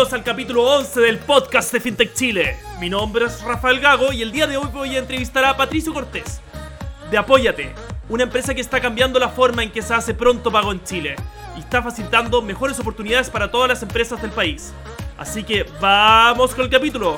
bienvenidos 0.00 0.18
al 0.18 0.24
capítulo 0.24 0.62
11 0.78 1.00
del 1.00 1.18
podcast 1.18 1.72
de 1.72 1.80
FinTech 1.80 2.14
Chile. 2.14 2.56
Mi 2.80 2.88
nombre 2.88 3.26
es 3.26 3.42
Rafael 3.42 3.80
Gago 3.80 4.14
y 4.14 4.22
el 4.22 4.32
día 4.32 4.46
de 4.46 4.56
hoy 4.56 4.66
voy 4.72 4.96
a 4.96 4.98
entrevistar 4.98 5.44
a 5.44 5.54
Patricio 5.54 5.92
Cortés 5.92 6.40
de 7.10 7.18
Apóyate, 7.18 7.74
una 8.08 8.22
empresa 8.22 8.54
que 8.54 8.62
está 8.62 8.80
cambiando 8.80 9.18
la 9.18 9.28
forma 9.28 9.62
en 9.62 9.70
que 9.70 9.82
se 9.82 9.92
hace 9.92 10.14
pronto 10.14 10.50
pago 10.50 10.72
en 10.72 10.82
Chile 10.84 11.16
y 11.54 11.60
está 11.60 11.82
facilitando 11.82 12.40
mejores 12.40 12.80
oportunidades 12.80 13.28
para 13.28 13.50
todas 13.50 13.68
las 13.68 13.82
empresas 13.82 14.22
del 14.22 14.30
país. 14.30 14.72
Así 15.18 15.42
que 15.42 15.66
vamos 15.82 16.54
con 16.54 16.64
el 16.64 16.70
capítulo. 16.70 17.16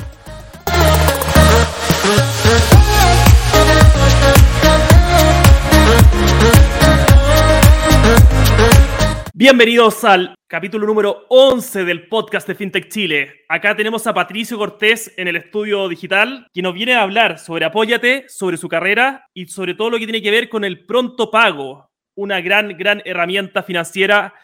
Bienvenidos 9.34 10.02
al 10.02 10.34
capítulo 10.52 10.86
número 10.86 11.24
11 11.30 11.86
del 11.86 12.08
podcast 12.08 12.46
de 12.46 12.54
FinTech 12.54 12.90
Chile. 12.90 13.44
Acá 13.48 13.74
tenemos 13.74 14.06
a 14.06 14.12
Patricio 14.12 14.58
Cortés 14.58 15.10
en 15.16 15.26
el 15.26 15.36
estudio 15.36 15.88
digital, 15.88 16.46
que 16.52 16.60
nos 16.60 16.74
viene 16.74 16.92
a 16.92 17.00
hablar 17.00 17.38
sobre 17.38 17.64
Apóyate, 17.64 18.26
sobre 18.28 18.58
su 18.58 18.68
carrera 18.68 19.30
y 19.32 19.46
sobre 19.46 19.72
todo 19.72 19.88
lo 19.88 19.98
que 19.98 20.04
tiene 20.04 20.20
que 20.20 20.30
ver 20.30 20.50
con 20.50 20.62
el 20.62 20.84
pronto 20.84 21.30
pago, 21.30 21.90
una 22.14 22.42
gran, 22.42 22.76
gran 22.76 23.00
herramienta 23.06 23.62
financiera 23.62 24.34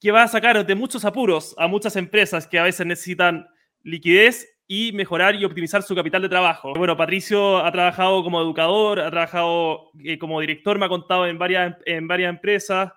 que 0.00 0.12
va 0.12 0.22
a 0.22 0.28
sacar 0.28 0.64
de 0.64 0.74
muchos 0.76 1.04
apuros 1.04 1.52
a 1.58 1.66
muchas 1.66 1.96
empresas 1.96 2.46
que 2.46 2.60
a 2.60 2.62
veces 2.62 2.86
necesitan 2.86 3.48
liquidez 3.82 4.48
y 4.68 4.92
mejorar 4.92 5.34
y 5.34 5.44
optimizar 5.44 5.82
su 5.82 5.96
capital 5.96 6.22
de 6.22 6.28
trabajo. 6.28 6.74
Bueno, 6.74 6.96
Patricio 6.96 7.58
ha 7.58 7.72
trabajado 7.72 8.22
como 8.22 8.40
educador, 8.40 9.00
ha 9.00 9.10
trabajado 9.10 9.90
eh, 10.04 10.16
como 10.16 10.40
director, 10.40 10.78
me 10.78 10.86
ha 10.86 10.88
contado 10.88 11.26
en 11.26 11.38
varias, 11.38 11.74
en 11.86 12.06
varias 12.06 12.30
empresas 12.30 12.92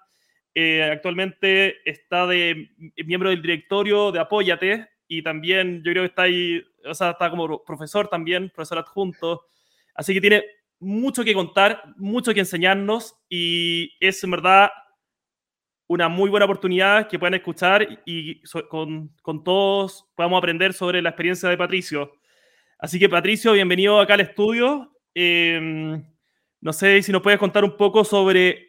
eh, 0.54 0.84
actualmente 0.84 1.78
está 1.90 2.26
de 2.28 2.70
miembro 3.06 3.30
del 3.30 3.42
directorio 3.42 4.12
de 4.12 4.20
Apóyate 4.20 4.88
y 5.08 5.24
también 5.24 5.84
yo 5.84 5.92
creo 5.92 6.04
que 6.04 6.10
está 6.10 6.24
ahí, 6.24 6.64
o 6.86 6.94
sea, 6.94 7.12
está 7.12 7.30
como 7.30 7.64
profesor 7.64 8.08
también, 8.08 8.50
profesor 8.50 8.80
adjunto. 8.80 9.48
Así 9.96 10.14
que 10.14 10.22
tiene 10.22 10.44
mucho 10.80 11.24
que 11.24 11.34
contar, 11.34 11.84
mucho 11.98 12.34
que 12.34 12.40
enseñarnos 12.40 13.16
y 13.28 13.92
es 14.00 14.24
en 14.24 14.32
verdad 14.32 14.70
una 15.88 16.08
muy 16.08 16.30
buena 16.30 16.46
oportunidad 16.46 17.08
que 17.08 17.18
puedan 17.18 17.34
escuchar 17.34 18.02
y 18.06 18.42
con, 18.70 19.10
con, 19.24 19.44
todos 19.44 20.08
podamos 20.16 20.38
aprender 20.38 20.74
sobre 20.74 21.02
la 21.02 21.10
experiencia 21.10 21.50
de 21.50 21.58
Patricio. 21.58 22.14
Así 22.78 23.00
que 23.00 23.10
Patricio, 23.10 23.54
bienvenido 23.54 24.00
acá 24.00 24.14
al 24.14 24.22
estudio. 24.22 24.96
Em, 25.16 26.06
no 26.62 26.74
sé 26.74 27.02
si 27.02 27.12
nos 27.12 27.24
puedes 27.24 27.40
contar 27.40 27.64
un 27.64 27.76
poco 27.76 28.04
sobre 28.04 28.69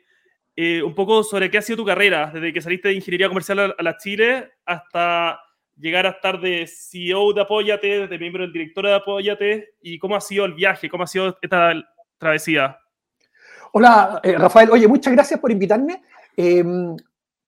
eh, 0.56 0.82
un 0.82 0.94
poco 0.94 1.22
sobre 1.22 1.50
qué 1.50 1.58
ha 1.58 1.62
sido 1.62 1.78
tu 1.78 1.84
carrera, 1.84 2.30
desde 2.32 2.52
que 2.52 2.60
saliste 2.60 2.88
de 2.88 2.94
ingeniería 2.94 3.28
comercial 3.28 3.74
a, 3.78 3.82
la 3.82 3.96
Chile 3.96 4.52
hasta 4.64 5.40
llegar 5.76 6.06
a 6.06 6.10
estar 6.10 6.40
de 6.40 6.66
CEO 6.66 7.32
de 7.32 7.40
Apóyate, 7.42 8.08
de 8.08 8.18
miembro 8.18 8.42
del 8.42 8.52
director 8.52 8.86
de 8.86 8.94
Apóyate, 8.94 9.74
y 9.80 9.98
cómo 9.98 10.16
ha 10.16 10.20
sido 10.20 10.44
el 10.44 10.54
viaje, 10.54 10.90
cómo 10.90 11.04
ha 11.04 11.06
sido 11.06 11.38
esta 11.40 11.72
travesía. 12.18 12.78
Hola, 13.72 14.20
eh, 14.22 14.36
Rafael. 14.36 14.70
Oye, 14.70 14.88
muchas 14.88 15.12
gracias 15.12 15.38
por 15.38 15.50
invitarme. 15.50 16.02
Eh, 16.36 16.64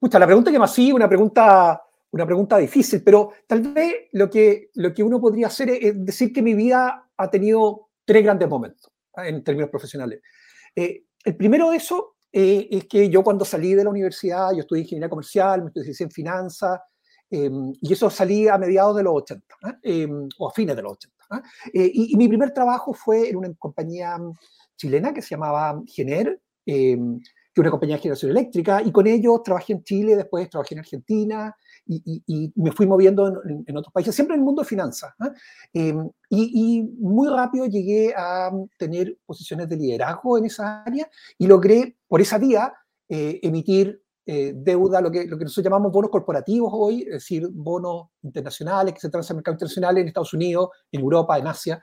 la 0.01 0.27
pregunta 0.27 0.51
que 0.51 0.59
me 0.59 0.65
hacía, 0.65 0.95
una 0.95 1.09
pregunta, 1.09 1.83
una 2.11 2.27
pregunta 2.27 2.59
difícil, 2.59 3.03
pero 3.05 3.33
tal 3.47 3.61
vez 3.61 4.09
lo 4.13 4.31
que, 4.31 4.71
lo 4.75 4.93
que 4.93 5.03
uno 5.03 5.21
podría 5.21 5.49
hacer 5.49 5.71
es, 5.71 6.05
decir 6.05 6.33
que 6.33 6.43
mi 6.43 6.55
vida 6.55 7.09
ha 7.17 7.31
tenido 7.31 7.89
tres 8.05 8.23
grandes 8.23 8.49
momentos 8.49 8.91
en 9.17 9.43
términos 9.45 9.71
profesionales. 9.71 10.21
Eh, 10.75 11.05
el 11.25 11.37
primero 11.37 11.71
de 11.71 11.77
eso 11.77 12.17
eh, 12.33 12.69
es 12.71 12.87
que 12.87 13.11
yo 13.11 13.23
cuando 13.23 13.45
salí 13.45 13.75
de 13.75 13.85
la 13.85 13.91
universidad, 13.91 14.53
yo 14.53 14.61
estudié 14.61 14.83
ingeniería 14.83 15.11
comercial, 15.11 15.61
me 15.61 15.67
especialicé 15.69 16.05
en 16.05 16.11
finanzas, 16.11 16.81
em, 17.31 17.73
y 17.81 17.93
eso 17.93 18.09
salí 18.09 18.49
a 18.49 18.57
mediados 18.57 18.97
de 18.97 19.03
los 19.03 19.15
80, 19.15 19.57
¿ah? 19.63 19.79
em, 19.83 20.29
o 20.39 20.49
a 20.49 20.53
fines 20.53 20.75
de 20.75 20.83
los 20.83 20.93
80. 20.93 21.25
¿ah? 21.31 21.43
Eh, 21.75 21.91
y, 21.93 22.17
mi 22.17 22.29
primer 22.29 22.53
trabajo 22.53 22.95
fue 22.95 23.29
en 23.29 23.37
una 23.37 23.53
compañía 23.55 24.17
chilena 24.77 25.13
que 25.13 25.21
se 25.21 25.31
llamaba 25.31 25.81
Gener, 25.87 26.41
em, 26.65 27.19
que 27.21 27.61
es 27.61 27.63
una 27.63 27.71
compañía 27.71 27.97
de 27.97 28.03
generación 28.03 28.31
eléctrica, 28.31 28.81
y 28.83 28.91
con 28.91 29.07
ellos 29.07 29.43
trabajé 29.43 29.75
en 29.75 29.85
Chile, 29.85 30.17
después 30.17 30.49
trabajé 30.49 30.75
en 30.75 30.81
Argentina, 30.81 31.55
y, 31.87 32.53
me 32.55 32.73
fui 32.73 32.87
moviendo 32.87 33.43
en, 33.45 33.77
otros 33.77 33.93
países, 33.93 34.15
siempre 34.15 34.35
en 34.35 34.41
el 34.41 34.45
mundo 34.45 34.63
de 34.63 34.69
finanzas. 34.69 35.13
¿ah? 35.19 35.33
Em, 35.73 36.09
y, 36.31 36.83
muy 36.99 37.29
rápido 37.29 37.67
llegué 37.67 38.15
a 38.17 38.51
tener 38.79 39.17
posiciones 39.27 39.69
de 39.69 39.77
liderazgo 39.77 40.39
en 40.39 40.47
esa 40.47 40.83
área 40.83 41.09
y 41.39 41.47
logré, 41.47 41.97
por 42.09 42.21
esa 42.21 42.39
vía, 42.39 42.73
eh, 43.09 43.41
emitir 43.43 44.03
eh, 44.25 44.53
deuda, 44.55 45.01
lo 45.01 45.11
que, 45.11 45.27
lo 45.27 45.37
que 45.37 45.45
nosotros 45.45 45.65
llamamos 45.65 45.93
bonos 45.93 46.11
corporativos 46.11 46.71
hoy, 46.73 47.03
es 47.03 47.13
decir, 47.15 47.49
bonos 47.53 48.09
internacionales 48.23 48.95
que 48.95 49.01
se 49.01 49.11
transan 49.11 49.35
en 49.35 49.37
el 49.37 49.39
mercado 49.39 49.55
internacional 49.55 49.99
en 49.99 50.09
Estados 50.09 50.35
Unidos, 50.35 50.71
en 50.93 51.01
Europa, 51.01 51.39
en 51.39 51.47
Asia. 51.47 51.83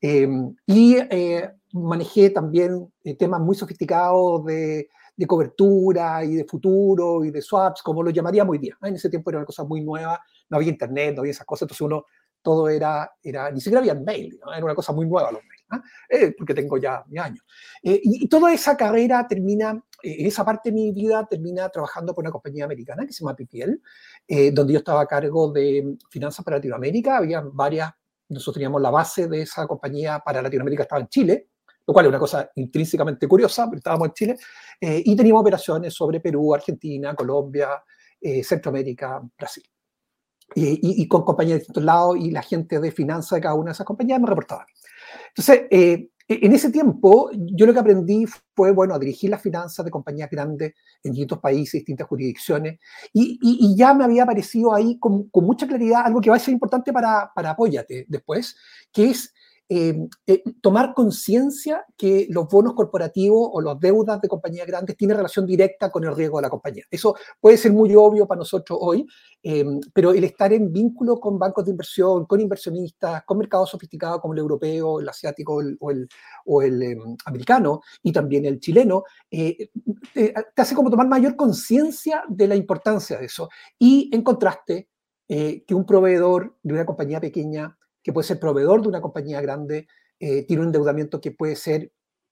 Em, 0.00 0.54
y 0.66 0.96
eh, 0.96 1.50
manejé 1.72 2.30
también 2.30 2.90
temas 3.18 3.40
muy 3.40 3.54
sofisticados 3.54 4.44
de 4.46 4.88
de 5.20 5.26
cobertura 5.26 6.24
y 6.24 6.34
de 6.34 6.44
futuro 6.46 7.22
y 7.22 7.30
de 7.30 7.42
swaps, 7.42 7.82
como 7.82 8.02
lo 8.02 8.08
llamaría 8.08 8.42
muy 8.42 8.56
bien. 8.56 8.74
En 8.80 8.94
ese 8.94 9.10
tiempo 9.10 9.28
era 9.28 9.40
una 9.40 9.44
cosa 9.44 9.64
muy 9.64 9.82
nueva, 9.82 10.18
no 10.48 10.56
había 10.56 10.70
internet, 10.70 11.14
no 11.14 11.20
había 11.20 11.32
esas 11.32 11.44
cosas, 11.44 11.64
entonces 11.64 11.82
uno, 11.82 12.06
todo 12.40 12.70
era, 12.70 13.12
era 13.22 13.50
ni 13.50 13.60
siquiera 13.60 13.80
había 13.80 13.94
mail, 13.94 14.40
era 14.56 14.64
una 14.64 14.74
cosa 14.74 14.94
muy 14.94 15.06
nueva 15.06 15.30
los 15.30 15.42
mails, 15.42 15.84
eh, 16.08 16.34
porque 16.38 16.54
tengo 16.54 16.78
ya 16.78 17.04
mi 17.06 17.18
años. 17.18 17.44
Eh, 17.82 18.00
y, 18.02 18.28
toda 18.30 18.50
esa 18.50 18.78
carrera 18.78 19.26
termina, 19.28 19.78
eh, 20.02 20.16
en 20.20 20.26
esa 20.26 20.42
parte 20.42 20.70
de 20.70 20.74
mi 20.74 20.90
vida 20.90 21.26
termina 21.28 21.68
trabajando 21.68 22.14
por 22.14 22.24
una 22.24 22.32
compañía 22.32 22.64
americana 22.64 23.04
que 23.04 23.12
se 23.12 23.22
llama 23.22 23.36
PPL, 23.36 24.54
donde 24.54 24.72
yo 24.72 24.78
estaba 24.78 25.02
a 25.02 25.06
cargo 25.06 25.52
de 25.52 25.98
finanzas 26.08 26.42
para 26.42 26.56
Latinoamérica, 26.56 27.18
había 27.18 27.42
varias, 27.42 27.92
nosotros 28.30 28.54
teníamos 28.54 28.80
la 28.80 28.90
base 28.90 29.28
de 29.28 29.42
esa 29.42 29.66
compañía 29.66 30.18
para 30.24 30.40
Latinoamérica, 30.40 30.84
estaba 30.84 31.02
en 31.02 31.08
Chile, 31.08 31.49
lo 31.90 31.92
cual 31.92 32.06
es 32.06 32.10
una 32.10 32.18
cosa 32.20 32.48
intrínsecamente 32.54 33.26
curiosa, 33.26 33.66
pero 33.68 33.78
estábamos 33.78 34.06
en 34.08 34.14
Chile, 34.14 34.36
eh, 34.80 35.02
y 35.04 35.16
teníamos 35.16 35.40
operaciones 35.40 35.92
sobre 35.92 36.20
Perú, 36.20 36.54
Argentina, 36.54 37.16
Colombia, 37.16 37.82
eh, 38.20 38.44
Centroamérica, 38.44 39.20
Brasil. 39.36 39.64
Y, 40.54 41.06
con 41.06 41.24
compañías 41.24 41.54
de 41.54 41.58
distintos 41.60 41.84
lados 41.84 42.16
y 42.18 42.30
la 42.32 42.42
gente 42.42 42.80
de 42.80 42.90
finanzas 42.90 43.36
de 43.36 43.40
cada 43.40 43.54
una 43.54 43.66
de 43.66 43.72
esas 43.72 43.86
compañías 43.86 44.20
me 44.20 44.26
reportaba. 44.26 44.66
Entonces, 45.28 45.62
eh, 45.70 46.10
en 46.28 46.52
ese 46.52 46.70
tiempo, 46.70 47.30
yo 47.32 47.66
lo 47.66 47.72
que 47.72 47.78
aprendí 47.78 48.24
fue, 48.54 48.72
bueno, 48.72 48.94
a 48.94 48.98
dirigir 48.98 49.30
las 49.30 49.42
finanzas 49.42 49.84
de 49.84 49.90
compañías 49.92 50.28
grandes 50.28 50.74
en 51.04 51.12
distintos 51.12 51.38
países, 51.38 51.80
distintas 51.80 52.06
jurisdicciones, 52.08 52.78
y, 53.12 53.74
ya 53.76 53.94
me 53.94 54.04
había 54.04 54.24
aparecido 54.24 54.74
ahí 54.74 54.98
con, 54.98 55.28
con, 55.28 55.44
mucha 55.44 55.66
claridad 55.66 56.02
algo 56.04 56.20
que 56.20 56.30
va 56.30 56.36
a 56.36 56.40
ser 56.40 56.52
importante 56.52 56.92
para, 56.92 57.32
para 57.34 57.50
Apóyate 57.50 58.06
después, 58.08 58.56
que 58.92 59.10
es 59.10 59.32
eh, 59.72 60.08
eh, 60.26 60.42
tomar 60.60 60.94
conciencia 60.94 61.86
que 61.96 62.26
los 62.28 62.48
bonos 62.48 62.74
corporativos 62.74 63.50
o 63.52 63.60
las 63.60 63.78
deudas 63.78 64.20
de 64.20 64.26
compañías 64.26 64.66
grandes 64.66 64.96
tienen 64.96 65.16
relación 65.16 65.46
directa 65.46 65.92
con 65.92 66.02
el 66.02 66.16
riesgo 66.16 66.38
de 66.38 66.42
la 66.42 66.50
compañía. 66.50 66.82
Eso 66.90 67.14
puede 67.38 67.56
ser 67.56 67.72
muy 67.72 67.94
obvio 67.94 68.26
para 68.26 68.40
nosotros 68.40 68.76
hoy, 68.82 69.06
eh, 69.44 69.64
pero 69.94 70.10
el 70.10 70.24
estar 70.24 70.52
en 70.52 70.72
vínculo 70.72 71.20
con 71.20 71.38
bancos 71.38 71.64
de 71.64 71.70
inversión, 71.70 72.26
con 72.26 72.40
inversionistas, 72.40 73.22
con 73.22 73.38
mercados 73.38 73.70
sofisticados 73.70 74.20
como 74.20 74.34
el 74.34 74.40
europeo, 74.40 74.98
el 74.98 75.08
asiático 75.08 75.60
o 75.78 75.90
el, 75.92 76.08
o 76.46 76.62
el 76.62 76.82
em, 76.82 77.16
americano 77.26 77.80
y 78.02 78.10
también 78.10 78.46
el 78.46 78.58
chileno, 78.58 79.04
te 79.30 80.42
hace 80.56 80.74
como 80.74 80.90
tomar 80.90 81.06
mayor 81.06 81.36
conciencia 81.36 82.24
de 82.28 82.48
la 82.48 82.56
importancia 82.56 83.18
de 83.18 83.26
eso. 83.26 83.48
Y 83.78 84.10
en 84.12 84.22
contraste, 84.22 84.88
que 85.28 85.74
un 85.76 85.86
proveedor 85.86 86.56
de 86.60 86.74
una 86.74 86.84
compañía 86.84 87.20
pequeña 87.20 87.78
que 88.02 88.12
puede 88.12 88.26
ser 88.26 88.40
proveedor 88.40 88.82
de 88.82 88.88
una 88.88 89.00
compañía 89.00 89.40
grande, 89.40 89.86
eh, 90.18 90.44
tiene 90.46 90.62
un 90.62 90.68
endeudamiento 90.68 91.20
que 91.20 91.32
puede 91.32 91.56
ser 91.56 91.90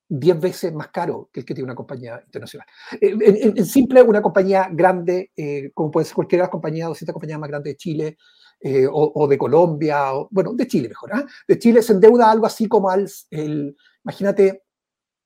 10 0.09 0.41
veces 0.41 0.73
más 0.73 0.89
caro 0.89 1.29
que 1.33 1.41
el 1.41 1.47
que 1.47 1.55
tiene 1.55 1.67
una 1.67 1.75
compañía 1.75 2.23
internacional. 2.25 2.67
Eh, 3.01 3.15
en, 3.21 3.59
en, 3.59 3.67
simple, 3.67 4.03
una 4.03 4.23
compañía 4.23 4.69
grande, 4.73 5.31
eh, 5.37 5.71
como 5.75 5.91
puede 5.91 6.06
ser 6.06 6.15
cualquiera 6.15 6.43
de 6.43 6.47
las 6.47 6.53
compañías, 6.53 7.05
compañías 7.12 7.38
más 7.38 7.49
grandes 7.49 7.75
de 7.75 7.76
Chile 7.76 8.19
eh, 8.61 8.87
o, 8.87 9.12
o, 9.15 9.29
de 9.29 9.38
Colombia, 9.38 10.15
o, 10.15 10.29
bueno, 10.31 10.53
de 10.55 10.67
Chile 10.67 10.88
mejor, 10.88 11.11
¿ah? 11.15 11.26
de 11.47 11.59
Chile 11.59 11.82
se 11.82 11.93
endeuda 11.93 12.31
algo 12.31 12.47
así 12.47 12.67
como 12.67 12.91
al, 12.91 13.09
el, 13.31 13.76
imagínate, 14.03 14.65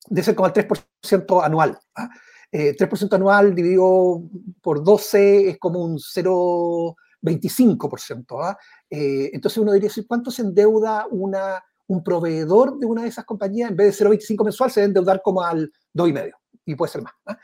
de 0.08 0.22
ser 0.22 0.34
como 0.34 0.46
al 0.46 0.52
3% 0.52 1.44
anual. 1.44 1.78
¿ah? 1.94 2.10
Eh, 2.50 2.76
3% 2.76 3.14
anual 3.14 3.54
dividido 3.54 4.22
por 4.60 4.84
12 4.84 5.50
es 5.50 5.58
como 5.58 5.82
un 5.82 5.98
0, 5.98 6.96
25%. 7.22 8.44
¿ah? 8.44 8.58
Eh, 8.90 9.30
entonces 9.32 9.58
uno 9.58 9.72
diría, 9.72 9.90
¿cuánto 10.06 10.30
se 10.30 10.42
endeuda 10.42 11.06
una, 11.10 11.62
un 11.86 12.02
proveedor 12.02 12.78
de 12.78 12.86
una 12.86 13.02
de 13.02 13.08
esas 13.08 13.24
compañías? 13.24 13.70
En 13.70 13.76
vez 13.76 13.98
de 13.98 14.04
0,25 14.04 14.44
mensual, 14.44 14.70
se 14.70 14.80
debe 14.80 14.88
endeudar 14.88 15.22
como 15.22 15.42
al 15.42 15.70
2,5 15.94 16.32
y 16.64 16.74
puede 16.74 16.92
ser 16.92 17.02
más. 17.02 17.14
¿ah? 17.26 17.38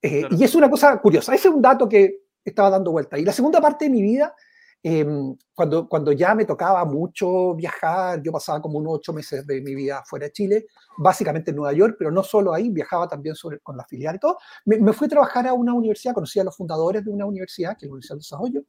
Eh, 0.00 0.20
claro. 0.20 0.36
Y 0.36 0.44
es 0.44 0.54
una 0.54 0.70
cosa 0.70 0.96
curiosa. 1.00 1.34
Ese 1.34 1.48
es 1.48 1.54
un 1.54 1.62
dato 1.62 1.88
que 1.88 2.22
estaba 2.44 2.70
dando 2.70 2.92
vuelta. 2.92 3.18
Y 3.18 3.24
la 3.24 3.32
segunda 3.32 3.60
parte 3.60 3.86
de 3.86 3.90
mi 3.90 4.02
vida 4.02 4.34
Em, 4.80 5.36
cuando, 5.54 5.88
cuando 5.88 6.12
ya 6.12 6.34
me 6.36 6.44
tocaba 6.44 6.84
mucho 6.84 7.54
viajar, 7.56 8.22
yo 8.22 8.30
pasaba 8.30 8.62
como 8.62 8.78
unos 8.78 8.94
ocho 8.96 9.12
meses 9.12 9.44
de 9.44 9.60
mi 9.60 9.74
vida 9.74 10.04
fuera 10.06 10.26
de 10.26 10.32
Chile, 10.32 10.66
básicamente 10.98 11.50
en 11.50 11.56
Nueva 11.56 11.72
York, 11.72 11.96
pero 11.98 12.12
no 12.12 12.22
solo 12.22 12.54
ahí, 12.54 12.70
viajaba 12.70 13.08
también 13.08 13.34
sobre, 13.34 13.58
con 13.58 13.76
la 13.76 13.84
filial 13.84 14.16
y 14.16 14.18
todo. 14.20 14.38
Me, 14.66 14.92
fui 14.92 15.06
a 15.06 15.10
trabajar 15.10 15.48
a 15.48 15.52
una 15.52 15.74
universidad, 15.74 16.14
conocí 16.14 16.38
a 16.38 16.44
los 16.44 16.56
fundadores 16.56 17.04
de 17.04 17.10
una 17.10 17.26
universidad, 17.26 17.76
que 17.76 17.86
es 17.86 17.88
la 17.88 17.94
Universidad 17.94 18.16
de 18.16 18.20
Desarrollo, 18.20 18.62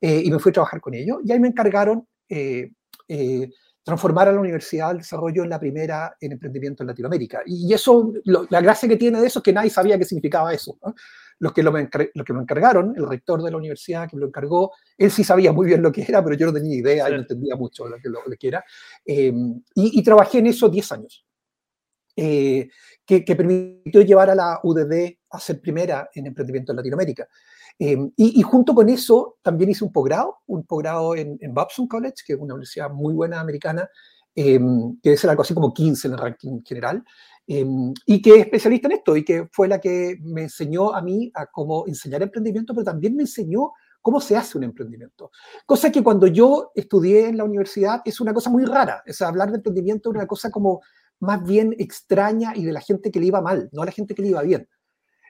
eh, 0.00 0.22
y 0.24 0.30
me 0.30 0.38
fui 0.40 0.50
a 0.50 0.52
trabajar 0.54 0.80
con 0.80 0.94
ellos. 0.94 1.18
Y 1.24 1.30
ahí 1.30 1.38
me 1.38 1.48
encargaron 1.48 2.08
eh, 2.28 2.72
eh, 3.06 3.48
transformar 3.84 4.28
a 4.28 4.32
la 4.32 4.40
Universidad 4.40 4.88
del 4.88 4.98
Desarrollo 4.98 5.44
en 5.44 5.50
la 5.50 5.60
primera 5.60 6.16
en 6.20 6.32
emprendimiento 6.32 6.82
en 6.82 6.88
Latinoamérica. 6.88 7.42
Y 7.46 7.72
eso, 7.72 8.12
la 8.24 8.60
gracia 8.60 8.88
que 8.88 8.96
tiene 8.96 9.20
de 9.20 9.28
eso 9.28 9.38
es 9.38 9.42
que 9.44 9.52
nadie 9.52 9.70
sabía 9.70 9.96
qué 9.96 10.04
significaba 10.04 10.52
eso. 10.52 10.76
Los, 11.42 11.52
que 11.52 11.62
lo 11.64 11.72
me 11.72 11.90
que 11.90 12.32
me 12.32 12.40
encargaron, 12.40 12.94
el 12.96 13.04
rector 13.04 13.42
de 13.42 13.50
la 13.50 13.56
universidad 13.56 14.08
que 14.08 14.14
me 14.14 14.20
lo 14.20 14.28
encargó, 14.28 14.70
él 14.96 15.10
sí 15.10 15.24
sabía 15.24 15.52
muy 15.52 15.66
bien 15.66 15.82
lo 15.82 15.90
que 15.90 16.02
era, 16.02 16.22
pero 16.22 16.36
yo 16.36 16.46
no 16.46 16.52
tenía 16.52 16.76
idea 16.76 17.08
y 17.08 17.12
no 17.12 17.18
entendía 17.18 17.56
mucho 17.56 17.88
lo 17.88 17.96
que, 17.96 18.08
lo, 18.08 18.20
que 18.38 18.46
era. 18.46 18.64
Em, 19.04 19.60
y, 19.74 20.00
trabajé 20.04 20.38
en 20.38 20.46
eso 20.46 20.68
10 20.68 20.92
años, 20.92 21.26
eh, 22.14 22.68
que, 23.04 23.24
que, 23.24 23.34
permitió 23.34 24.02
llevar 24.02 24.30
a 24.30 24.36
la 24.36 24.60
UDD 24.62 25.18
a 25.30 25.40
ser 25.40 25.60
primera 25.60 26.08
en 26.14 26.26
emprendimiento 26.28 26.70
en 26.70 26.76
Latinoamérica. 26.76 27.26
Em, 27.76 28.12
y, 28.16 28.40
junto 28.42 28.72
con 28.72 28.88
eso 28.88 29.38
también 29.42 29.70
hice 29.70 29.84
un 29.84 29.90
posgrado, 29.92 30.38
un 30.46 30.64
posgrado 30.64 31.16
en, 31.16 31.38
en 31.40 31.54
Babson 31.54 31.88
College, 31.88 32.22
que 32.24 32.34
es 32.34 32.38
una 32.38 32.54
universidad 32.54 32.88
muy 32.88 33.14
buena 33.14 33.40
americana, 33.40 33.88
em, 34.36 34.96
que 35.02 35.14
es 35.14 35.24
algo 35.24 35.42
así 35.42 35.54
como 35.54 35.74
15 35.74 36.06
en 36.06 36.14
el 36.14 36.20
ranking 36.20 36.60
general, 36.64 37.02
em, 37.46 37.92
y 38.06 38.22
que 38.22 38.34
es 38.34 38.40
especialista 38.40 38.88
en 38.88 38.92
esto 38.92 39.16
y 39.16 39.24
que 39.24 39.48
fue 39.52 39.68
la 39.68 39.80
que 39.80 40.16
me 40.22 40.42
enseñó 40.42 40.94
a 40.94 41.02
mí 41.02 41.30
a 41.34 41.46
cómo 41.46 41.86
enseñar 41.86 42.22
emprendimiento, 42.22 42.74
pero 42.74 42.84
también 42.84 43.16
me 43.16 43.22
enseñó 43.22 43.72
cómo 44.00 44.20
se 44.20 44.36
hace 44.36 44.58
un 44.58 44.64
emprendimiento. 44.64 45.30
Cosa 45.64 45.90
que 45.90 46.02
cuando 46.02 46.26
yo 46.26 46.72
estudié 46.74 47.28
en 47.28 47.36
la 47.36 47.44
universidad 47.44 48.02
es 48.04 48.20
una 48.20 48.34
cosa 48.34 48.50
muy 48.50 48.64
rara, 48.64 49.02
es 49.06 49.22
hablar 49.22 49.50
de 49.50 49.56
emprendimiento 49.56 50.10
es 50.10 50.16
una 50.16 50.26
cosa 50.26 50.50
como 50.50 50.82
más 51.20 51.42
bien 51.44 51.74
extraña 51.78 52.52
y 52.54 52.64
de 52.64 52.72
la 52.72 52.80
gente 52.80 53.10
que 53.10 53.20
le 53.20 53.26
iba 53.26 53.40
mal, 53.40 53.68
no 53.72 53.82
a 53.82 53.86
la 53.86 53.92
gente 53.92 54.14
que 54.14 54.22
le 54.22 54.28
iba 54.28 54.42
bien. 54.42 54.68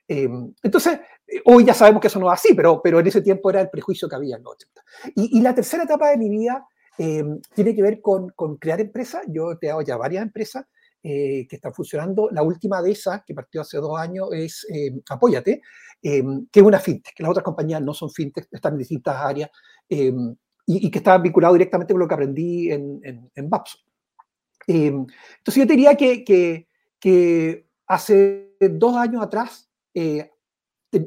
Em, 0.09 0.53
entonces, 0.63 0.99
eh, 1.27 1.43
hoy 1.45 1.65
ya 1.65 1.75
sabemos 1.75 2.01
que 2.01 2.09
eso 2.09 2.19
no 2.19 2.33
es 2.33 2.41
así, 2.41 2.55
pero, 2.55 2.81
pero 2.83 2.99
en 2.99 3.07
ese 3.07 3.21
tiempo 3.21 3.51
era 3.51 3.61
el 3.61 3.71
prejuicio 3.71 4.09
que 4.09 4.17
había 4.17 4.37
en 4.37 4.43
los 4.43 4.55
80. 4.55 4.83
Y, 5.17 5.41
la 5.41 5.55
tercera 5.55 5.85
etapa 5.85 6.11
de 6.11 6.17
mi 6.17 6.29
vida 6.29 6.67
em, 6.99 7.41
tiene 7.55 7.75
que 7.75 7.83
ver 7.83 8.01
con, 8.01 8.31
con, 8.31 8.57
crear 8.57 8.81
empresas. 8.81 9.23
Yo 9.29 9.53
he 9.53 9.59
creado 9.59 9.83
ya 9.83 9.97
varias 9.97 10.23
empresas 10.23 10.65
eh, 11.03 11.47
que 11.49 11.57
están 11.57 11.75
funcionando. 11.75 12.29
La 12.31 12.43
última 12.43 12.81
de 12.83 12.93
esas, 12.93 13.23
que 13.25 13.35
partió 13.35 13.61
hace 13.61 13.79
dos 13.79 13.99
años, 13.99 14.29
es 14.33 14.67
em, 14.69 15.01
Apóyate, 15.09 15.61
que 16.01 16.21
es 16.53 16.63
una 16.63 16.81
fintech, 16.81 17.15
que 17.15 17.23
las 17.23 17.31
otras 17.31 17.45
compañías 17.45 17.81
no 17.81 17.95
son 17.95 18.11
fintech, 18.11 18.49
están 18.51 18.73
en 18.73 18.79
distintas 18.79 19.17
áreas 19.17 19.51
y, 19.89 20.91
que 20.91 20.99
está 20.99 21.19
vinculado 21.19 21.55
directamente 21.55 21.93
con 21.93 22.01
lo 22.01 22.09
que 22.09 22.15
aprendí 22.15 22.71
en, 22.71 23.01
en, 23.05 23.31
en 23.35 23.51
entonces 24.67 25.57
yo 25.57 25.67
diría 25.67 25.97
que, 25.97 26.69
hace 27.87 28.57
dos 28.61 28.97
años 28.97 29.23
atrás 29.23 29.69
eh, 29.95 30.31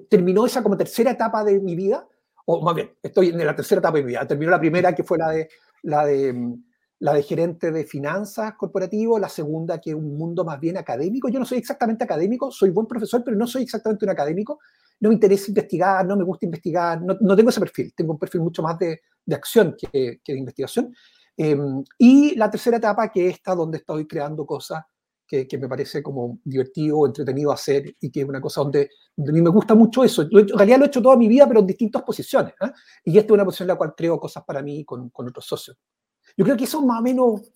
terminó 0.10 0.46
esa 0.46 0.62
como 0.62 0.78
tercera 0.78 1.12
etapa 1.12 1.44
de 1.44 1.60
mi 1.60 1.76
vida, 1.76 2.08
o 2.46 2.62
más 2.62 2.76
bien, 2.76 2.92
estoy 3.02 3.30
en 3.30 3.46
la 3.46 3.56
tercera 3.56 3.80
etapa 3.80 3.98
de 3.98 4.04
mi 4.04 4.10
vida. 4.10 4.28
Terminó 4.28 4.52
la 4.52 4.60
primera, 4.60 4.94
que 4.94 5.04
fue 5.04 5.18
la 5.18 5.32
de, 5.32 5.50
la 5.84 6.06
de, 6.06 6.32
mm, 6.32 6.65
la 7.00 7.14
de 7.14 7.24
gerente 7.24 7.72
de 7.72 7.84
finanzas 7.84 8.54
corporativo, 8.56 9.20
la 9.20 9.30
segunda, 9.30 9.80
que 9.80 9.92
es 9.92 9.96
un 9.96 10.18
mundo 10.18 10.46
más 10.46 10.60
bien 10.60 10.78
académico. 10.78 11.30
Yo 11.30 11.40
no 11.40 11.46
soy 11.46 11.58
exactamente 11.58 12.04
académico, 12.04 12.52
soy 12.52 12.70
buen 12.70 12.88
profesor, 12.88 13.24
pero 13.24 13.36
no 13.36 13.48
soy 13.48 13.64
exactamente 13.64 14.06
un 14.06 14.12
académico. 14.12 14.60
No 15.00 15.10
me 15.10 15.16
interesa 15.16 15.50
investigar, 15.50 16.06
no 16.06 16.16
me 16.16 16.24
gusta 16.24 16.46
investigar, 16.46 17.02
no, 17.02 17.18
no 17.20 17.36
tengo 17.36 17.50
ese 17.50 17.60
perfil, 17.60 17.94
tengo 17.96 18.14
un 18.14 18.20
perfil 18.20 18.42
mucho 18.42 18.64
más 18.64 18.80
de, 18.80 19.02
de 19.26 19.36
acción 19.36 19.76
que, 19.78 20.22
que, 20.24 20.34
de 20.34 20.40
investigación. 20.40 20.96
Em, 21.36 21.84
y 21.98 22.36
la 22.36 22.50
tercera 22.50 22.78
etapa, 22.78 23.12
que 23.12 23.28
es 23.28 23.36
esta 23.36 23.54
donde 23.56 23.80
estoy 23.80 24.08
creando 24.08 24.46
cosas 24.46 24.84
que, 25.28 25.48
me 25.60 25.68
parece 25.68 26.02
como 26.04 26.40
divertido, 26.44 27.06
entretenido 27.06 27.52
hacer 27.52 27.96
y 28.00 28.12
que 28.12 28.22
es 28.22 28.28
una 28.28 28.40
cosa 28.40 28.62
donde, 28.62 28.90
mí 29.18 29.42
me 29.42 29.50
gusta 29.50 29.76
mucho 29.76 30.04
eso. 30.04 30.22
en 30.22 30.48
realidad 30.50 30.78
lo 30.78 30.86
he 30.86 30.88
hecho 30.88 31.02
toda 31.02 31.18
mi 31.18 31.28
vida, 31.28 31.48
pero 31.48 31.60
en 31.62 31.68
distintas 31.68 32.04
posiciones. 32.04 32.54
¿eh? 32.62 32.72
Y 33.06 33.18
esta 33.18 33.28
es 33.28 33.32
una 33.34 33.46
posición 33.46 33.66
en 33.66 33.74
la 33.74 33.78
cual 33.78 33.94
creo 33.98 34.20
cosas 34.20 34.44
para 34.46 34.62
mí 34.62 34.86
con, 34.86 35.10
con 35.10 35.28
otros 35.28 35.46
socios. 35.46 35.78
Yo 36.38 36.44
creo 36.44 36.58
que 36.58 36.66
eso 36.66 36.82
más 36.82 37.00
o 37.00 37.04
menos 37.04 37.52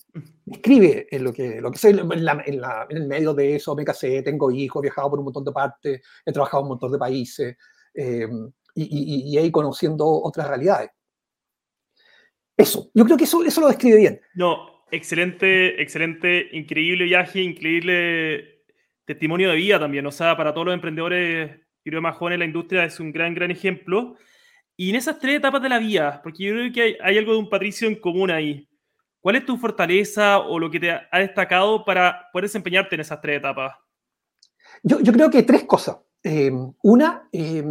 describe 0.45 1.07
en 1.11 1.23
lo 1.23 1.33
que, 1.33 1.59
lo 1.61 1.71
que 1.71 1.77
soy 1.77 1.91
en, 1.91 1.99
en, 1.99 2.63
el 2.89 3.07
medio 3.07 3.33
de 3.33 3.55
eso. 3.55 3.75
Me 3.75 3.85
casé, 3.85 4.21
tengo 4.21 4.49
hijos, 4.51 4.81
he 4.81 4.87
viajado 4.87 5.09
por 5.09 5.19
un 5.19 5.25
montón 5.25 5.43
de 5.43 5.51
partes, 5.51 6.01
he 6.25 6.31
trabajado 6.31 6.61
en 6.61 6.65
un 6.65 6.69
montón 6.69 6.91
de 6.91 6.97
países 6.97 7.57
eh, 7.93 8.27
y, 8.75 9.35
y, 9.35 9.39
y, 9.39 9.51
conociendo 9.51 10.05
otras 10.07 10.47
realidades. 10.47 10.91
Eso, 12.55 12.89
yo 12.93 13.05
creo 13.05 13.17
que 13.17 13.23
eso, 13.23 13.43
eso 13.43 13.61
lo 13.61 13.67
describe 13.67 13.97
bien. 13.97 14.21
No, 14.35 14.83
excelente, 14.91 15.81
excelente, 15.81 16.49
increíble 16.51 17.05
viaje, 17.05 17.41
increíble 17.41 18.63
testimonio 19.05 19.49
de 19.49 19.55
vida 19.55 19.79
también. 19.79 20.05
O 20.05 20.11
sea, 20.11 20.37
para 20.37 20.53
todos 20.53 20.67
los 20.67 20.75
emprendedores, 20.75 21.61
creo 21.83 22.01
más 22.01 22.15
jóvenes, 22.15 22.39
la 22.39 22.45
industria 22.45 22.85
es 22.85 22.99
un 22.99 23.11
gran, 23.11 23.33
gran 23.33 23.49
ejemplo. 23.49 24.15
Y 24.77 24.91
en 24.91 24.95
esas 24.95 25.19
tres 25.19 25.37
etapas 25.37 25.61
de 25.61 25.69
la 25.69 25.79
vida, 25.79 26.21
porque 26.23 26.43
yo 26.43 26.53
creo 26.53 26.71
que 26.71 26.97
hay, 27.01 27.17
algo 27.17 27.33
de 27.33 27.39
un 27.39 27.49
Patricio 27.49 27.87
en 27.87 27.95
común 27.95 28.31
ahí. 28.31 28.68
¿Cuál 29.21 29.35
es 29.35 29.45
tu 29.45 29.57
fortaleza 29.57 30.39
o 30.39 30.59
lo 30.59 30.69
que 30.71 30.79
te 30.79 30.91
ha 30.91 31.19
destacado 31.19 31.83
para 31.83 32.29
poder 32.31 32.45
desempeñarte 32.45 32.95
en 32.95 33.01
esas 33.01 33.19
tres 33.21 33.39
etapas? 33.39 33.75
Yo, 34.83 34.99
yo 35.01 35.11
creo 35.11 35.29
que 35.29 35.43
tres 35.43 35.63
cosas. 35.65 35.97
Eh, 36.23 36.51
una 36.83 37.27
eh, 37.31 37.63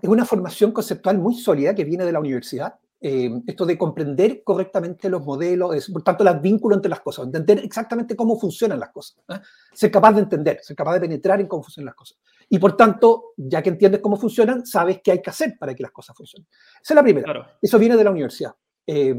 es 0.00 0.08
una 0.08 0.24
formación 0.24 0.72
conceptual 0.72 1.18
muy 1.18 1.34
sólida 1.34 1.74
que 1.74 1.84
viene 1.84 2.04
de 2.04 2.12
la 2.12 2.20
universidad. 2.20 2.74
Eh, 3.00 3.30
esto 3.46 3.64
de 3.64 3.78
comprender 3.78 4.42
correctamente 4.42 5.08
los 5.08 5.24
modelos, 5.24 5.88
por 5.88 6.02
tanto, 6.02 6.24
los 6.24 6.40
vínculos 6.42 6.78
entre 6.78 6.90
las 6.90 7.00
cosas, 7.00 7.26
entender 7.26 7.60
exactamente 7.64 8.16
cómo 8.16 8.36
funcionan 8.40 8.80
las 8.80 8.90
cosas, 8.90 9.22
¿eh? 9.28 9.38
ser 9.72 9.88
capaz 9.92 10.14
de 10.14 10.22
entender, 10.22 10.58
ser 10.62 10.74
capaz 10.74 10.94
de 10.94 11.00
penetrar 11.02 11.40
en 11.40 11.46
cómo 11.46 11.62
funcionan 11.62 11.86
las 11.86 11.94
cosas. 11.94 12.18
Y 12.48 12.58
por 12.58 12.76
tanto, 12.76 13.34
ya 13.36 13.62
que 13.62 13.68
entiendes 13.68 14.00
cómo 14.00 14.16
funcionan, 14.16 14.66
sabes 14.66 15.00
qué 15.02 15.12
hay 15.12 15.22
que 15.22 15.30
hacer 15.30 15.56
para 15.60 15.76
que 15.76 15.82
las 15.84 15.92
cosas 15.92 16.16
funcionen. 16.16 16.48
Esa 16.82 16.94
es 16.94 16.96
la 16.96 17.02
primera. 17.04 17.58
Eso 17.62 17.78
viene 17.78 17.96
de 17.96 18.02
la 18.02 18.10
universidad. 18.10 18.52
Eh, 18.90 19.14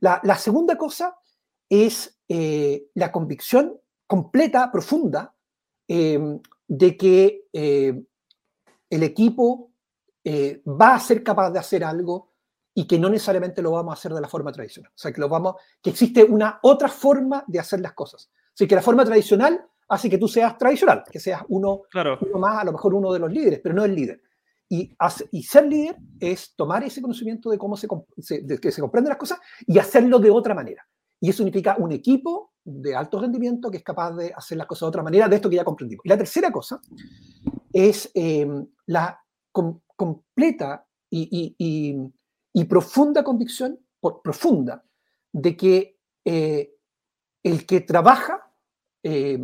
la, 0.00 0.20
la, 0.24 0.36
segunda 0.36 0.78
cosa 0.78 1.14
es 1.68 2.18
la 2.94 3.12
convicción 3.12 3.78
completa, 4.06 4.72
profunda, 4.72 5.34
de 5.86 6.96
que 6.96 7.48
el 7.52 9.02
equipo 9.02 9.70
va 10.26 10.94
a 10.94 11.00
ser 11.00 11.22
capaz 11.22 11.50
de 11.50 11.58
hacer 11.58 11.84
algo 11.84 12.32
y 12.74 12.86
que 12.86 12.98
no 12.98 13.08
necesariamente 13.10 13.60
lo 13.60 13.72
vamos 13.72 13.92
a 13.92 13.98
hacer 13.98 14.12
de 14.12 14.20
la 14.20 14.28
forma 14.28 14.52
tradicional. 14.52 14.90
O 14.94 14.98
sea, 14.98 15.12
que, 15.12 15.20
lo 15.20 15.28
vamos, 15.28 15.56
que 15.82 15.90
existe 15.90 16.24
una 16.24 16.58
otra 16.62 16.88
forma 16.88 17.44
de 17.46 17.58
hacer 17.58 17.80
las 17.80 17.92
cosas. 17.92 18.30
Así 18.54 18.66
que 18.66 18.74
la 18.74 18.82
forma 18.82 19.04
tradicional 19.04 19.62
hace 19.88 20.08
que 20.08 20.18
tú 20.18 20.26
seas 20.26 20.56
tradicional, 20.56 21.04
que 21.10 21.20
seas 21.20 21.42
uno, 21.48 21.82
claro. 21.90 22.18
uno 22.22 22.38
más, 22.38 22.58
a 22.58 22.64
lo 22.64 22.72
mejor 22.72 22.94
uno 22.94 23.12
de 23.12 23.18
los 23.18 23.30
líderes, 23.30 23.60
pero 23.62 23.74
no 23.74 23.84
el 23.84 23.94
líder. 23.94 24.22
Y, 24.74 25.42
ser 25.42 25.66
líder 25.66 25.98
es 26.18 26.54
tomar 26.56 26.82
ese 26.82 27.02
conocimiento 27.02 27.50
de 27.50 27.58
cómo 27.58 27.76
se, 27.76 27.86
de 28.40 28.58
que 28.58 28.72
se 28.72 28.80
comprenden 28.80 29.10
las 29.10 29.18
cosas 29.18 29.38
y 29.66 29.78
hacerlo 29.78 30.18
de 30.18 30.30
otra 30.30 30.54
manera. 30.54 30.82
Y 31.20 31.28
eso 31.28 31.42
significa 31.44 31.76
un 31.78 31.92
equipo 31.92 32.54
de 32.64 32.96
alto 32.96 33.20
rendimiento 33.20 33.70
que 33.70 33.76
es 33.76 33.82
capaz 33.82 34.12
de 34.12 34.32
hacer 34.34 34.56
las 34.56 34.66
cosas 34.66 34.86
de 34.86 34.88
otra 34.88 35.02
manera, 35.02 35.28
de 35.28 35.36
esto 35.36 35.50
que 35.50 35.56
ya 35.56 35.64
comprendimos. 35.64 36.06
Y 36.06 36.08
la 36.08 36.16
tercera 36.16 36.50
cosa 36.50 36.80
es 37.70 38.10
eh, 38.14 38.48
la 38.86 39.20
completa 39.94 40.86
y, 41.10 42.64
profunda 42.66 43.22
convicción, 43.22 43.78
profunda, 44.24 44.82
de 45.32 45.54
que 45.54 45.98
eh, 46.24 46.76
el 47.42 47.66
que 47.66 47.82
trabaja 47.82 48.50
eh, 49.02 49.38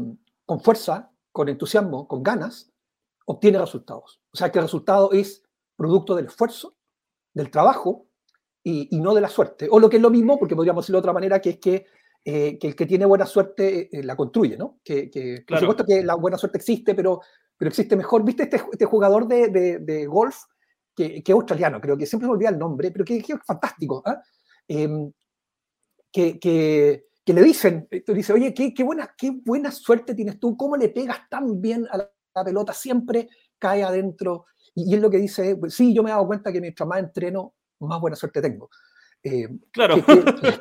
con 0.47 0.61
fuerza, 0.61 1.13
con 1.33 1.51
entusiasmo, 1.51 2.09
con 2.09 2.23
ganas, 2.23 2.73
obtiene 3.29 3.59
resultados. 3.59 4.21
O 4.33 4.37
sea, 4.37 4.51
que 4.51 4.59
el 4.59 4.65
resultado 4.65 5.13
es 5.13 5.43
producto 5.77 6.15
del 6.15 6.27
esfuerzo, 6.27 6.77
del 7.33 7.51
trabajo 7.51 8.09
y, 8.63 8.89
no 8.99 9.15
de 9.15 9.21
la 9.21 9.29
suerte. 9.29 9.69
O 9.71 9.79
lo 9.79 9.89
que 9.89 9.97
es 9.97 10.03
lo 10.03 10.11
mismo, 10.11 10.39
porque 10.39 10.57
podríamos 10.57 10.85
decirlo 10.85 10.99
de 10.99 11.01
otra 11.01 11.13
manera, 11.13 11.41
que 11.41 11.51
es 11.51 11.59
que, 11.59 11.87
eh, 12.25 12.59
el 12.61 12.77
que 12.77 12.87
tiene 12.87 13.07
buena 13.07 13.25
suerte 13.25 13.89
la 13.93 14.17
construye, 14.17 14.57
¿no? 14.57 14.81
Que, 14.85 15.45
Por 15.47 15.59
supuesto 15.59 15.85
que 15.85 16.03
la 16.03 16.17
buena 16.17 16.37
suerte 16.37 16.59
existe, 16.59 16.95
pero, 16.95 17.21
pero 17.57 17.69
existe 17.69 17.97
mejor. 17.97 18.25
¿Viste 18.25 18.43
este, 18.43 18.57
este 18.57 18.85
jugador 18.85 19.27
de, 19.27 19.79
de 19.79 20.07
golf 20.07 20.37
que, 21.07 21.23
es 21.25 21.35
australiano, 21.35 21.81
creo 21.81 21.97
que 21.97 22.07
siempre 22.07 22.27
me 22.27 22.35
olvida 22.35 22.51
el 22.51 22.59
nombre, 22.59 22.91
pero 22.91 23.05
que, 23.05 23.19
es 23.19 23.27
fantástico, 23.47 24.03
¿ah? 24.05 24.21
em, 24.67 25.13
que, 26.11 26.39
que, 26.39 27.05
le 27.27 27.43
dicen, 27.43 27.89
tú 28.05 28.15
dices, 28.15 28.35
oye, 28.35 28.55
qué, 28.55 28.73
qué, 28.73 28.83
buena, 28.83 29.15
qué 29.17 29.31
buena 29.31 29.71
suerte 29.71 30.15
tienes 30.15 30.41
tú, 30.41 30.57
cómo 30.57 30.77
le 30.77 30.89
pegas 30.89 31.29
tan 31.29 31.61
bien 31.61 31.87
a 31.91 31.99
la, 31.99 32.11
pelota, 32.45 32.73
siempre 32.73 33.29
cae 33.59 33.83
adentro. 33.83 34.47
Y, 34.75 34.95
es 34.95 35.01
lo 35.01 35.11
que 35.11 35.19
dice, 35.19 35.57
pues, 35.57 35.75
sí, 35.75 35.95
yo 35.95 36.03
me 36.03 36.11
he 36.11 36.13
dado 36.13 36.27
cuenta 36.27 36.53
que 36.53 36.61
mientras 36.61 36.89
más 36.89 37.01
entreno, 37.01 37.55
más 37.81 38.01
buena 38.01 38.17
suerte 38.17 38.41
tengo. 38.41 38.71
Em, 39.23 39.59
claro. 39.73 39.97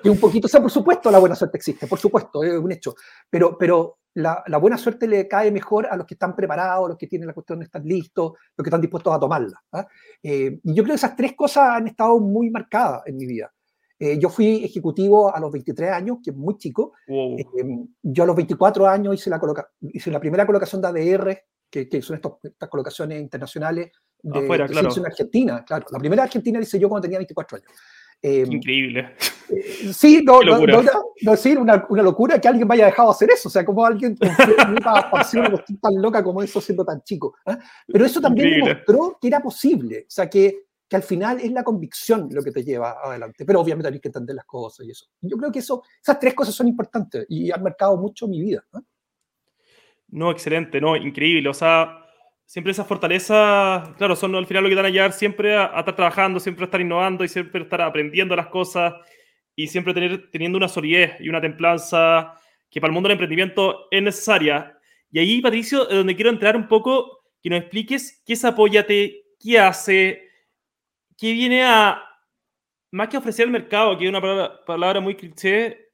Que, 0.02 0.10
un 0.10 0.20
poquito, 0.20 0.48
o 0.48 0.50
sea, 0.50 0.62
por 0.62 0.72
supuesto 0.72 1.12
la 1.12 1.20
buena 1.20 1.36
suerte 1.36 1.58
existe, 1.58 1.88
por 1.88 2.00
supuesto, 2.00 2.44
es 2.44 2.54
un 2.54 2.72
hecho, 2.72 2.96
pero, 3.30 3.56
pero 3.58 4.00
la, 4.16 4.58
buena 4.60 4.78
suerte 4.78 5.08
le 5.08 5.28
cae 5.28 5.52
mejor 5.52 5.86
a 5.86 5.96
los 5.96 6.08
que 6.08 6.16
están 6.16 6.36
preparados, 6.36 6.90
los 6.90 6.98
que 6.98 7.08
tienen 7.08 7.28
la 7.28 7.34
cuestión 7.34 7.60
de 7.60 7.66
estar 7.66 7.84
listos, 7.86 8.34
los 8.56 8.64
que 8.64 8.70
están 8.70 8.82
dispuestos 8.82 9.14
a 9.14 9.20
tomarla. 9.20 9.62
¿ah? 9.74 9.88
Eh, 10.24 10.60
y 10.64 10.74
yo 10.74 10.84
creo 10.84 10.94
que 10.94 10.98
esas 10.98 11.16
tres 11.16 11.36
cosas 11.36 11.70
han 11.70 11.88
estado 11.88 12.20
muy 12.20 12.50
marcadas 12.50 13.04
en 13.06 13.18
mi 13.18 13.28
vida. 13.28 13.54
Eh, 14.00 14.20
yo 14.20 14.30
fui 14.30 14.64
ejecutivo 14.64 15.34
a 15.34 15.40
los 15.40 15.52
23 15.52 15.92
años, 15.92 16.18
que 16.24 16.32
es 16.32 16.36
muy 16.36 16.58
chico. 16.58 16.94
Eh, 17.08 17.46
yo 18.02 18.24
a 18.24 18.28
los 18.28 18.36
24 18.36 18.88
años 18.88 19.16
hice 19.16 19.30
la, 19.30 19.40
hice 19.82 20.12
la 20.12 20.20
primera 20.20 20.46
colocación 20.46 20.82
de 20.82 20.88
ADR, 20.88 21.40
que, 21.70 21.88
que 21.88 22.02
son 22.02 22.20
estas 22.44 22.70
colocaciones 22.70 23.22
internacionales 23.22 23.92
de, 24.22 24.40
Afuera, 24.40 24.68
claro. 24.68 24.90
argentina. 25.06 25.64
Claro, 25.66 25.86
la 25.92 26.00
primera 26.00 26.24
argentina 26.24 26.60
la 26.60 26.64
hice 26.64 26.80
yo 26.80 26.90
cuando 26.90 27.04
tenía 27.04 27.20
24 27.20 27.58
años. 27.58 27.72
Increíble. 28.22 29.16
Eh, 29.50 29.94
sí, 29.94 30.22
no, 30.24 30.42
no, 30.44 30.66
no, 30.66 30.84
no, 31.22 31.36
sí, 31.36 31.56
una, 31.56 31.86
una, 31.90 32.04
locura 32.04 32.40
que 32.42 32.48
alguien 32.48 32.68
me 32.68 32.76
haya 32.76 32.88
dejado 32.88 33.12
hacer 33.12 33.30
eso. 33.32 33.48
O 33.48 33.52
sea, 33.52 33.64
como 33.64 33.86
alguien 33.86 34.16
con 34.18 34.30
una 34.72 35.10
pasión 35.12 35.64
tan 35.82 36.02
loca 36.02 36.24
como 36.24 36.42
eso 36.42 36.60
siendo 36.60 36.84
tan 36.84 37.02
chico. 37.04 37.36
¿eh? 37.46 37.58
Pero 37.88 38.06
eso 38.06 38.20
también 38.20 38.50
demostró 38.52 39.18
que 39.22 39.28
era 39.28 39.40
posible. 39.40 40.06
O 40.08 40.10
sea, 40.10 40.30
que, 40.30 40.66
que 40.90 40.96
al 40.96 41.04
final 41.04 41.40
es 41.40 41.52
la 41.52 41.64
convicción 41.64 42.28
lo 42.32 42.42
que 42.42 42.52
te 42.52 42.64
lleva 42.64 42.98
adelante. 43.04 43.46
Pero 43.46 43.62
obviamente 43.62 43.90
hay 43.90 44.00
que 44.00 44.10
entender 44.10 44.36
las 44.36 44.46
cosas 44.46 44.86
y 44.86 44.92
eso. 44.92 45.06
Yo 45.22 45.38
creo 45.38 45.52
que 45.52 45.60
eso, 45.60 45.84
esas 46.02 46.20
tres 46.20 46.34
cosas 46.34 46.56
son 46.56 46.68
importantes 46.68 47.26
y 47.30 47.52
han 47.52 47.62
marcado 47.62 47.98
mucho 47.98 48.28
mi 48.28 48.42
vida. 48.42 48.66
No, 48.74 48.84
no 50.10 50.32
excelente, 50.32 50.82
no, 50.82 50.96
increíble. 50.96 51.50
O 51.50 51.54
sea, 51.54 52.06
siempre 52.46 52.72
esa 52.72 52.86
fortaleza, 52.86 53.94
claro, 53.98 54.16
son 54.16 54.36
al 54.36 54.48
final 54.48 54.64
lo 54.64 54.70
que 54.70 54.76
dan 54.76 54.86
a 54.86 54.90
llevar 54.90 55.14
siempre 55.14 55.56
a, 55.56 55.66
estar 55.78 55.96
trabajando, 55.96 56.40
siempre 56.40 56.64
a 56.64 56.68
estar 56.68 56.82
innovando 56.82 57.24
y 57.24 57.28
siempre 57.28 57.62
estar 57.62 57.82
aprendiendo 57.82 58.36
las 58.36 58.48
cosas 58.48 58.94
y 59.56 59.68
siempre 59.68 59.94
tener, 59.94 60.30
teniendo 60.32 60.58
una 60.58 60.68
solidez 60.68 61.20
y 61.20 61.30
una 61.30 61.42
templanza 61.42 62.34
que 62.70 62.80
para 62.80 62.90
el 62.90 62.94
mundo 62.94 63.08
del 63.08 63.16
emprendimiento 63.16 63.88
es 63.92 64.02
necesaria. 64.02 64.78
Y 65.12 65.20
ahí, 65.20 65.42
Patricio, 65.42 65.86
donde 65.86 66.16
quiero 66.16 66.30
entrar 66.30 66.56
un 66.56 66.68
poco, 66.68 67.24
que 67.42 67.50
nos 67.50 67.60
expliques 67.60 68.22
qué 68.26 68.34
es 68.34 68.46
Apóyate, 68.46 69.26
qué 69.40 69.60
hace, 69.60 70.30
qué 71.18 71.34
viene 71.34 71.64
a, 71.64 72.02
más 72.92 73.10
que 73.10 73.18
ofrecer 73.18 73.46
al 73.46 73.52
mercado, 73.52 73.98
que 73.98 74.06
es 74.06 74.10
una 74.10 74.22
palabra, 74.66 75.00
muy 75.00 75.16
cliché, 75.16 75.87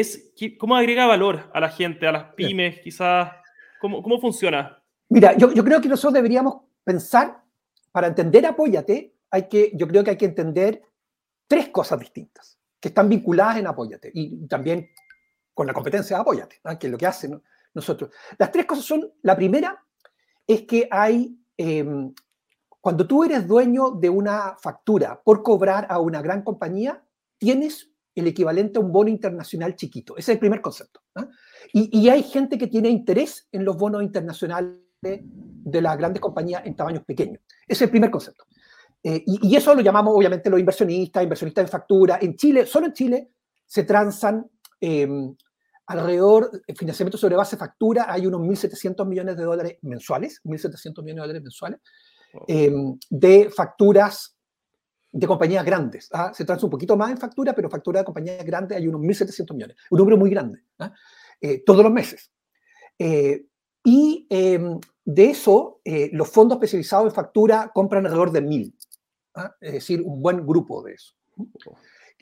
es 0.00 0.32
cómo 0.58 0.74
agrega 0.74 1.06
valor 1.06 1.50
a 1.54 1.60
la 1.60 1.68
gente, 1.68 2.06
a 2.06 2.12
las 2.12 2.34
pymes, 2.34 2.80
quizás, 2.80 3.30
cómo, 3.80 4.02
cómo 4.02 4.20
funciona. 4.20 4.82
Mira, 5.08 5.36
yo, 5.36 5.48
creo 5.64 5.80
que 5.80 5.88
nosotros 5.88 6.14
deberíamos 6.14 6.62
pensar, 6.82 7.42
para 7.92 8.08
entender 8.08 8.44
Apóyate, 8.44 9.14
hay 9.30 9.48
que, 9.48 9.70
yo 9.74 9.86
creo 9.86 10.02
que 10.02 10.10
hay 10.10 10.16
que 10.16 10.24
entender 10.24 10.82
tres 11.46 11.68
cosas 11.68 12.00
distintas 12.00 12.58
que 12.80 12.88
están 12.88 13.08
vinculadas 13.08 13.58
en 13.58 13.68
Apóyate 13.68 14.10
y 14.12 14.48
también 14.48 14.90
con 15.52 15.66
la 15.68 15.72
competencia 15.72 16.16
de 16.16 16.22
Apóyate, 16.22 16.60
que 16.80 16.86
es 16.88 16.90
lo 16.90 16.98
que 16.98 17.06
hacen 17.06 17.40
nosotros. 17.72 18.10
Las 18.36 18.50
tres 18.50 18.66
cosas 18.66 18.84
son, 18.84 19.12
la 19.22 19.36
primera 19.36 19.80
es 20.44 20.62
que 20.62 20.88
hay, 20.90 21.38
em, 21.56 22.12
cuando 22.80 23.06
tú 23.06 23.22
eres 23.22 23.46
dueño 23.46 23.92
de 23.92 24.10
una 24.10 24.56
factura 24.60 25.20
por 25.22 25.44
cobrar 25.44 25.86
a 25.88 26.00
una 26.00 26.20
gran 26.20 26.42
compañía, 26.42 27.00
tienes 27.38 27.93
el 28.14 28.26
equivalente 28.26 28.78
a 28.78 28.82
un 28.82 28.92
bono 28.92 29.10
internacional 29.10 29.74
chiquito. 29.76 30.16
Ese 30.16 30.32
es 30.32 30.36
el 30.36 30.40
primer 30.40 30.60
concepto. 30.60 31.00
Y, 31.72 32.00
y, 32.00 32.08
hay 32.08 32.22
gente 32.22 32.58
que 32.58 32.66
tiene 32.66 32.88
interés 32.88 33.48
en 33.50 33.64
los 33.64 33.76
bonos 33.76 34.02
internacionales 34.02 34.78
de 35.02 35.82
las 35.82 35.96
grandes 35.96 36.20
compañías 36.20 36.62
en 36.64 36.76
tamaños 36.76 37.04
pequeños. 37.04 37.42
Ese 37.66 37.72
es 37.72 37.82
el 37.82 37.90
primer 37.90 38.10
concepto. 38.10 38.44
Eh, 39.06 39.22
y, 39.26 39.54
eso 39.54 39.74
lo 39.74 39.82
llamamos 39.82 40.14
obviamente 40.16 40.48
los 40.48 40.58
inversionistas, 40.58 41.22
inversionistas 41.22 41.64
en 41.64 41.68
factura. 41.68 42.18
En 42.20 42.36
Chile, 42.36 42.64
solo 42.64 42.86
en 42.86 42.92
Chile, 42.94 43.30
se 43.66 43.84
transan 43.84 44.46
em, 44.80 45.36
alrededor, 45.86 46.50
de 46.66 46.74
financiamiento 46.74 47.18
sobre 47.18 47.36
base 47.36 47.58
factura, 47.58 48.06
hay 48.08 48.26
unos 48.26 48.40
1.700 48.40 49.06
millones 49.06 49.36
de 49.36 49.44
dólares 49.44 49.78
mensuales, 49.82 50.40
1.700 50.44 51.02
millones 51.02 51.14
de 51.14 51.20
dólares 51.20 51.42
mensuales, 51.42 51.80
em, 52.48 52.98
de 53.10 53.50
facturas 53.54 54.33
de 55.14 55.26
compañías 55.28 55.64
grandes. 55.64 56.10
¿ah? 56.12 56.32
Se 56.34 56.44
transa 56.44 56.66
un 56.66 56.70
poquito 56.70 56.96
más 56.96 57.10
en 57.10 57.18
factura, 57.18 57.54
pero 57.54 57.70
factura 57.70 58.00
de 58.00 58.04
compañías 58.04 58.44
grandes 58.44 58.76
hay 58.76 58.88
unos 58.88 59.00
1.700 59.00 59.54
millones, 59.54 59.76
un 59.90 59.98
número 59.98 60.16
muy 60.16 60.28
grande, 60.28 60.60
¿ah? 60.80 60.92
eh, 61.40 61.62
todos 61.64 61.84
los 61.84 61.92
meses. 61.92 62.32
Eh, 62.98 63.46
y 63.84 64.26
em, 64.28 64.80
de 65.04 65.30
eso, 65.30 65.80
eh, 65.84 66.10
los 66.12 66.28
fondos 66.28 66.56
especializados 66.56 67.06
en 67.06 67.14
factura 67.14 67.70
compran 67.72 68.04
alrededor 68.04 68.32
de 68.32 68.40
mil, 68.40 68.76
¿ah? 69.34 69.54
es 69.60 69.74
decir, 69.74 70.02
un 70.02 70.20
buen 70.20 70.44
grupo 70.44 70.82
de 70.82 70.94
eso. 70.94 71.14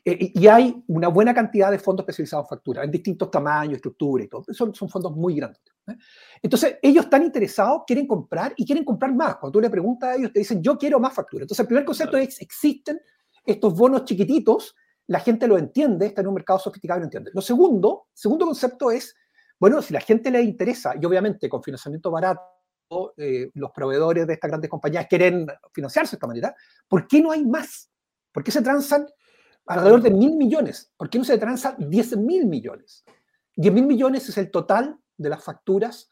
Eh, 0.04 0.32
y 0.34 0.46
hay 0.48 0.82
una 0.88 1.08
buena 1.08 1.32
cantidad 1.32 1.70
de 1.70 1.78
fondos 1.78 2.02
especializados 2.02 2.46
en 2.46 2.48
factura, 2.48 2.84
en 2.84 2.90
distintos 2.90 3.30
tamaños, 3.30 3.76
estructuras 3.76 4.26
y 4.26 4.28
todo. 4.28 4.44
Son, 4.50 4.74
son 4.74 4.88
fondos 4.88 5.12
muy 5.14 5.36
grandes. 5.36 5.62
¿eh? 5.86 5.96
Entonces, 6.42 6.78
ellos 6.82 7.04
están 7.04 7.22
interesados, 7.22 7.82
quieren 7.86 8.06
comprar 8.06 8.52
y 8.56 8.66
quieren 8.66 8.84
comprar 8.84 9.14
más. 9.14 9.36
Cuando 9.36 9.52
tú 9.52 9.60
le 9.60 9.70
preguntas 9.70 10.10
a 10.10 10.16
ellos, 10.16 10.32
te 10.32 10.40
dicen, 10.40 10.60
yo 10.60 10.76
quiero 10.76 10.98
más 10.98 11.14
factura. 11.14 11.44
Entonces, 11.44 11.60
el 11.60 11.68
primer 11.68 11.84
concepto 11.84 12.16
es, 12.16 12.40
existen 12.40 13.00
estos 13.44 13.76
bonos 13.76 14.04
chiquititos, 14.04 14.74
la 15.06 15.20
gente 15.20 15.46
lo 15.46 15.56
entiende, 15.56 16.06
está 16.06 16.20
en 16.20 16.28
un 16.28 16.34
mercado 16.34 16.58
sofisticado 16.58 16.98
y 16.98 17.02
lo 17.02 17.06
entiende. 17.06 17.30
Lo 17.34 17.40
segundo, 17.40 18.08
segundo 18.12 18.46
concepto 18.46 18.90
es, 18.90 19.14
bueno, 19.58 19.80
si 19.82 19.92
la 19.92 20.00
gente 20.00 20.30
le 20.30 20.42
interesa, 20.42 20.94
y 21.00 21.04
obviamente 21.04 21.48
con 21.48 21.62
financiamiento 21.62 22.10
barato, 22.10 22.42
eh, 23.16 23.50
los 23.54 23.70
proveedores 23.70 24.26
de 24.26 24.34
estas 24.34 24.50
grandes 24.50 24.68
compañías 24.68 25.06
quieren 25.08 25.46
financiarse 25.72 26.12
de 26.12 26.16
esta 26.16 26.26
manera, 26.26 26.54
¿por 26.88 27.06
qué 27.06 27.20
no 27.20 27.30
hay 27.30 27.44
más? 27.44 27.90
¿Por 28.32 28.44
qué 28.44 28.50
se 28.50 28.62
transan 28.62 29.06
alrededor 29.66 30.02
de 30.02 30.10
mil 30.10 30.36
millones? 30.36 30.92
¿Por 30.96 31.08
qué 31.10 31.18
no 31.18 31.24
se 31.24 31.38
transan 31.38 31.76
diez 31.78 32.16
mil 32.16 32.46
millones? 32.46 33.04
Diez 33.56 33.72
mil 33.72 33.86
millones 33.86 34.28
es 34.28 34.38
el 34.38 34.50
total 34.50 34.98
de 35.16 35.28
las 35.28 35.42
facturas 35.42 36.08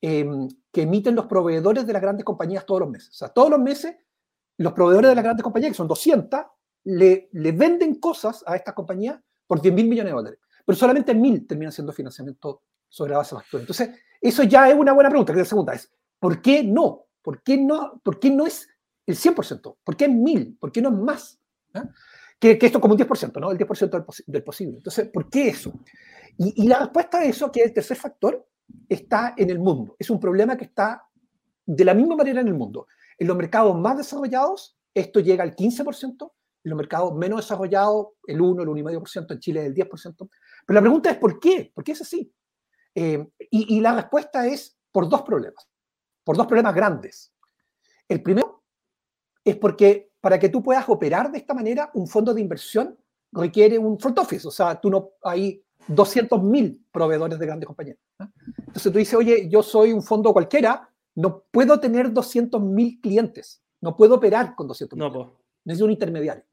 em, 0.00 0.48
que 0.72 0.82
emiten 0.82 1.14
los 1.14 1.26
proveedores 1.26 1.86
de 1.86 1.92
las 1.92 2.02
grandes 2.02 2.24
compañías 2.24 2.64
todos 2.64 2.80
los 2.80 2.90
meses. 2.90 3.10
O 3.10 3.14
sea, 3.14 3.28
todos 3.28 3.50
los 3.50 3.60
meses 3.60 3.96
los 4.58 4.72
proveedores 4.72 5.10
de 5.10 5.14
las 5.14 5.24
grandes 5.24 5.42
compañías, 5.42 5.70
que 5.72 5.76
son 5.76 5.88
200, 5.88 6.40
le, 6.84 7.28
venden 7.32 7.94
cosas 7.94 8.44
a 8.46 8.56
estas 8.56 8.74
compañías 8.74 9.18
por 9.46 9.62
10 9.62 9.74
mil 9.74 9.88
millones 9.88 10.12
de 10.12 10.16
dólares. 10.16 10.40
Pero 10.66 10.76
solamente 10.76 11.14
mil 11.14 11.46
terminan 11.46 11.72
siendo 11.72 11.92
financiamiento 11.92 12.62
sobre 12.88 13.12
la 13.12 13.18
base 13.18 13.34
de 13.34 13.40
factura. 13.40 13.60
Entonces, 13.62 13.90
eso 14.20 14.42
ya 14.42 14.68
es 14.68 14.74
una 14.74 14.92
buena 14.92 15.08
pregunta. 15.08 15.32
La 15.32 15.44
segunda 15.44 15.74
es, 15.74 15.90
¿por 16.18 16.42
qué 16.42 16.62
no? 16.62 17.06
¿Por 17.22 17.42
qué 17.42 17.56
no, 17.56 18.00
por 18.02 18.18
qué 18.18 18.30
no 18.30 18.46
es 18.46 18.68
el 19.06 19.16
100%? 19.16 19.76
¿Por 19.82 19.96
qué 19.96 20.06
es 20.06 20.10
1000? 20.10 20.58
¿Por 20.58 20.72
qué 20.72 20.82
no 20.82 20.88
es 20.88 20.94
más? 20.96 21.40
¿Ah? 21.74 21.88
Que, 22.38 22.52
esto 22.52 22.78
es 22.78 22.78
como 22.78 22.94
un 22.94 23.00
10%, 23.00 23.40
¿no? 23.40 23.50
El 23.50 23.58
10% 23.58 24.24
del, 24.26 24.44
posible. 24.44 24.76
Entonces, 24.76 25.08
¿por 25.08 25.28
qué 25.28 25.48
eso? 25.48 25.72
Y, 26.36 26.64
y, 26.64 26.68
la 26.68 26.78
respuesta 26.78 27.18
a 27.18 27.24
eso, 27.24 27.50
que 27.50 27.60
es 27.60 27.66
el 27.66 27.74
tercer 27.74 27.96
factor, 27.96 28.46
está 28.88 29.34
en 29.36 29.50
el 29.50 29.58
mundo. 29.58 29.96
Es 29.98 30.10
un 30.10 30.20
problema 30.20 30.56
que 30.56 30.64
está 30.64 31.04
de 31.66 31.84
la 31.84 31.94
misma 31.94 32.16
manera 32.16 32.40
en 32.40 32.48
el 32.48 32.54
mundo. 32.54 32.86
En 33.18 33.26
los 33.26 33.36
mercados 33.36 33.76
más 33.76 33.96
desarrollados, 33.96 34.78
esto 34.94 35.20
llega 35.20 35.42
al 35.42 35.54
15%, 35.54 36.32
en 36.64 36.70
los 36.70 36.76
mercados 36.76 37.14
menos 37.14 37.40
desarrollados, 37.40 38.08
el 38.26 38.40
1, 38.40 38.62
el 38.62 38.68
1,5%, 38.68 39.32
en 39.32 39.40
Chile 39.40 39.66
el 39.66 39.74
10%. 39.74 40.28
Pero 40.66 40.74
la 40.74 40.80
pregunta 40.80 41.10
es, 41.10 41.18
¿por 41.18 41.38
qué? 41.38 41.70
¿Por 41.74 41.84
qué 41.84 41.92
es 41.92 42.00
así? 42.00 42.32
Eh, 42.94 43.26
y, 43.50 43.80
la 43.80 43.94
respuesta 43.94 44.46
es 44.46 44.76
por 44.90 45.08
dos 45.08 45.22
problemas, 45.22 45.68
por 46.24 46.36
dos 46.36 46.46
problemas 46.46 46.74
grandes. 46.74 47.32
El 48.08 48.22
primero 48.22 48.64
es 49.44 49.56
porque 49.56 50.07
para 50.20 50.38
que 50.38 50.48
tú 50.48 50.62
puedas 50.62 50.88
operar 50.88 51.30
de 51.30 51.38
esta 51.38 51.54
manera, 51.54 51.90
un 51.94 52.06
fondo 52.06 52.34
de 52.34 52.40
inversión 52.40 52.96
requiere 53.32 53.78
un 53.78 53.98
front 53.98 54.18
office, 54.18 54.46
o 54.48 54.50
sea, 54.50 54.80
tú 54.80 54.90
no 54.90 55.10
hay 55.22 55.62
200.000 55.88 56.86
proveedores 56.90 57.38
de 57.38 57.46
grandes 57.46 57.66
compañías. 57.66 57.98
Entonces 58.58 58.92
tú 58.92 58.98
dices, 58.98 59.14
oye, 59.14 59.48
yo 59.48 59.62
soy 59.62 59.92
un 59.92 60.02
fondo 60.02 60.32
cualquiera, 60.32 60.88
no 61.14 61.44
puedo 61.50 61.78
tener 61.78 62.12
200.000 62.12 63.00
clientes, 63.00 63.62
no 63.80 63.96
puedo 63.96 64.16
operar 64.16 64.54
con 64.54 64.68
200.000. 64.68 64.96
No, 64.96 65.38
Necesito 65.64 65.84
un 65.84 65.90
intermediario. 65.92 66.44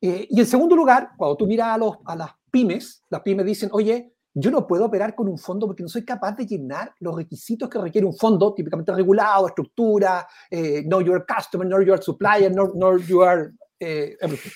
Eh, 0.00 0.26
y 0.30 0.40
en 0.40 0.46
segundo 0.46 0.74
lugar, 0.76 1.10
cuando 1.16 1.36
tú 1.36 1.46
miras 1.46 1.68
a, 1.68 1.78
los, 1.78 1.96
a 2.04 2.16
las 2.16 2.30
pymes, 2.50 3.04
las 3.10 3.20
pymes 3.20 3.44
dicen, 3.44 3.68
oye, 3.72 4.14
yo 4.40 4.50
no 4.50 4.66
puedo 4.66 4.84
operar 4.84 5.14
con 5.14 5.28
un 5.28 5.36
fondo 5.36 5.66
porque 5.66 5.82
no 5.82 5.88
soy 5.88 6.04
capaz 6.04 6.32
de 6.36 6.46
llenar 6.46 6.94
los 7.00 7.16
requisitos 7.16 7.68
que 7.68 7.78
requiere 7.78 8.06
un 8.06 8.14
fondo 8.14 8.54
típicamente 8.54 8.92
regulado, 8.92 9.48
estructura, 9.48 10.26
eh, 10.50 10.82
know 10.84 11.00
your 11.00 11.26
customer, 11.26 11.66
know 11.66 11.82
your 11.82 12.02
supplier, 12.02 12.52
know, 12.52 12.70
know 12.72 12.98
your 12.98 13.52
eh, 13.80 14.16
everything. 14.20 14.50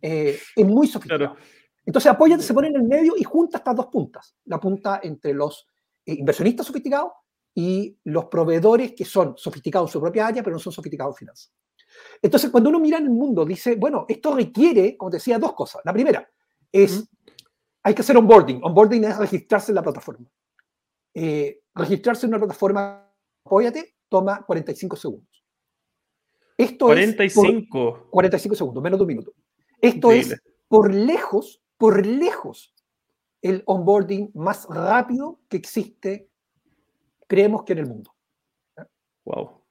Eh, 0.00 0.38
es 0.56 0.66
muy 0.66 0.86
sofisticado. 0.86 1.36
Entonces 1.84 2.10
Apóyate 2.10 2.42
se 2.42 2.54
pone 2.54 2.68
en 2.68 2.76
el 2.76 2.84
medio 2.84 3.14
y 3.16 3.24
junta 3.24 3.58
estas 3.58 3.76
dos 3.76 3.86
puntas. 3.86 4.34
La 4.46 4.58
punta 4.58 5.00
entre 5.02 5.34
los 5.34 5.66
inversionistas 6.06 6.66
sofisticados 6.66 7.12
y 7.54 7.98
los 8.04 8.26
proveedores 8.26 8.92
que 8.92 9.04
son 9.04 9.34
sofisticados 9.36 9.90
en 9.90 9.92
su 9.92 10.00
propia 10.00 10.28
área, 10.28 10.42
pero 10.42 10.54
no 10.54 10.60
son 10.60 10.72
sofisticados 10.72 11.14
en 11.14 11.18
finanzas. 11.18 11.52
Entonces, 12.22 12.50
cuando 12.50 12.70
uno 12.70 12.78
mira 12.78 12.98
en 12.98 13.04
el 13.04 13.10
mundo, 13.10 13.44
dice, 13.44 13.74
bueno, 13.76 14.06
esto 14.08 14.34
requiere, 14.34 14.96
como 14.96 15.10
te 15.10 15.16
decía, 15.16 15.38
dos 15.38 15.52
cosas. 15.54 15.82
La 15.84 15.92
primera 15.92 16.28
es 16.70 17.08
hay 17.88 17.94
que 17.94 18.02
hacer 18.02 18.18
onboarding. 18.18 18.60
Onboarding 18.62 19.04
es 19.04 19.16
registrarse 19.16 19.70
en 19.72 19.76
la 19.76 19.82
plataforma. 19.82 20.26
Eh, 21.14 21.62
registrarse 21.74 22.26
en 22.26 22.34
una 22.34 22.38
plataforma, 22.38 23.10
apóyate, 23.42 23.96
toma 24.10 24.44
45 24.44 24.96
segundos. 24.96 25.44
Esto 26.54 26.86
45. 26.86 27.96
es 27.96 28.10
45 28.10 28.56
segundos, 28.56 28.82
menos 28.82 28.98
de 28.98 29.02
un 29.04 29.08
minuto. 29.08 29.32
Esto 29.80 30.12
es 30.12 30.36
por 30.68 30.92
lejos, 30.92 31.62
por 31.78 32.04
lejos, 32.04 32.74
el 33.40 33.62
onboarding 33.64 34.32
más 34.34 34.66
rápido 34.68 35.40
que 35.48 35.56
existe, 35.56 36.28
creemos 37.26 37.62
que 37.62 37.72
en 37.72 37.78
el 37.78 37.86
mundo. 37.86 38.14
Wow. 39.24 39.62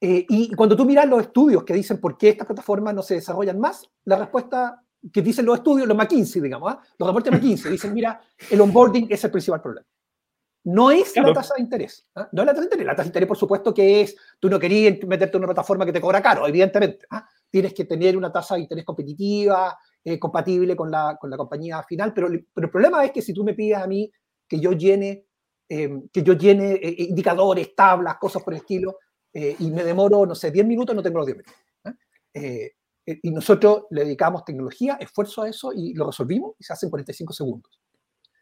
Eh, 0.00 0.26
y 0.28 0.52
cuando 0.54 0.76
tú 0.76 0.84
miras 0.84 1.06
los 1.06 1.22
estudios 1.22 1.62
que 1.62 1.74
dicen 1.74 2.00
por 2.00 2.18
qué 2.18 2.30
estas 2.30 2.48
plataformas 2.48 2.94
no 2.94 3.02
se 3.02 3.14
desarrollan 3.14 3.60
más, 3.60 3.88
la 4.06 4.16
respuesta 4.16 4.82
que 5.12 5.22
dicen 5.22 5.46
los 5.46 5.58
estudios, 5.58 5.88
los 5.88 5.96
McKinsey, 5.96 6.42
digamos, 6.42 6.72
¿ah? 6.72 6.80
los 6.98 7.08
reportes 7.08 7.32
McKinsey, 7.32 7.72
dicen, 7.72 7.94
mira, 7.94 8.20
el 8.50 8.60
onboarding 8.60 9.06
es 9.10 9.24
el 9.24 9.30
principal 9.30 9.60
problema. 9.60 9.86
No 10.62 10.90
es 10.90 11.16
la 11.16 11.32
tasa 11.32 11.54
de 11.54 11.62
interés. 11.62 12.06
¿ah? 12.14 12.28
No 12.32 12.42
es 12.42 12.46
la 12.46 12.52
tasa 12.52 12.60
de 12.60 12.66
interés. 12.66 12.86
La 12.86 12.92
tasa 12.92 13.04
de 13.04 13.08
interés, 13.08 13.28
por 13.28 13.36
supuesto, 13.38 13.72
que 13.72 14.02
es, 14.02 14.14
tú 14.38 14.50
no 14.50 14.58
querías 14.58 15.02
meterte 15.06 15.36
en 15.36 15.40
una 15.40 15.48
plataforma 15.48 15.86
que 15.86 15.92
te 15.92 16.00
cobra 16.00 16.20
caro, 16.20 16.46
evidentemente. 16.46 17.06
¿ah? 17.10 17.26
Tienes 17.48 17.72
que 17.72 17.86
tener 17.86 18.16
una 18.16 18.30
tasa 18.30 18.56
de 18.56 18.62
interés 18.62 18.84
competitiva, 18.84 19.78
eh, 20.04 20.18
compatible 20.18 20.76
con 20.76 20.90
la, 20.90 21.16
con 21.20 21.30
la 21.30 21.36
compañía 21.36 21.82
final, 21.82 22.12
pero, 22.14 22.28
pero, 22.28 22.66
el 22.66 22.70
problema 22.70 23.04
es 23.04 23.10
que 23.10 23.20
si 23.20 23.34
tú 23.34 23.44
me 23.44 23.54
pides 23.54 23.78
a 23.78 23.86
mí 23.86 24.10
que 24.48 24.58
yo 24.58 24.72
llene, 24.72 25.26
em, 25.68 26.08
que 26.08 26.22
yo 26.22 26.32
llene 26.32 26.72
eh, 26.72 26.94
indicadores, 27.08 27.74
tablas, 27.74 28.16
cosas 28.18 28.42
por 28.42 28.54
el 28.54 28.60
estilo, 28.60 28.96
eh, 29.32 29.56
y 29.58 29.70
me 29.70 29.84
demoro, 29.84 30.24
no 30.24 30.34
sé, 30.34 30.50
10 30.50 30.66
minutos, 30.66 30.96
no 30.96 31.02
tengo 31.02 31.18
los 31.18 31.26
10 31.26 31.38
minutos. 31.38 31.54
Y 33.22 33.30
nosotros 33.30 33.84
le 33.90 34.04
dedicamos 34.04 34.44
tecnología, 34.44 34.98
esfuerzo 35.00 35.42
a 35.42 35.48
eso 35.48 35.72
y 35.72 35.94
lo 35.94 36.06
resolvimos 36.06 36.54
y 36.58 36.64
se 36.64 36.72
hace 36.72 36.86
en 36.86 36.90
45 36.90 37.32
segundos. 37.32 37.80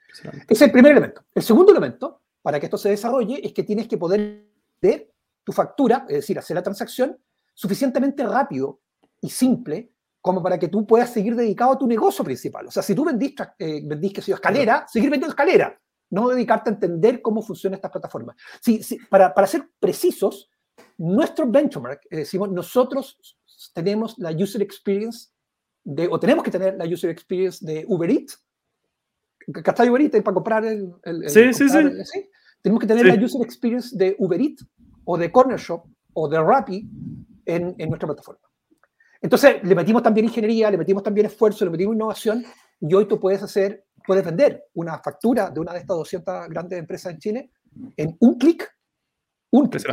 Ese 0.09 0.43
es 0.49 0.63
el 0.63 0.73
primer 0.73 0.93
elemento. 0.93 1.23
El 1.35 1.43
segundo 1.43 1.73
elemento, 1.73 2.23
para 2.43 2.59
que 2.59 2.67
esto 2.67 2.79
se 2.79 2.91
desarrolle, 2.91 3.41
es 3.45 3.53
que 3.53 3.63
tienes 3.63 3.89
que 3.89 3.99
poder 3.99 4.47
ver 4.81 5.13
tu 5.45 5.53
factura, 5.53 6.05
es 6.09 6.17
decir, 6.17 6.39
hacer 6.39 6.55
la 6.55 6.63
transacción 6.63 7.19
suficientemente 7.55 8.25
rápido 8.27 8.81
y 9.21 9.29
simple 9.31 9.93
como 10.21 10.43
para 10.43 10.59
que 10.59 10.69
tú 10.69 10.87
puedas 10.87 11.11
seguir 11.11 11.35
dedicado 11.35 11.73
a 11.73 11.79
tu 11.79 11.87
negocio 11.87 12.25
principal. 12.25 12.67
O 12.67 12.71
sea, 12.71 12.83
si 12.83 12.95
tú 12.95 13.05
vendís, 13.05 13.35
eh, 13.59 13.81
vendís 13.85 14.13
que 14.13 14.33
escalera, 14.33 14.87
seguir 14.87 15.11
vendiendo 15.11 15.33
escalera, 15.33 15.81
no 16.11 16.29
dedicarte 16.29 16.71
a 16.71 16.75
entender 16.75 17.23
cómo 17.23 17.43
funcionan 17.43 17.77
estas 17.77 17.91
plataformas. 17.91 18.37
Sí, 18.61 18.81
para, 19.09 19.33
para, 19.33 19.47
ser 19.47 19.71
precisos, 19.79 20.51
nuestro 20.99 21.47
benchmark, 21.47 22.01
eh, 22.11 22.19
decimos, 22.19 22.51
nosotros 22.51 23.38
tenemos 23.75 24.19
la 24.19 24.31
user 24.31 24.63
experience 24.63 25.29
de, 25.85 26.09
o 26.11 26.19
tenemos 26.19 26.45
que 26.45 26.51
tener 26.51 26.77
la 26.77 26.85
user 26.85 27.11
experience 27.11 27.65
de 27.65 27.85
Uber 27.89 28.11
Eats, 28.11 28.45
¿cachai 29.65 29.89
Uber 29.89 30.03
Eats 30.03 30.23
para 30.23 30.35
comprar 30.35 30.65
el... 30.65 30.93
el, 31.05 31.29
sí, 31.29 31.53
sí, 31.53 31.69
sí, 31.69 32.31
Tenemos 32.63 32.81
que 32.81 32.87
tener 32.87 33.07
la 33.07 33.15
user 33.15 33.43
experience 33.43 33.97
de 33.97 34.15
Uber 34.19 34.41
Eats 34.41 34.67
o 35.05 35.17
de 35.17 35.31
Corner 35.31 35.59
Shop 35.59 35.85
o 36.13 36.29
de 36.29 36.41
Rappi 36.41 36.89
en, 37.47 37.75
en 37.79 37.89
nuestra 37.89 38.07
plataforma. 38.07 38.43
Entonces, 39.21 39.57
le 39.63 39.75
metimos 39.75 40.03
también 40.03 40.27
ingeniería, 40.27 40.71
le 40.71 40.79
metimos 40.79 41.03
también 41.03 41.27
esfuerzo, 41.27 41.65
le 41.65 41.71
metimos 41.71 41.95
innovación 41.95 42.45
y 42.81 42.95
hoy 42.95 43.07
tú 43.07 43.19
puedes 43.19 43.43
hacer, 43.43 43.87
puedes 44.07 44.25
vender 44.25 44.67
una 44.75 44.99
factura 44.99 45.51
de 45.51 45.61
una 45.61 45.73
de 45.73 45.81
estas 45.81 45.97
200 45.97 46.49
grandes 46.49 46.79
empresas 46.79 47.13
en 47.13 47.19
Chile 47.19 47.51
en 47.97 48.17
un 48.21 48.39
clic, 48.39 48.69
un 49.51 49.69
clic 49.69 49.87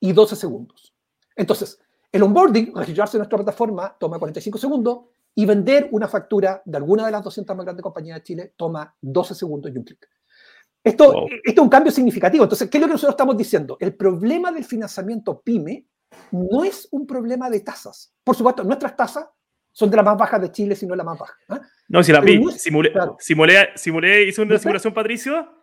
y 0.00 0.12
12 0.12 0.36
segundos. 0.36 0.94
Entonces, 1.36 1.78
el 2.12 2.22
onboarding, 2.22 2.74
registrarse 2.74 3.16
en 3.16 3.20
nuestra 3.20 3.38
plataforma, 3.38 3.96
toma 3.98 4.18
45 4.18 4.58
segundos 4.58 5.00
y 5.34 5.46
vender 5.46 5.88
una 5.92 6.08
factura 6.08 6.60
de 6.64 6.76
alguna 6.76 7.06
de 7.06 7.12
las 7.12 7.22
200 7.22 7.56
más 7.56 7.64
grandes 7.64 7.82
compañías 7.82 8.18
de 8.18 8.22
Chile 8.22 8.52
toma 8.56 8.94
12 9.00 9.34
segundos 9.34 9.72
y 9.72 9.78
un 9.78 9.84
clic. 9.84 10.08
Esto, 10.82 11.26
esto 11.44 11.60
es 11.60 11.64
un 11.64 11.68
cambio 11.68 11.92
significativo. 11.92 12.44
Entonces, 12.44 12.68
¿qué 12.70 12.78
es 12.78 12.80
lo 12.80 12.86
que 12.86 12.94
nosotros 12.94 13.12
estamos 13.12 13.36
diciendo? 13.36 13.76
El 13.80 13.94
problema 13.94 14.50
del 14.50 14.64
financiamiento 14.64 15.40
PYME 15.40 15.86
no 16.32 16.64
es 16.64 16.88
un 16.90 17.06
problema 17.06 17.50
de 17.50 17.60
tasas. 17.60 18.12
Por 18.24 18.34
supuesto, 18.34 18.64
nuestras 18.64 18.96
tasas 18.96 19.26
son 19.72 19.90
de 19.90 19.96
las 19.96 20.04
más 20.04 20.16
bajas 20.16 20.40
de 20.40 20.50
Chile, 20.50 20.74
si 20.74 20.86
no 20.86 20.94
la 20.94 21.04
más 21.04 21.18
baja. 21.18 21.36
¿eh? 21.50 21.60
No, 21.88 22.02
si 22.02 22.12
la 22.12 22.20
vi, 22.20 22.42
simulé, 22.56 22.92
simulé, 23.76 24.24
hice 24.24 24.42
una 24.42 24.58
simulación, 24.58 24.94
Patricio. 24.94 25.59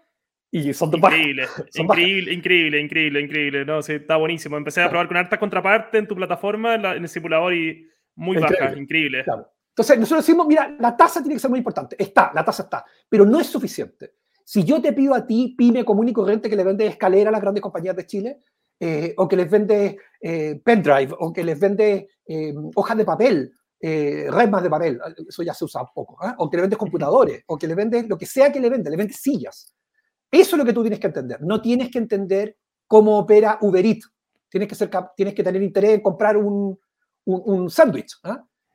Y 0.50 0.74
son 0.74 0.96
increíble, 0.96 1.46
increíble, 1.76 2.34
increíble, 2.34 2.80
increíble, 2.80 3.22
increíble, 3.22 3.66
No, 3.66 3.82
sí, 3.82 3.94
está 3.94 4.16
buenísimo. 4.16 4.58
Empecé 4.58 4.82
a 4.82 4.90
probar 4.90 5.08
con 5.08 5.18
hartas 5.18 5.40
contrapartes 5.40 6.00
en 6.00 6.08
tu 6.08 6.16
plataforma, 6.16 6.76
en, 6.76 6.86
el 6.86 7.10
simulador, 7.10 7.54
y 7.54 7.90
muy 8.16 8.38
baja, 8.38 8.74
increíble. 8.78 9.26
Entonces, 9.78 10.00
nosotros 10.00 10.26
decimos, 10.26 10.48
mira, 10.48 10.76
la 10.80 10.96
tasa 10.96 11.22
tiene 11.22 11.36
que 11.36 11.40
ser 11.40 11.50
muy 11.50 11.60
importante. 11.60 11.96
Está, 12.00 12.32
la 12.34 12.44
tasa 12.44 12.64
está, 12.64 12.86
pero 13.10 13.26
no 13.26 13.40
es 13.40 13.48
suficiente. 13.48 14.14
Si 14.44 14.64
yo 14.64 14.82
te 14.82 14.94
pido 14.94 15.14
a 15.14 15.28
ti, 15.28 15.54
pyme 15.58 15.84
común 15.84 16.08
y 16.08 16.14
corriente, 16.14 16.50
que 16.50 16.56
le 16.56 16.64
vende 16.64 16.88
escalera 16.88 17.30
a 17.30 17.34
las 17.34 17.42
grandes 17.42 17.62
compañías 17.62 17.96
de 17.96 18.06
Chile, 18.06 18.40
eh, 18.80 19.14
o 19.18 19.28
que 19.28 19.36
les 19.36 19.50
vende 19.50 19.98
eh, 20.22 20.62
pendrive, 20.64 21.14
o 21.20 21.34
que 21.34 21.44
les 21.44 21.60
vende 21.60 22.08
eh, 22.26 22.54
hojas 22.76 22.98
de 22.98 23.06
papel, 23.06 23.52
eh, 23.80 24.28
más 24.50 24.64
de 24.64 24.70
papel, 24.70 25.00
eso 25.28 25.44
ya 25.44 25.54
se 25.54 25.66
usa 25.66 25.86
poco, 25.94 26.18
o 26.38 26.50
que 26.50 26.58
le 26.58 26.62
vendes 26.62 26.80
computadores, 26.80 27.44
o 27.48 27.58
que 27.58 27.68
le 27.68 27.76
vendes 27.76 28.08
lo 28.08 28.18
que 28.18 28.26
sea 28.26 28.52
que 28.52 28.60
le 28.60 28.70
vende, 28.70 28.90
le 28.90 28.98
vendes 28.98 29.18
sillas. 29.18 29.76
Eso 30.32 30.56
es 30.56 30.60
lo 30.60 30.66
que 30.66 30.74
tú 30.74 30.82
tienes 30.82 31.00
que 31.00 31.08
entender. 31.08 31.42
No 31.42 31.62
tienes 31.62 31.90
que 31.90 31.98
entender 31.98 32.58
cómo 32.88 33.18
opera 33.18 33.58
Uber 33.62 33.86
Eats. 33.86 34.12
Tienes 34.50 34.70
que, 34.70 35.44
tener 35.44 35.62
interés 35.62 35.92
en 35.92 36.02
comprar 36.02 36.38
un, 36.38 36.80
sándwich. 37.70 38.16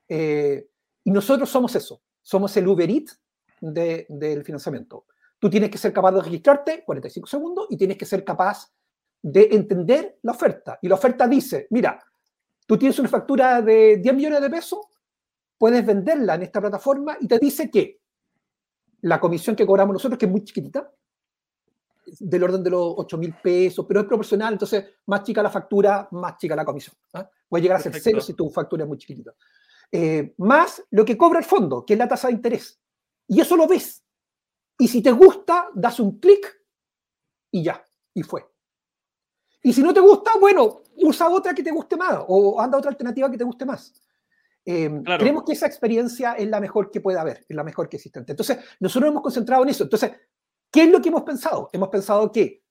y 0.07 1.11
nosotros 1.11 1.49
somos 1.49 1.75
eso. 1.75 2.01
Somos 2.21 2.55
el 2.57 2.67
Uber 2.67 2.89
Eats 2.89 3.19
del 3.59 4.43
financiamiento. 4.43 5.05
Tú 5.39 5.49
tienes 5.49 5.69
que 5.69 5.77
ser 5.77 5.91
capaz 5.91 6.13
de 6.13 6.21
registrarte 6.21 6.83
45 6.85 7.27
segundos 7.27 7.67
y 7.69 7.77
tienes 7.77 7.97
que 7.97 8.05
ser 8.05 8.23
capaz 8.23 8.71
de 9.21 9.49
entender 9.51 10.19
la 10.21 10.33
oferta. 10.33 10.79
Y 10.81 10.87
la 10.87 10.95
oferta 10.95 11.27
dice, 11.27 11.67
mira, 11.69 12.01
tú 12.65 12.77
tienes 12.77 12.97
una 12.99 13.09
factura 13.09 13.61
de 13.61 13.97
10 13.97 14.15
millones 14.15 14.41
de 14.41 14.49
pesos, 14.49 14.79
puedes 15.57 15.85
venderla 15.85 16.35
en 16.35 16.43
esta 16.43 16.61
plataforma 16.61 17.17
y 17.19 17.27
te 17.27 17.39
dice 17.39 17.69
que 17.69 17.99
la 19.01 19.19
comisión 19.19 19.55
que 19.55 19.65
cobramos 19.65 19.93
nosotros, 19.93 20.17
que 20.17 20.25
es 20.25 20.31
muy 20.31 20.43
chiquitita, 20.43 20.89
del 22.19 22.43
orden 22.43 22.63
de 22.63 22.69
los 22.69 22.93
8 22.97 23.17
mil 23.17 23.35
pesos, 23.41 23.85
pero 23.87 24.01
es 24.01 24.05
proporcional, 24.05 24.53
entonces 24.53 24.85
más 25.05 25.23
chica 25.23 25.41
la 25.43 25.49
factura, 25.49 26.07
más 26.11 26.37
chica 26.37 26.55
la 26.55 26.65
comisión. 26.65 26.95
¿ah? 27.13 27.29
Puede 27.47 27.63
llegar 27.63 27.77
a 27.77 27.81
ser 27.81 27.99
cero 27.99 28.21
si 28.21 28.33
tu 28.33 28.49
factura 28.49 28.83
es 28.83 28.89
muy 28.89 28.97
chiquitita. 28.97 29.33
Eh, 29.91 30.33
más 30.37 30.83
lo 30.91 31.05
que 31.05 31.17
cobra 31.17 31.39
el 31.39 31.45
fondo, 31.45 31.85
que 31.85 31.93
es 31.93 31.99
la 31.99 32.07
tasa 32.07 32.27
de 32.27 32.33
interés. 32.33 32.79
Y 33.27 33.39
eso 33.39 33.55
lo 33.55 33.67
ves. 33.67 34.03
Y 34.77 34.87
si 34.87 35.01
te 35.01 35.11
gusta, 35.11 35.69
das 35.73 35.99
un 35.99 36.19
clic 36.19 36.61
y 37.51 37.63
ya, 37.63 37.83
y 38.13 38.23
fue. 38.23 38.45
Y 39.61 39.71
si 39.71 39.81
no 39.81 39.93
te 39.93 39.99
gusta, 39.99 40.31
bueno, 40.39 40.81
usa 40.97 41.29
otra 41.29 41.53
que 41.53 41.63
te 41.63 41.71
guste 41.71 41.95
más 41.95 42.19
o 42.27 42.59
anda 42.59 42.77
otra 42.77 42.91
alternativa 42.91 43.29
que 43.29 43.37
te 43.37 43.43
guste 43.43 43.65
más. 43.65 43.93
Eh, 44.65 45.01
creemos 45.17 45.43
que 45.43 45.53
esa 45.53 45.67
experiencia 45.67 46.33
es 46.33 46.47
la 46.47 46.59
mejor 46.59 46.89
que 46.89 47.01
puede 47.01 47.19
haber, 47.19 47.45
es 47.47 47.55
la 47.55 47.63
mejor 47.63 47.89
que 47.89 47.97
existe. 47.97 48.19
Entonces, 48.19 48.57
nosotros 48.79 49.11
hemos 49.11 49.21
concentrado 49.21 49.63
en 49.63 49.69
eso. 49.69 49.83
Entonces, 49.83 50.11
¿qué 50.73 50.83
es 50.83 50.91
lo 50.91 51.01
que 51.01 51.09
hemos 51.09 51.21
pensado? 51.21 51.69
Hemos 51.71 51.87
pensado 51.89 52.31
que 52.31 52.63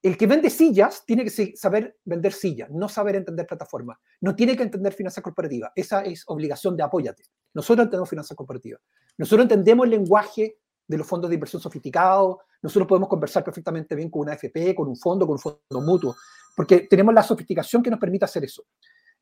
el 0.00 0.16
que 0.16 0.26
vende 0.26 0.50
sillas 0.50 1.04
tiene 1.04 1.24
que 1.24 1.56
saber 1.56 1.98
vender 2.04 2.32
sillas, 2.32 2.70
no 2.70 2.88
saber 2.88 3.16
entender 3.16 3.46
plataformas. 3.46 3.98
No 4.20 4.36
tiene 4.36 4.56
que 4.56 4.62
entender 4.62 4.92
finanzas 4.92 5.24
corporativas. 5.24 5.72
Esa 5.74 6.02
es 6.02 6.24
obligación 6.26 6.76
de 6.76 6.82
apóyate. 6.82 7.24
Nosotros 7.54 7.86
entendemos 7.86 8.08
finanzas 8.08 8.36
corporativas. 8.36 8.80
Nosotros 9.16 9.44
entendemos 9.44 9.84
el 9.84 9.90
lenguaje 9.90 10.58
de 10.86 10.98
los 10.98 11.06
fondos 11.06 11.30
de 11.30 11.34
inversión 11.34 11.60
sofisticados. 11.60 12.36
Nosotros 12.62 12.86
podemos 12.86 13.08
conversar 13.08 13.42
perfectamente 13.42 13.94
bien 13.94 14.10
con 14.10 14.22
una 14.22 14.32
AFP, 14.32 14.74
con 14.74 14.88
un 14.88 14.96
fondo, 14.96 15.26
con 15.26 15.34
un 15.34 15.40
fondo 15.40 15.80
mutuo, 15.80 16.16
porque 16.54 16.80
tenemos 16.80 17.14
la 17.14 17.22
sofisticación 17.22 17.82
que 17.82 17.90
nos 17.90 17.98
permite 17.98 18.26
hacer 18.26 18.44
eso. 18.44 18.64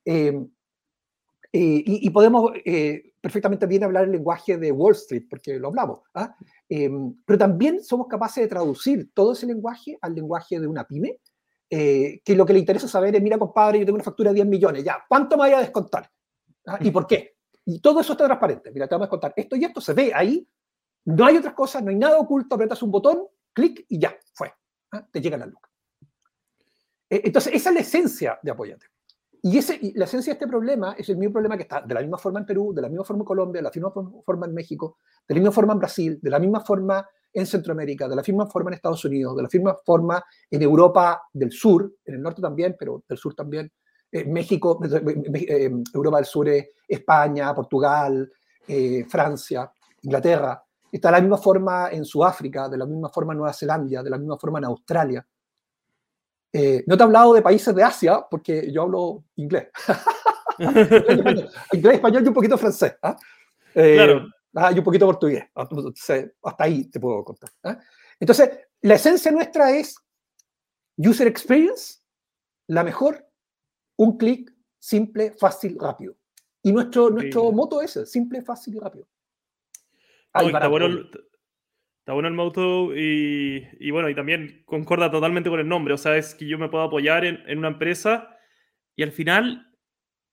Eh, 0.05 0.35
eh, 1.55 1.83
y, 1.85 2.09
podemos 2.09 2.51
eh, 2.65 3.13
perfectamente 3.21 3.67
bien 3.67 3.85
hablar 3.85 4.05
el 4.05 4.13
lenguaje 4.13 4.57
de 4.57 4.73
Wall 4.73 4.95
Street, 4.95 5.25
porque 5.29 5.59
lo 5.59 5.69
hablamos. 5.69 6.01
¿ah? 6.15 6.35
Pero 7.27 7.39
también 7.39 7.83
somos 7.83 8.07
capaces 8.09 8.45
de 8.45 8.49
traducir 8.49 9.11
todo 9.13 9.33
ese 9.33 9.47
lenguaje 9.47 9.99
al 10.01 10.15
lenguaje 10.15 10.59
de 10.59 10.67
una 10.67 10.85
pyme, 10.85 11.21
que 11.69 12.35
lo 12.37 12.47
que 12.47 12.53
le 12.53 12.59
interesa 12.59 12.89
saber 12.89 13.15
es, 13.17 13.23
mira, 13.23 13.39
compadre, 13.39 13.79
yo 13.79 13.87
tengo 13.87 13.97
una 13.97 14.05
factura 14.05 14.31
de 14.31 14.37
10 14.37 14.47
millones, 14.47 14.85
ya, 14.85 15.05
¿cuánto 15.09 15.37
me 15.37 15.45
voy 15.45 15.53
a 15.53 15.61
descontar? 15.61 16.11
¿Ah? 16.67 16.79
¿Y 16.81 16.91
por 16.91 17.07
qué? 17.07 17.37
Y 17.65 17.81
todo 17.81 18.01
eso 18.01 18.13
está 18.13 18.25
transparente. 18.25 18.71
Mira, 18.73 18.87
te 18.87 18.95
vamos 18.95 19.05
a 19.05 19.09
descontar 19.09 19.33
esto 19.37 19.57
y 19.57 19.65
esto, 19.65 19.81
se 19.81 19.93
ve 19.93 20.13
ahí 20.15 20.47
no 21.05 21.27
hay 21.27 21.37
otras 21.37 21.55
cosas, 21.55 21.83
no 21.83 21.91
hay 21.91 21.97
nada 21.97 22.19
oculto, 22.19 22.55
apretas 22.55 22.83
un 22.83 22.91
botón, 22.91 23.27
clic 23.53 23.85
y 23.89 23.99
ya, 23.99 24.17
fue. 24.35 24.53
¿ah? 24.93 25.07
Te 25.11 25.21
llega 25.21 25.37
la 25.37 25.47
luz. 25.47 25.59
Eh, 27.11 27.23
entonces, 27.25 27.55
esa 27.55 27.71
es 27.71 27.75
la 27.75 27.81
esencia 27.81 28.39
de 28.43 28.51
Apóyate. 28.51 28.87
Y, 29.45 29.59
ese, 29.59 29.81
la 29.97 30.05
esencia 30.05 30.33
de 30.33 30.35
este 30.35 30.47
problema 30.47 30.95
es 30.97 31.09
el 31.09 31.17
mismo 31.17 31.33
problema 31.33 31.57
que 31.57 31.65
está 31.65 31.81
de 31.81 31.95
la 31.95 32.01
misma 32.01 32.17
forma 32.17 32.39
en 32.39 32.47
Perú, 32.47 32.73
de 32.73 32.81
la 32.81 32.89
misma 32.89 33.05
forma 33.05 33.23
en 33.23 33.27
Colombia, 33.27 33.59
de 33.59 33.65
la 33.65 33.71
misma 33.75 34.23
forma 34.25 34.47
en 34.47 34.55
México, 34.55 34.99
de 35.27 35.35
la 35.35 35.41
misma 35.41 35.53
forma 35.53 35.73
en 35.73 35.79
Brasil, 35.81 36.19
de 36.23 36.31
la 36.31 36.39
misma 36.39 36.61
forma 36.61 37.05
en 37.33 37.47
Centroamérica, 37.47 38.09
de 38.09 38.15
la 38.15 38.23
misma 38.23 38.47
forma 38.47 38.71
en 38.71 38.75
Estados 38.75 39.05
Unidos, 39.05 39.35
de 39.35 39.43
la 39.43 39.49
misma 39.53 39.77
forma 39.85 40.23
en 40.49 40.63
Europa 40.63 41.23
del 41.33 41.51
Sur, 41.51 41.93
en 42.05 42.15
el 42.15 42.23
norte 42.23 42.41
también, 42.41 42.77
pero 42.79 43.03
del 43.09 43.19
sur 43.19 43.35
también, 43.35 43.73
eh, 44.13 44.25
México, 44.27 44.79
eh, 44.85 45.73
Europa 45.93 46.17
del 46.19 46.27
Sur, 46.27 46.49
España, 46.87 47.53
Portugal, 47.53 48.31
Francia, 49.09 49.73
Inglaterra. 50.03 50.63
Está 50.93 51.09
de 51.09 51.13
la 51.13 51.21
misma 51.21 51.39
forma 51.39 51.89
en 51.91 52.05
Sudáfrica, 52.05 52.69
de 52.69 52.79
la 52.79 52.87
misma 52.87 53.09
forma 53.09 53.33
en 53.33 53.39
Nueva 53.39 53.53
Zelanda, 53.53 54.05
de 54.05 54.11
la 54.11 54.19
misma 54.19 54.39
forma 54.39 54.61
en 54.61 54.67
Australia. 54.67 55.27
Eh, 56.53 56.85
no 56.87 56.97
te 56.97 57.03
he 57.03 57.07
hablado 57.07 57.33
de 57.33 57.43
países 57.43 57.75
de 57.75 57.83
Asia 57.83 58.27
porque 58.31 58.71
yo 58.71 58.83
hablo 58.83 59.25
inglés. 59.37 59.69
inglés, 61.73 61.95
español 61.95 62.25
y 62.25 62.29
un 62.29 62.35
poquito 62.35 62.59
francés. 62.59 62.95
¿ah? 63.03 63.17
Eh, 63.75 63.95
claro. 63.95 64.29
¿ah? 64.55 64.73
y 64.73 64.79
un 64.79 64.85
poquito 64.85 65.07
portugués. 65.07 65.45
Ah, 65.55 65.67
hasta 66.45 66.65
ahí 66.65 66.85
te 66.91 67.01
puedo 67.01 67.25
contar. 67.25 67.51
Entonces, 68.21 68.51
la 68.83 68.95
esencia 68.95 69.33
nuestra 69.33 69.71
es 69.71 69.97
user 70.97 71.27
experience, 71.27 72.01
la 72.69 72.85
mejor, 72.85 73.27
un 73.97 74.19
clic, 74.19 74.53
simple, 74.79 75.33
fácil, 75.33 75.79
rápido. 75.81 76.17
Y 76.63 76.73
nuestro, 76.73 77.11
nuestro 77.11 77.51
moto 77.51 77.81
es 77.81 77.99
simple, 78.05 78.43
fácil 78.43 78.77
y 78.77 78.79
rápido. 78.79 79.09
bueno, 80.35 80.59
está, 80.59 80.69
bueno, 80.69 80.89
el 82.07 82.33
moto 82.33 82.97
y, 82.97 83.67
y, 83.79 83.91
bueno, 83.91 84.09
y 84.09 84.15
también 84.15 84.63
concorda 84.65 85.11
totalmente 85.11 85.51
con 85.51 85.61
el 85.61 85.69
nombre. 85.69 85.95
O 85.95 85.99
sea, 85.99 86.17
es 86.17 86.35
que 86.35 86.47
yo 86.47 86.59
me 86.59 86.69
puedo 86.69 86.85
apoyar 86.85 87.25
en, 87.25 87.43
en 87.47 87.59
una 87.59 87.69
empresa 87.69 88.37
y 88.97 89.03
al 89.03 89.13
final 89.13 89.73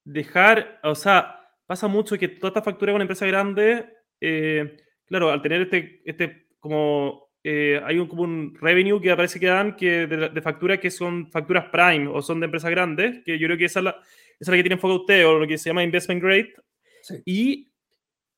dejar, 0.04 0.80
o 0.82 0.94
sea, 0.94 1.40
pasa 1.66 1.88
mucho 1.88 2.18
que 2.18 2.28
toda 2.28 2.48
esta 2.48 2.62
factura 2.62 2.92
con 2.92 2.96
una 2.96 3.04
empresa 3.04 3.26
grande, 3.26 3.88
eh, 4.20 4.76
claro, 5.06 5.30
al 5.30 5.42
tener 5.42 5.62
este, 5.62 6.02
este 6.04 6.48
como 6.58 7.30
eh, 7.42 7.80
hay 7.84 7.98
un, 7.98 8.06
como 8.06 8.22
un 8.22 8.54
revenue 8.60 9.00
que 9.00 9.10
aparece 9.10 9.40
que 9.40 9.46
dan 9.46 9.76
que 9.76 10.06
de, 10.06 10.42
facturas 10.42 10.78
que 10.78 10.90
son 10.90 11.30
facturas 11.30 11.66
prime 11.70 12.08
o 12.08 12.20
son 12.20 12.40
de 12.40 12.46
empresas 12.46 12.70
grandes, 12.70 13.22
que 13.24 13.38
yo 13.38 13.46
creo 13.46 13.56
que 13.56 13.64
esa 13.66 13.80
es 13.80 13.84
la, 13.84 13.90
esa 13.90 14.02
es 14.40 14.48
la 14.48 14.56
que 14.56 14.62
tiene 14.62 14.74
enfoque 14.74 14.94
usted 14.94 15.26
o 15.26 15.38
lo 15.38 15.46
que 15.46 15.56
se 15.58 15.70
llama 15.70 15.82
investment 15.82 16.22
grade. 16.22 16.52
Y 17.24 17.69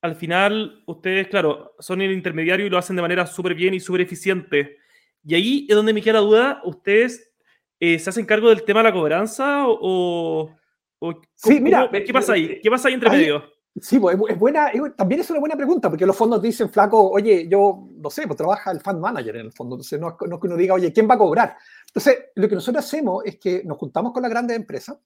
al 0.03 0.17
final, 0.17 0.83
ustedes, 0.87 1.29
claro, 1.29 1.75
son 1.79 2.03
el 2.03 2.13
intermediario 2.13 2.67
y 2.67 2.71
lo 2.71 2.77
hacen 2.77 2.97
de 2.97 3.03
manera 3.03 3.27
súper 3.27 3.55
bien 3.55 3.73
y 3.73 3.81
súper 3.81 4.03
eficiente. 4.03 4.77
Y 5.25 5.35
ahí 5.35 5.67
es 5.69 5.77
donde 5.77 5.95
me 5.95 6.03
queda 6.03 6.15
la 6.15 6.21
duda, 6.21 6.61
¿ustedes 6.65 7.33
eh, 7.79 7.99
se 7.99 8.11
hacen 8.11 8.27
cargo 8.27 8.49
del 8.49 8.65
tema 8.65 8.81
de 8.81 8.85
la 8.85 8.93
cobranza 8.93 9.67
o, 9.67 10.51
o 10.99 11.21
sí, 11.35 11.61
mira, 11.61 11.91
¿qué 11.91 12.13
pasa 12.13 12.35
ahí? 12.35 12.61
¿Qué 12.61 12.71
pasa 12.71 12.89
ahí 12.89 12.95
entre 12.95 13.11
medio? 13.11 13.43
Sí, 13.81 13.99
pues 13.99 14.19
es 14.29 14.39
buena, 14.39 14.71
también 14.97 15.23
es 15.23 15.31
una 15.31 15.41
buena 15.41 15.57
pregunta, 15.57 15.89
porque 15.89 16.05
los 16.05 16.15
fondos 16.15 16.43
dicen, 16.43 16.69
flaco, 16.69 17.11
oye, 17.11 17.49
yo 17.49 17.89
no 17.91 18.11
sé, 18.11 18.27
pues 18.27 18.37
trabaja 18.37 18.71
el 18.71 18.81
fund 18.81 19.01
manager 19.01 19.37
en 19.37 19.47
el 19.47 19.53
fondo, 19.53 19.77
entonces 19.77 19.99
no, 19.99 20.17
no 20.29 20.35
es 20.35 20.41
que 20.41 20.47
uno 20.47 20.57
diga, 20.57 20.75
oye, 20.75 20.93
¿quién 20.93 21.09
va 21.09 21.15
a 21.15 21.19
cobrar? 21.19 21.57
Entonces, 21.87 22.27
lo 22.35 22.49
que 22.49 22.55
nosotros 22.55 22.85
hacemos 22.85 23.25
es 23.25 23.39
que 23.39 23.65
nos 23.65 23.79
juntamos 23.79 24.13
con 24.13 24.23
la 24.23 24.29
grandes 24.29 24.57
empresa 24.57 25.01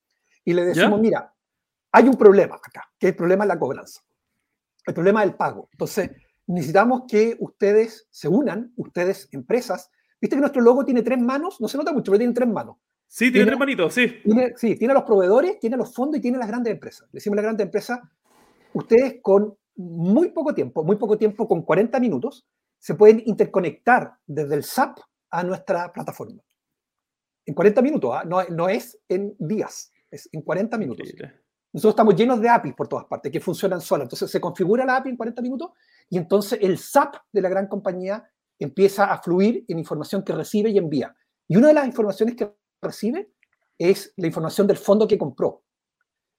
y 0.45 0.53
le 0.53 0.65
decimos, 0.65 1.01
mira, 1.01 1.33
hay 1.93 2.09
un 2.09 2.17
problema 2.17 2.57
acá, 2.57 2.91
que 2.99 3.07
es 3.07 3.13
el 3.13 3.17
problema 3.17 3.45
de 3.45 3.49
la 3.49 3.59
cobranza, 3.59 4.03
el 4.87 4.95
problema 4.95 5.21
del 5.21 5.35
pago. 5.35 5.69
Entonces, 5.73 6.11
necesitamos 6.47 7.03
que 7.09 7.37
ustedes 7.41 8.07
se 8.11 8.29
unan, 8.29 8.73
ustedes, 8.77 9.29
empresas. 9.33 9.91
Viste 10.21 10.37
que 10.37 10.41
nuestro 10.41 10.63
logo 10.63 10.85
tiene 10.85 11.03
tres 11.03 11.21
manos, 11.21 11.61
no 11.61 11.69
se 11.69 11.77
nota 11.77 11.93
mucho, 11.93 12.13
pero 12.13 12.19
tiene 12.19 12.33
tres 12.33 12.49
manos. 12.49 12.77
Sí, 13.09 13.31
tiene, 13.31 13.47
tres 13.47 13.59
manitos, 13.59 13.95
sí. 13.95 14.21
sí, 14.57 14.77
tiene 14.77 14.93
los 14.93 15.05
proveedores, 15.05 15.61
tiene 15.61 15.77
los 15.77 15.95
fondos 15.95 16.19
y 16.19 16.21
tiene 16.21 16.39
las 16.39 16.49
grandes 16.49 16.73
empresas. 16.73 17.09
Le 17.13 17.19
decimos 17.19 17.35
a 17.35 17.37
las 17.37 17.45
grandes 17.45 17.65
empresas, 17.65 18.01
ustedes 18.73 19.19
con 19.23 19.57
muy 19.77 20.31
poco 20.31 20.55
tiempo, 20.55 20.83
muy 20.83 20.97
poco 20.97 21.17
tiempo, 21.17 21.47
con 21.47 21.63
40 21.63 22.01
minutos, 22.01 22.47
se 22.79 22.95
pueden 22.95 23.23
interconectar 23.25 24.15
desde 24.27 24.55
el 24.57 24.65
SAP 24.65 24.99
a 25.31 25.45
nuestra 25.45 25.93
plataforma. 25.93 26.43
En 27.45 27.55
40 27.55 27.83
minutos, 27.83 28.11
¿ah? 28.13 28.25
no, 28.25 28.43
no, 28.49 28.69
es 28.69 28.99
en 29.09 29.37
días, 29.39 29.93
es 30.11 30.29
en 30.33 30.43
40 30.43 30.77
minutos. 30.79 31.09
Nosotros 31.73 31.93
estamos 31.93 32.17
llenos 32.17 32.41
de 32.41 32.49
APIs 32.49 32.75
por 32.75 32.89
todas 32.89 33.05
partes 33.05 33.31
que 33.31 33.41
funcionan 33.41 33.81
solas. 33.81 34.07
Entonces 34.07 34.31
se 34.31 34.41
configura 34.41 34.85
la 34.85 34.97
API 34.97 35.11
en 35.11 35.17
40 35.17 35.43
minutos 35.43 35.71
y 36.09 36.17
entonces 36.17 36.59
el 36.63 36.79
SAP 36.79 37.17
de 37.33 37.43
la 37.43 37.49
gran 37.49 37.67
compañía 37.67 38.25
empieza 38.59 39.13
a 39.13 39.21
fluir 39.21 39.65
en 39.69 39.79
información 39.79 40.23
que 40.23 40.33
recibe 40.33 40.71
y 40.71 40.79
envía. 40.79 41.15
Y 41.49 41.57
una 41.57 41.69
de 41.69 41.75
las 41.75 41.87
informaciones 41.87 42.35
que 42.35 42.51
recibe 42.81 43.31
es 43.79 44.13
la 44.17 44.27
información 44.27 44.67
del 44.67 44.77
fondo 44.77 45.07
que 45.07 45.19
compró. 45.19 45.63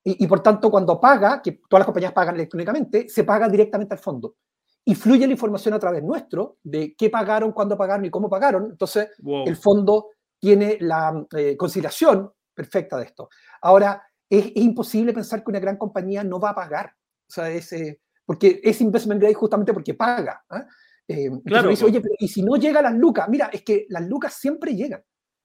Y, 0.03 0.25
por 0.25 0.41
tanto, 0.41 0.71
cuando 0.71 1.01
paga, 1.01 1.41
que 1.41 1.59
todas 1.67 1.81
las 1.81 1.85
compañías 1.85 2.13
pagan 2.13 2.35
electrónicamente, 2.35 3.09
se 3.09 3.25
paga 3.25 3.49
directamente 3.49 3.93
al 3.93 3.99
fondo. 3.99 4.37
Y 4.85 4.95
fluye 4.95 5.27
la 5.27 5.33
información 5.33 5.73
a 5.73 5.79
través 5.79 6.01
nuestro 6.01 6.59
de 6.63 6.95
qué 6.95 7.09
pagaron, 7.09 7.51
cuándo 7.51 7.77
pagaron 7.77 8.05
y 8.05 8.09
cómo 8.09 8.29
pagaron. 8.29 8.67
Entonces, 8.71 9.09
el 9.45 9.57
fondo 9.57 10.11
tiene 10.39 10.77
la 10.79 11.25
eh, 11.35 11.57
conciliación 11.57 12.31
perfecta 12.53 12.97
de 12.97 13.03
esto. 13.03 13.27
Ahora, 13.61 14.01
es, 14.29 14.51
imposible 14.55 15.13
pensar 15.13 15.43
que 15.43 15.51
una 15.51 15.59
gran 15.59 15.77
compañía 15.77 16.23
no 16.23 16.39
va 16.39 16.51
a 16.51 16.55
pagar. 16.55 16.93
O 17.27 17.31
sea, 17.31 17.49
es, 17.49 17.71
eh, 17.73 18.01
porque 18.25 18.59
es 18.63 18.81
investment 18.81 19.21
grade 19.21 19.33
justamente 19.33 19.73
porque 19.73 19.93
paga. 19.93 20.43
¿ah? 20.49 20.65
Eh, 21.07 21.29
claro. 21.45 21.69
Dice, 21.69 21.85
Oye, 21.85 22.01
pero 22.01 22.15
¿y 22.19 22.27
si 22.27 22.43
no 22.43 22.55
llega 22.55 22.81
las 22.81 22.93
lucas? 22.93 23.27
Mira, 23.29 23.49
es 23.51 23.63
que 23.63 23.85
las 23.89 24.07
lucas 24.07 24.33
siempre 24.33 24.75
llegan. 24.75 25.03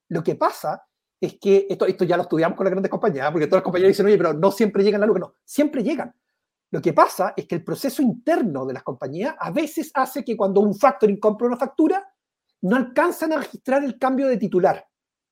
Lo 0.08 0.22
que 0.22 0.34
pasa 0.34 0.84
es 1.20 1.38
que 1.40 1.66
esto, 1.70 1.86
esto 1.86 2.04
ya 2.04 2.16
lo 2.16 2.24
estudiamos 2.24 2.56
con 2.56 2.64
las 2.64 2.72
grandes 2.72 2.90
compañías, 2.90 3.30
porque 3.30 3.46
todas 3.46 3.60
las 3.60 3.64
compañías 3.64 3.88
dicen, 3.88 4.06
oye, 4.06 4.16
pero 4.16 4.34
no 4.34 4.50
siempre 4.50 4.82
llegan 4.82 5.06
lo 5.06 5.14
que 5.14 5.20
no, 5.20 5.36
siempre 5.44 5.82
llegan. 5.82 6.14
Lo 6.72 6.80
que 6.80 6.92
pasa 6.92 7.34
es 7.36 7.46
que 7.46 7.54
el 7.54 7.62
proceso 7.62 8.02
interno 8.02 8.66
de 8.66 8.72
las 8.72 8.82
compañías 8.82 9.36
a 9.38 9.50
veces 9.50 9.90
hace 9.94 10.24
que 10.24 10.36
cuando 10.36 10.60
un 10.60 10.74
factoring 10.74 11.20
compra 11.20 11.46
una 11.46 11.56
factura, 11.56 12.12
no 12.62 12.76
alcanzan 12.76 13.32
a 13.32 13.36
registrar 13.36 13.84
el 13.84 13.98
cambio 13.98 14.26
de 14.26 14.38
titular. 14.38 14.84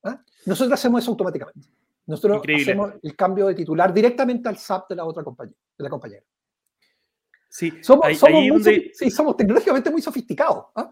¿ah? 0.03 0.21
Nosotros 0.45 0.73
hacemos 0.73 1.01
eso 1.01 1.11
automáticamente. 1.11 1.67
Nosotros 2.11 2.41
hacemos 2.53 2.93
el 3.01 3.15
cambio 3.15 3.47
de 3.47 3.55
titular 3.55 3.93
directamente 3.93 4.49
al 4.49 4.57
SAP 4.57 4.89
de 4.89 4.95
la 4.97 5.05
otra 5.05 5.23
compañía, 5.23 5.55
de 5.77 5.83
la 5.83 5.89
compañera. 5.89 6.23
Sí, 7.47 7.71
somos, 7.81 8.17
somos, 8.17 8.63
sí, 8.93 9.09
somos 9.09 9.37
tecnológicamente 9.37 9.89
muy 9.89 10.01
sofisticados. 10.01 10.65
¿ah? 10.75 10.91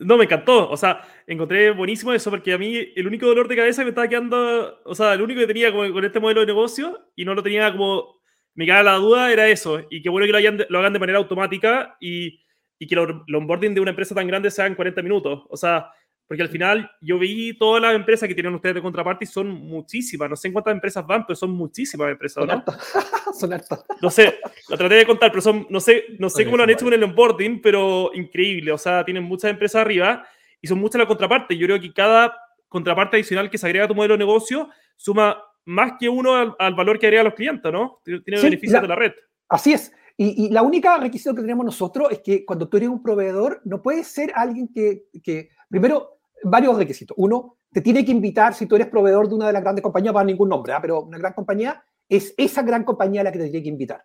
No, 0.00 0.16
me 0.16 0.24
encantó. 0.24 0.68
O 0.68 0.76
sea, 0.76 1.00
encontré 1.28 1.70
buenísimo 1.70 2.12
eso 2.12 2.28
porque 2.28 2.52
a 2.52 2.58
mí 2.58 2.76
el 2.96 3.06
único 3.06 3.26
dolor 3.26 3.46
de 3.46 3.54
cabeza 3.54 3.82
que 3.82 3.86
me 3.86 3.90
estaba 3.90 4.08
quedando, 4.08 4.80
o 4.84 4.94
sea, 4.96 5.14
el 5.14 5.22
único 5.22 5.40
que 5.40 5.46
tenía 5.46 5.72
con, 5.72 6.04
este 6.04 6.18
modelo 6.18 6.40
de 6.40 6.46
negocio 6.46 7.10
y 7.14 7.24
no 7.24 7.34
lo 7.34 7.42
tenía 7.42 7.70
como, 7.70 8.20
me 8.54 8.66
quedaba 8.66 8.82
la 8.82 8.94
duda 8.94 9.32
era 9.32 9.48
eso. 9.48 9.80
Y 9.90 10.02
qué 10.02 10.08
bueno 10.08 10.26
que 10.26 10.32
lo, 10.32 10.64
lo 10.68 10.78
hagan 10.80 10.92
de 10.92 10.98
manera 10.98 11.18
automática 11.18 11.96
y, 12.00 12.40
y 12.80 12.86
que 12.88 12.96
el 12.96 13.34
onboarding 13.36 13.74
de 13.74 13.80
una 13.80 13.90
empresa 13.90 14.12
tan 14.12 14.26
grande 14.26 14.50
sea 14.50 14.66
en 14.66 14.74
40 14.74 15.02
minutos. 15.02 15.44
O 15.48 15.56
sea, 15.56 15.92
porque 16.32 16.44
al 16.44 16.48
final 16.48 16.90
yo 17.02 17.18
vi 17.18 17.52
todas 17.58 17.82
las 17.82 17.94
empresas 17.94 18.26
que 18.26 18.34
tienen 18.34 18.54
ustedes 18.54 18.76
de 18.76 18.80
contraparte 18.80 19.26
y 19.26 19.28
son 19.28 19.50
muchísimas. 19.50 20.30
No 20.30 20.34
sé 20.34 20.48
en 20.48 20.54
cuántas 20.54 20.72
empresas 20.72 21.06
van, 21.06 21.26
pero 21.26 21.36
son 21.36 21.50
muchísimas 21.50 22.10
empresas. 22.10 22.46
¿no? 22.46 22.64
son 23.38 23.52
hartas. 23.52 23.84
No 24.00 24.08
sé, 24.08 24.38
lo 24.70 24.78
traté 24.78 24.94
de 24.94 25.04
contar, 25.04 25.30
pero 25.30 25.42
son, 25.42 25.66
no 25.68 25.78
sé, 25.78 26.04
no 26.18 26.30
sé 26.30 26.46
cómo 26.46 26.56
lo 26.56 26.62
han 26.62 26.70
hecho 26.70 26.86
con 26.86 26.94
el 26.94 27.04
onboarding, 27.04 27.60
pero 27.60 28.12
increíble. 28.14 28.72
O 28.72 28.78
sea, 28.78 29.04
tienen 29.04 29.24
muchas 29.24 29.50
empresas 29.50 29.82
arriba 29.82 30.26
y 30.58 30.66
son 30.66 30.78
muchas 30.78 31.00
las 31.00 31.06
contrapartes. 31.06 31.58
Yo 31.58 31.66
creo 31.66 31.78
que 31.78 31.92
cada 31.92 32.34
contraparte 32.66 33.18
adicional 33.18 33.50
que 33.50 33.58
se 33.58 33.66
agrega 33.66 33.84
a 33.84 33.88
tu 33.88 33.94
modelo 33.94 34.14
de 34.14 34.18
negocio 34.20 34.70
suma 34.96 35.36
más 35.66 35.98
que 36.00 36.08
uno 36.08 36.56
al, 36.58 36.74
valor 36.74 36.98
que 36.98 37.08
agrega 37.08 37.20
a 37.20 37.24
los 37.24 37.34
clientes, 37.34 37.70
¿no? 37.70 38.00
Tiene 38.02 38.40
beneficios 38.40 38.80
de 38.80 38.88
la 38.88 38.96
red. 38.96 39.12
Así 39.50 39.74
es. 39.74 39.92
Y, 40.16 40.50
la 40.50 40.62
única 40.62 40.96
requisito 40.98 41.34
que 41.34 41.42
tenemos 41.42 41.64
nosotros 41.64 42.08
es 42.10 42.20
que 42.20 42.44
cuando 42.44 42.68
tú 42.68 42.76
eres 42.76 42.88
un 42.88 43.02
proveedor, 43.02 43.60
no 43.64 43.82
puedes 43.82 44.06
ser 44.06 44.32
alguien 44.34 44.68
que, 44.68 45.04
que 45.22 45.50
primero, 45.68 46.20
varios 46.44 46.76
requisitos. 46.76 47.14
Uno, 47.18 47.58
te 47.72 47.80
tiene 47.80 48.04
que 48.04 48.12
invitar, 48.12 48.54
si 48.54 48.66
tú 48.66 48.76
eres 48.76 48.88
proveedor 48.88 49.28
de 49.28 49.34
una 49.34 49.46
de 49.46 49.52
las 49.52 49.62
grandes 49.62 49.82
compañías, 49.82 50.12
para 50.12 50.24
ningún 50.24 50.48
nombre, 50.48 50.72
¿ah? 50.72 50.80
pero 50.80 51.02
una 51.02 51.18
gran 51.18 51.32
compañía, 51.32 51.82
es 52.08 52.34
esa 52.36 52.62
gran 52.62 52.84
compañía 52.84 53.22
la 53.22 53.32
que 53.32 53.38
te 53.38 53.44
tiene 53.44 53.62
que 53.62 53.68
invitar. 53.68 54.04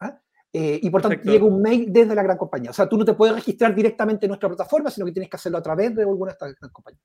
¿ah? 0.00 0.20
Eh, 0.52 0.80
y 0.82 0.90
por 0.90 1.02
tanto, 1.02 1.22
llega 1.22 1.44
un 1.44 1.60
mail 1.60 1.92
desde 1.92 2.14
la 2.14 2.22
gran 2.22 2.36
compañía. 2.36 2.70
O 2.70 2.74
sea, 2.74 2.88
tú 2.88 2.96
no 2.96 3.04
te 3.04 3.14
puedes 3.14 3.34
registrar 3.34 3.74
directamente 3.74 4.26
en 4.26 4.30
nuestra 4.30 4.48
plataforma, 4.48 4.90
sino 4.90 5.06
que 5.06 5.12
tienes 5.12 5.30
que 5.30 5.36
hacerlo 5.36 5.58
a 5.58 5.62
través 5.62 5.94
de 5.94 6.02
alguna 6.02 6.30
de 6.30 6.32
estas 6.32 6.54
grandes 6.54 6.72
compañías. 6.72 7.02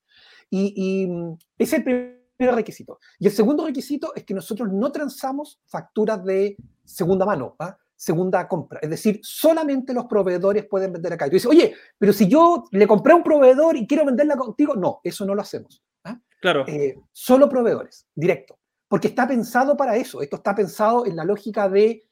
Y, 0.49 0.73
y 0.75 1.07
mm, 1.07 1.37
ese 1.57 1.75
es 1.75 1.79
el 1.79 1.83
primer 1.83 2.55
requisito. 2.55 2.99
Y 3.19 3.27
el 3.27 3.33
segundo 3.33 3.65
requisito 3.65 4.13
es 4.15 4.23
que 4.23 4.33
nosotros 4.33 4.69
no 4.71 4.91
transamos 4.91 5.59
facturas 5.65 6.23
de 6.23 6.57
segunda 6.85 7.25
mano. 7.25 7.55
¿ah? 7.59 7.77
Segunda 7.99 8.47
compra. 8.47 8.79
Es 8.81 8.89
decir, 8.89 9.19
solamente 9.21 9.93
los 9.93 10.05
proveedores 10.05 10.65
pueden 10.65 10.93
vender 10.93 11.11
acá. 11.11 11.27
Y 11.27 11.31
tú 11.31 11.33
dices, 11.33 11.51
oye, 11.51 11.75
pero 11.97 12.13
si 12.13 12.29
yo 12.29 12.63
le 12.71 12.87
compré 12.87 13.11
a 13.11 13.17
un 13.17 13.23
proveedor 13.23 13.75
y 13.75 13.85
quiero 13.85 14.05
venderla 14.05 14.37
contigo, 14.37 14.73
no, 14.75 15.01
eso 15.03 15.25
no 15.25 15.35
lo 15.35 15.41
hacemos. 15.41 15.83
¿ah? 16.05 16.17
Claro. 16.39 16.63
Eh, 16.65 16.97
solo 17.11 17.49
proveedores, 17.49 18.07
directo. 18.15 18.57
Porque 18.87 19.09
está 19.09 19.27
pensado 19.27 19.75
para 19.75 19.97
eso. 19.97 20.21
Esto 20.21 20.37
está 20.37 20.55
pensado 20.55 21.05
en 21.05 21.17
la 21.17 21.25
lógica 21.25 21.67
de. 21.67 22.07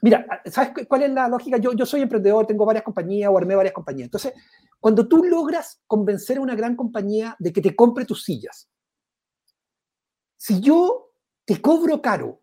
Mira, 0.00 0.24
¿sabes 0.44 0.86
cuál 0.86 1.02
es 1.02 1.10
la 1.10 1.26
lógica? 1.26 1.56
Yo, 1.56 1.72
yo 1.72 1.84
soy 1.84 2.02
emprendedor, 2.02 2.46
tengo 2.46 2.64
varias 2.64 2.84
compañías 2.84 3.28
o 3.28 3.36
armé 3.36 3.56
varias 3.56 3.74
compañías. 3.74 4.06
Entonces, 4.06 4.32
cuando 4.78 5.08
tú 5.08 5.24
logras 5.24 5.82
convencer 5.88 6.38
a 6.38 6.42
una 6.42 6.54
gran 6.54 6.76
compañía 6.76 7.34
de 7.40 7.52
que 7.52 7.60
te 7.60 7.74
compre 7.74 8.04
tus 8.04 8.22
sillas, 8.22 8.68
si 10.36 10.60
yo 10.60 11.10
te 11.44 11.60
cobro 11.60 12.00
caro 12.00 12.42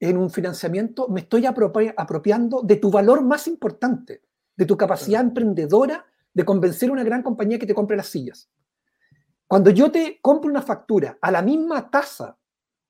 en 0.00 0.16
un 0.16 0.30
financiamiento, 0.30 1.08
me 1.08 1.20
estoy 1.20 1.44
apropiando 1.44 2.62
de 2.62 2.76
tu 2.76 2.90
valor 2.90 3.22
más 3.22 3.46
importante, 3.46 4.22
de 4.56 4.64
tu 4.64 4.76
capacidad 4.76 5.20
emprendedora 5.20 6.06
de 6.32 6.44
convencer 6.44 6.88
a 6.88 6.92
una 6.92 7.04
gran 7.04 7.22
compañía 7.22 7.58
que 7.58 7.66
te 7.66 7.74
compre 7.74 7.96
las 7.96 8.06
sillas. 8.06 8.50
Cuando 9.46 9.70
yo 9.70 9.90
te 9.90 10.18
compro 10.22 10.50
una 10.50 10.62
factura 10.62 11.18
a 11.20 11.30
la 11.30 11.42
misma 11.42 11.90
tasa 11.90 12.38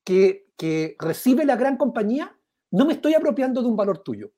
que, 0.05 0.47
recibe 0.99 1.47
la 1.47 1.57
gran 1.57 1.79
compañía, 1.79 2.37
no 2.73 2.85
me 2.85 2.93
estoy 2.93 3.15
apropiando 3.15 3.63
de 3.63 3.69
un 3.69 3.77
valor 3.77 4.03
tuyo. 4.03 4.31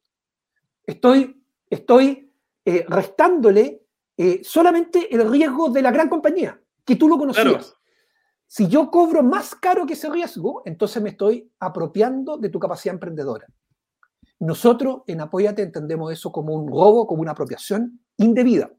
Estoy, 0.86 1.44
estoy 1.68 2.32
eh, 2.64 2.86
restándole 2.88 3.84
eh, 4.16 4.40
solamente 4.44 5.12
el 5.12 5.28
riesgo 5.28 5.70
de 5.70 5.82
la 5.82 5.90
gran 5.90 6.08
compañía, 6.08 6.62
que 6.84 6.94
tú 6.94 7.08
lo 7.08 7.18
conocías. 7.18 7.74
Si 8.54 8.68
yo 8.68 8.90
cobro 8.90 9.22
más 9.22 9.54
caro 9.54 9.86
que 9.86 9.94
ese 9.94 10.10
riesgo, 10.10 10.60
entonces 10.66 11.02
me 11.02 11.08
estoy 11.08 11.50
apropiando 11.58 12.36
de 12.36 12.50
tu 12.50 12.58
capacidad 12.58 12.92
emprendedora. 12.92 13.46
Nosotros 14.40 15.04
en 15.06 15.22
Apóyate 15.22 15.62
entendemos 15.62 16.12
eso 16.12 16.30
como 16.30 16.52
un 16.52 16.68
robo, 16.68 17.06
como 17.06 17.22
una 17.22 17.30
apropiación 17.30 17.98
indebida 18.18 18.70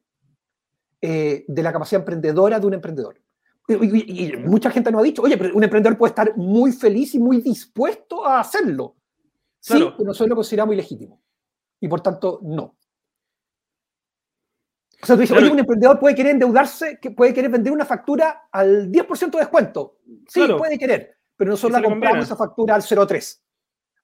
eh, 1.01 1.43
de 1.47 1.63
la 1.63 1.73
capacidad 1.73 2.01
emprendedora 2.01 2.59
de 2.59 2.67
un 2.67 2.75
emprendedor. 2.75 3.19
Y, 3.67 4.33
mucha 4.45 4.69
gente 4.69 4.91
nos 4.91 5.01
ha 5.01 5.05
dicho, 5.05 5.23
oye, 5.23 5.39
pero 5.39 5.55
un 5.55 5.63
emprendedor 5.63 5.97
puede 5.97 6.11
estar 6.11 6.37
muy 6.37 6.71
feliz 6.71 7.15
y 7.15 7.19
muy 7.19 7.41
dispuesto 7.41 8.23
a 8.27 8.41
hacerlo. 8.41 8.97
Sí, 9.59 9.73
pero 9.73 10.05
nosotros 10.05 10.29
lo 10.29 10.35
consideramos 10.35 10.75
ilegítimo. 10.75 11.19
Y 11.79 11.87
por 11.87 12.01
tanto, 12.01 12.41
no. 12.43 12.75
O 15.03 15.05
sea, 15.05 15.15
tú 15.15 15.21
dices, 15.21 15.37
oye, 15.37 15.51
un 15.51 15.59
emprendedor 15.59 15.99
puede 15.99 16.15
querer 16.15 16.31
endeudarse, 16.31 16.97
que 16.97 17.11
puede 17.11 17.33
querer 17.33 17.51
vender 17.51 17.73
una 17.73 17.83
factura 17.83 18.47
al 18.49 18.89
10% 18.89 19.31
de 19.31 19.37
descuento. 19.37 19.99
Sí, 20.29 20.41
puede 20.57 20.79
querer, 20.79 21.17
pero 21.35 21.51
nosotros 21.51 21.81
la 21.81 21.85
compramos 21.85 22.23
esa 22.23 22.37
factura 22.37 22.73
al 22.75 22.81
0,3. 22.81 23.41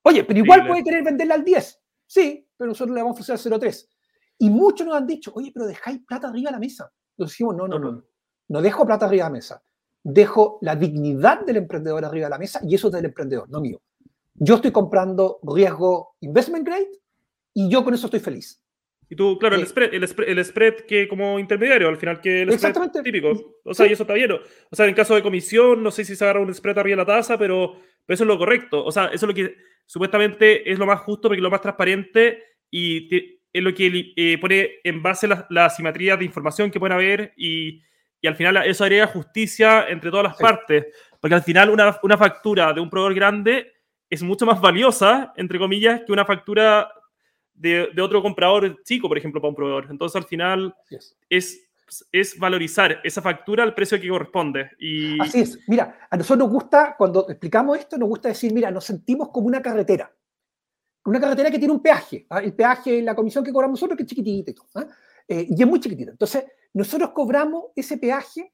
Oye, 0.04 0.26
pero 0.26 0.40
igual 0.40 0.68
puede 0.68 0.84
querer 0.84 1.04
venderla 1.04 1.36
al 1.36 1.46
10. 1.46 1.82
Sí, 2.06 2.46
pero 2.58 2.68
nosotros 2.68 2.94
le 2.94 3.02
vamos 3.02 3.18
a 3.18 3.22
ofrecer 3.22 3.54
al 3.54 3.62
0,3. 3.62 3.88
Y 4.40 4.50
muchos 4.50 4.86
nos 4.86 4.98
han 4.98 5.08
dicho, 5.08 5.32
oye, 5.36 5.52
pero 5.54 5.68
dejáis 5.68 6.02
plata 6.06 6.28
arriba 6.28 6.50
de 6.50 6.56
la 6.56 6.60
mesa. 6.60 6.92
Entonces 7.12 7.36
decimos, 7.36 7.56
no, 7.56 7.66
no, 7.66 7.80
no, 7.80 8.04
no 8.50 8.62
dejo 8.62 8.86
plata 8.86 9.06
arriba 9.06 9.26
de 9.26 9.30
la 9.30 9.34
mesa. 9.38 9.64
Dejo 10.04 10.60
la 10.62 10.76
dignidad 10.76 11.46
del 11.46 11.58
emprendedor 11.58 12.04
arriba 12.04 12.26
de 12.26 12.32
la 12.32 12.38
mesa 12.38 12.60
y 12.64 12.76
eso 12.76 12.88
es 12.88 12.94
del 12.94 13.06
emprendedor, 13.06 13.50
no 13.50 13.62
mío. 13.62 13.82
Yo 14.34 14.56
estoy 14.56 14.72
comprando 14.72 15.40
riesgo 15.44 16.16
investment 16.20 16.66
grade 16.66 16.90
y 17.54 17.70
yo 17.70 17.86
con 17.86 17.94
eso 17.94 18.08
estoy 18.08 18.20
feliz. 18.20 18.62
Y 19.12 19.16
tú, 19.16 19.40
claro, 19.40 19.56
el, 19.56 19.64
eh, 19.64 19.66
spread, 19.66 19.94
el, 19.94 20.46
spread, 20.46 20.76
que 20.82 21.08
como 21.08 21.40
intermediario, 21.40 21.90
al 21.90 21.98
final, 21.98 22.22
que 22.22 22.44
el 22.44 22.60
spread 22.60 22.92
típico. 23.04 23.58
O 23.64 23.74
sea, 23.74 23.88
y 23.88 23.94
eso 23.94 24.04
está 24.04 24.14
bien. 24.14 24.32
O 24.32 24.76
sea, 24.76 24.86
en 24.86 24.94
caso 24.94 25.16
de 25.16 25.24
comisión, 25.24 25.82
no 25.82 25.90
sé 25.90 26.06
si 26.06 26.16
se 26.16 26.24
agarra 26.24 26.42
un 26.42 26.54
spread 26.54 26.78
arriba 26.78 26.94
de 26.94 27.08
la 27.08 27.18
tasa, 27.18 27.36
pero, 27.36 27.80
pero, 28.06 28.14
eso 28.14 28.24
es 28.24 28.28
lo 28.28 28.38
correcto. 28.38 28.86
O 28.86 28.92
sea, 28.92 29.06
eso 29.06 29.26
es 29.26 29.28
lo 29.28 29.34
que 29.34 29.58
supuestamente 29.88 30.72
es 30.72 30.78
lo 30.78 30.86
más 30.86 31.00
justo 31.00 31.24
porque 31.28 31.40
es 31.40 31.44
lo 31.44 31.50
más 31.50 31.62
transparente 31.62 32.44
y 32.70 33.40
es 33.52 33.64
lo 33.64 33.74
que 33.74 34.14
eh, 34.16 34.38
pone 34.40 34.76
en 34.84 35.02
base 35.02 35.28
la, 35.28 35.48
la 35.50 35.72
simetría 35.72 36.16
de 36.16 36.26
información 36.26 36.70
que 36.70 36.80
pueden 36.80 36.94
haber 36.94 37.34
y, 37.36 37.82
y, 38.22 38.28
al 38.28 38.36
final 38.36 38.58
eso 38.58 38.84
haría 38.84 39.08
justicia 39.08 39.88
entre 39.90 40.12
todas 40.12 40.26
las 40.26 40.38
partes. 40.38 40.86
Porque 41.20 41.34
al 41.34 41.42
final 41.42 41.72
una, 41.72 41.98
una 42.04 42.18
factura 42.18 42.74
de 42.74 42.80
un 42.80 42.92
proveedor 42.92 43.16
grande 43.16 43.74
es 44.08 44.22
mucho 44.22 44.46
más 44.46 44.62
valiosa, 44.62 45.34
entre 45.36 45.58
comillas, 45.58 46.04
que 46.06 46.12
una 46.12 46.26
factura 46.26 46.92
de, 47.60 48.02
otro 48.02 48.22
comprador 48.22 48.82
chico, 48.84 49.08
por 49.08 49.18
ejemplo, 49.18 49.42
para 49.42 49.50
un 49.50 49.56
proveedor. 49.56 49.88
Entonces, 49.90 50.16
al 50.16 50.26
final, 50.26 50.74
es, 51.30 51.62
es 52.12 52.40
valorizar 52.40 53.00
esa 53.04 53.22
factura 53.22 53.64
al 53.64 53.76
precio 53.76 54.00
que 54.00 54.08
corresponde. 54.08 54.72
Y... 54.80 55.20
Así 55.22 55.42
es. 55.42 55.60
Mira, 55.68 56.08
a 56.10 56.18
nosotros 56.18 56.48
nos 56.48 56.54
gusta, 56.54 56.96
cuando 56.98 57.30
explicamos 57.30 57.78
esto, 57.78 57.98
nos 57.98 58.08
gusta 58.08 58.30
decir, 58.30 58.54
mira, 58.54 58.72
nos 58.72 58.86
sentimos 58.86 59.30
como 59.30 59.48
una 59.48 59.62
carretera. 59.62 60.12
Una 61.06 61.20
carretera 61.20 61.52
que 61.52 61.60
tiene 61.60 61.74
un 61.74 61.82
peaje. 61.82 62.26
¿ah? 62.30 62.40
El 62.40 62.54
peaje, 62.54 63.02
la 63.02 63.16
comisión 63.16 63.44
que 63.44 63.52
cobramos 63.52 63.78
nosotros, 63.80 63.98
que 63.98 64.04
es 64.04 64.10
chiquitita 64.10 64.52
y 64.52 64.54
todo. 64.54 64.68
¿ah? 64.76 64.88
Eh, 65.28 65.48
y 65.50 65.62
es 65.62 65.68
muy 65.68 65.80
chiquitita. 65.80 66.12
Entonces, 66.12 66.46
nosotros 66.74 67.12
cobramos 67.12 67.66
ese 67.76 67.98
peaje 67.98 68.54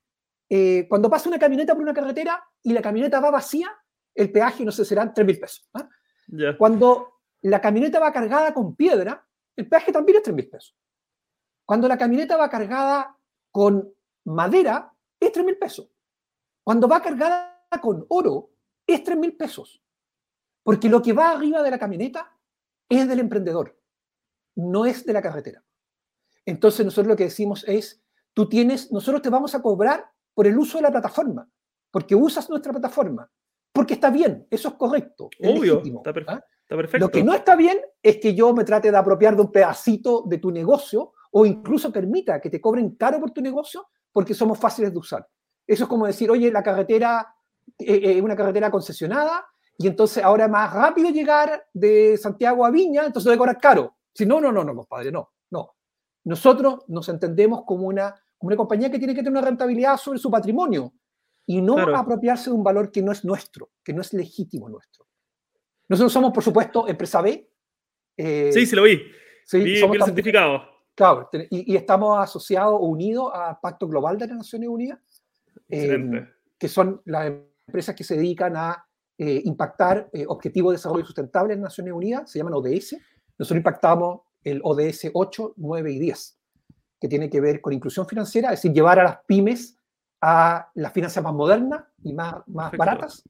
eh, 0.50 0.88
cuando 0.90 1.10
pasa 1.10 1.30
una 1.30 1.40
camioneta 1.40 1.74
por 1.74 1.84
una 1.84 1.94
carretera 1.94 2.44
y 2.64 2.74
la 2.74 2.82
camioneta 2.82 3.20
va 3.20 3.32
vacía, 3.32 3.70
el 4.14 4.32
peaje, 4.32 4.64
no 4.64 4.72
sé, 4.72 4.86
serán 4.86 5.14
3 5.14 5.28
mil 5.28 5.40
pesos. 5.40 5.68
¿ah? 5.74 5.88
Cuando 6.58 7.15
la 7.42 7.62
camioneta 7.62 8.00
va 8.00 8.12
cargada 8.12 8.54
con 8.54 8.76
piedra, 8.76 9.26
el 9.56 9.68
peaje 9.70 9.92
también 9.92 10.18
es 10.18 10.24
3 10.24 10.36
mil 10.36 10.50
pesos. 10.50 10.76
Cuando 11.66 11.88
la 11.88 11.98
camioneta 11.98 12.38
va 12.38 12.50
cargada 12.50 13.18
con 13.52 13.94
madera, 14.26 14.94
es 15.20 15.32
3 15.32 15.46
mil 15.46 15.58
pesos. 15.58 15.90
Cuando 16.64 16.88
va 16.88 17.02
cargada 17.02 17.60
con 17.82 18.06
oro, 18.10 18.52
es 18.88 19.04
3 19.04 19.18
mil 19.18 19.36
pesos. 19.36 19.82
Porque 20.64 20.90
lo 20.90 21.02
que 21.02 21.14
va 21.14 21.32
arriba 21.32 21.62
de 21.62 21.72
la 21.72 21.80
camioneta 21.80 22.36
es 22.90 23.08
del 23.08 23.20
emprendedor, 23.20 23.80
no 24.56 24.86
es 24.86 25.06
de 25.06 25.14
la 25.14 25.22
carretera. 25.22 25.64
Entonces 26.46 26.86
nosotros 26.86 27.08
lo 27.08 27.16
que 27.16 27.26
decimos 27.26 27.64
es, 27.68 28.04
tú 28.34 28.48
tienes, 28.48 28.92
nosotros 28.92 29.22
te 29.22 29.30
vamos 29.30 29.56
a 29.56 29.62
cobrar 29.62 30.12
por 30.34 30.48
el 30.48 30.58
uso 30.58 30.78
de 30.78 30.84
la 30.84 30.92
plataforma, 30.92 31.50
porque 31.92 32.16
usas 32.16 32.50
nuestra 32.50 32.72
plataforma, 32.72 33.30
porque 33.72 33.96
está 33.96 34.10
bien, 34.10 34.48
eso 34.50 34.70
es 34.70 34.74
correcto. 34.76 35.30
Obvio, 35.44 35.82
está, 35.82 36.46
Lo 36.68 37.10
que 37.12 37.24
no 37.24 37.34
está 37.34 37.56
bien 37.56 37.80
es 38.02 38.18
que 38.18 38.34
yo 38.34 38.54
me 38.54 38.64
trate 38.64 38.92
de 38.92 38.98
apropiar 38.98 39.36
de 39.36 39.42
un 39.44 39.52
pedacito 39.52 40.24
de 40.26 40.40
tu 40.40 40.52
negocio 40.52 41.14
o 41.32 41.46
incluso 41.46 41.92
permita 41.92 42.42
que 42.42 42.50
te 42.50 42.60
cobren 42.60 42.96
caro 42.96 43.20
por 43.20 43.32
tu 43.32 43.42
negocio 43.42 43.88
porque 44.12 44.34
somos 44.34 44.58
fáciles 44.58 44.92
de 44.92 44.98
usar. 44.98 45.28
Eso 45.68 45.84
es 45.84 45.90
como 45.90 46.08
decir, 46.08 46.32
oye, 46.32 46.52
la 46.52 46.64
carretera 46.64 47.36
es 47.78 47.90
eh, 47.90 48.18
eh, 48.18 48.22
una 48.22 48.36
carretera 48.36 48.72
concesionada 48.72 49.46
y 49.78 49.88
entonces 49.88 50.24
ahora 50.24 50.46
es 50.46 50.52
más 50.52 50.74
rápido 50.74 51.10
llegar 51.10 51.68
de 51.74 52.18
Santiago 52.18 52.66
a 52.66 52.72
Viña, 52.72 53.06
entonces 53.06 53.26
voy 53.26 53.36
a 53.36 53.38
cobrar 53.38 53.60
caro. 53.60 53.98
Si 54.14 54.26
no, 54.26 54.40
no, 54.40 54.52
no, 54.52 54.64
no, 54.64 54.76
compadre, 54.76 55.12
no, 55.12 55.34
no. 55.52 55.76
Nosotros 56.24 56.86
nos 56.88 57.10
entendemos 57.10 57.64
como 57.66 57.88
una, 57.88 58.16
como 58.38 58.48
una 58.48 58.58
compañía 58.58 58.90
que 58.90 58.98
tiene 58.98 59.14
que 59.14 59.20
tener 59.20 59.34
una 59.34 59.42
rentabilidad 59.42 59.98
sobre 59.98 60.20
su 60.20 60.32
patrimonio 60.32 60.94
y 61.46 61.62
no 61.62 61.78
apropiarse 61.78 62.50
de 62.50 62.56
un 62.56 62.64
valor 62.64 62.92
que 62.92 63.02
no 63.02 63.12
es 63.12 63.26
nuestro, 63.26 63.72
que 63.84 63.94
no 63.94 64.02
es 64.02 64.14
legítimo 64.14 64.70
nuestro. 64.70 65.05
Nosotros 65.88 66.12
somos, 66.12 66.32
por 66.32 66.44
supuesto, 66.44 66.88
empresa 66.88 67.22
B. 67.22 67.50
Eh, 68.18 68.50
sí, 68.54 68.66
sí 68.66 68.76
lo 68.76 68.84
vi. 68.84 69.02
Sí, 69.46 69.60
vi, 69.60 69.78
somos 69.78 69.98
certificado. 70.04 70.64
Claro, 70.96 71.30
y, 71.50 71.76
estamos 71.76 72.18
asociados 72.18 72.78
unidos 72.80 73.30
a 73.34 73.60
Pacto 73.60 73.88
Global 73.88 74.18
de 74.18 74.28
las 74.28 74.38
Naciones 74.38 74.70
Unidas, 74.70 75.00
eh, 75.70 76.26
que 76.58 76.68
son 76.70 77.02
las 77.06 77.34
empresas 77.68 77.96
que 77.96 78.06
se 78.06 78.16
dedican 78.16 78.56
a 78.56 78.86
eh, 79.18 79.42
impactar 79.44 80.10
objetivos 80.28 80.72
de 80.72 80.78
desarrollo 80.78 81.06
sustentable 81.06 81.54
en 81.54 81.62
Naciones 81.62 81.94
Unidas, 81.94 82.32
se 82.32 82.40
llaman 82.40 82.54
ODS. 82.54 82.96
Nosotros 83.38 83.58
impactamos 83.58 84.22
el 84.42 84.62
ODS 84.64 85.10
8, 85.14 85.56
9 85.58 85.92
y 85.92 86.00
10, 86.00 86.40
que 87.02 87.08
tiene 87.10 87.30
que 87.30 87.42
ver 87.42 87.60
con 87.60 87.74
inclusión 87.74 88.08
financiera, 88.08 88.54
es 88.54 88.62
decir, 88.62 88.72
llevar 88.72 89.00
a 89.00 89.04
las 89.04 89.18
pymes 89.26 89.75
a 90.28 90.72
las 90.74 90.92
finanzas 90.92 91.24
más 91.24 91.36
modernas 91.36 91.84
y 92.02 92.12
más, 92.12 92.38
más 92.48 92.72
baratas, 92.72 93.22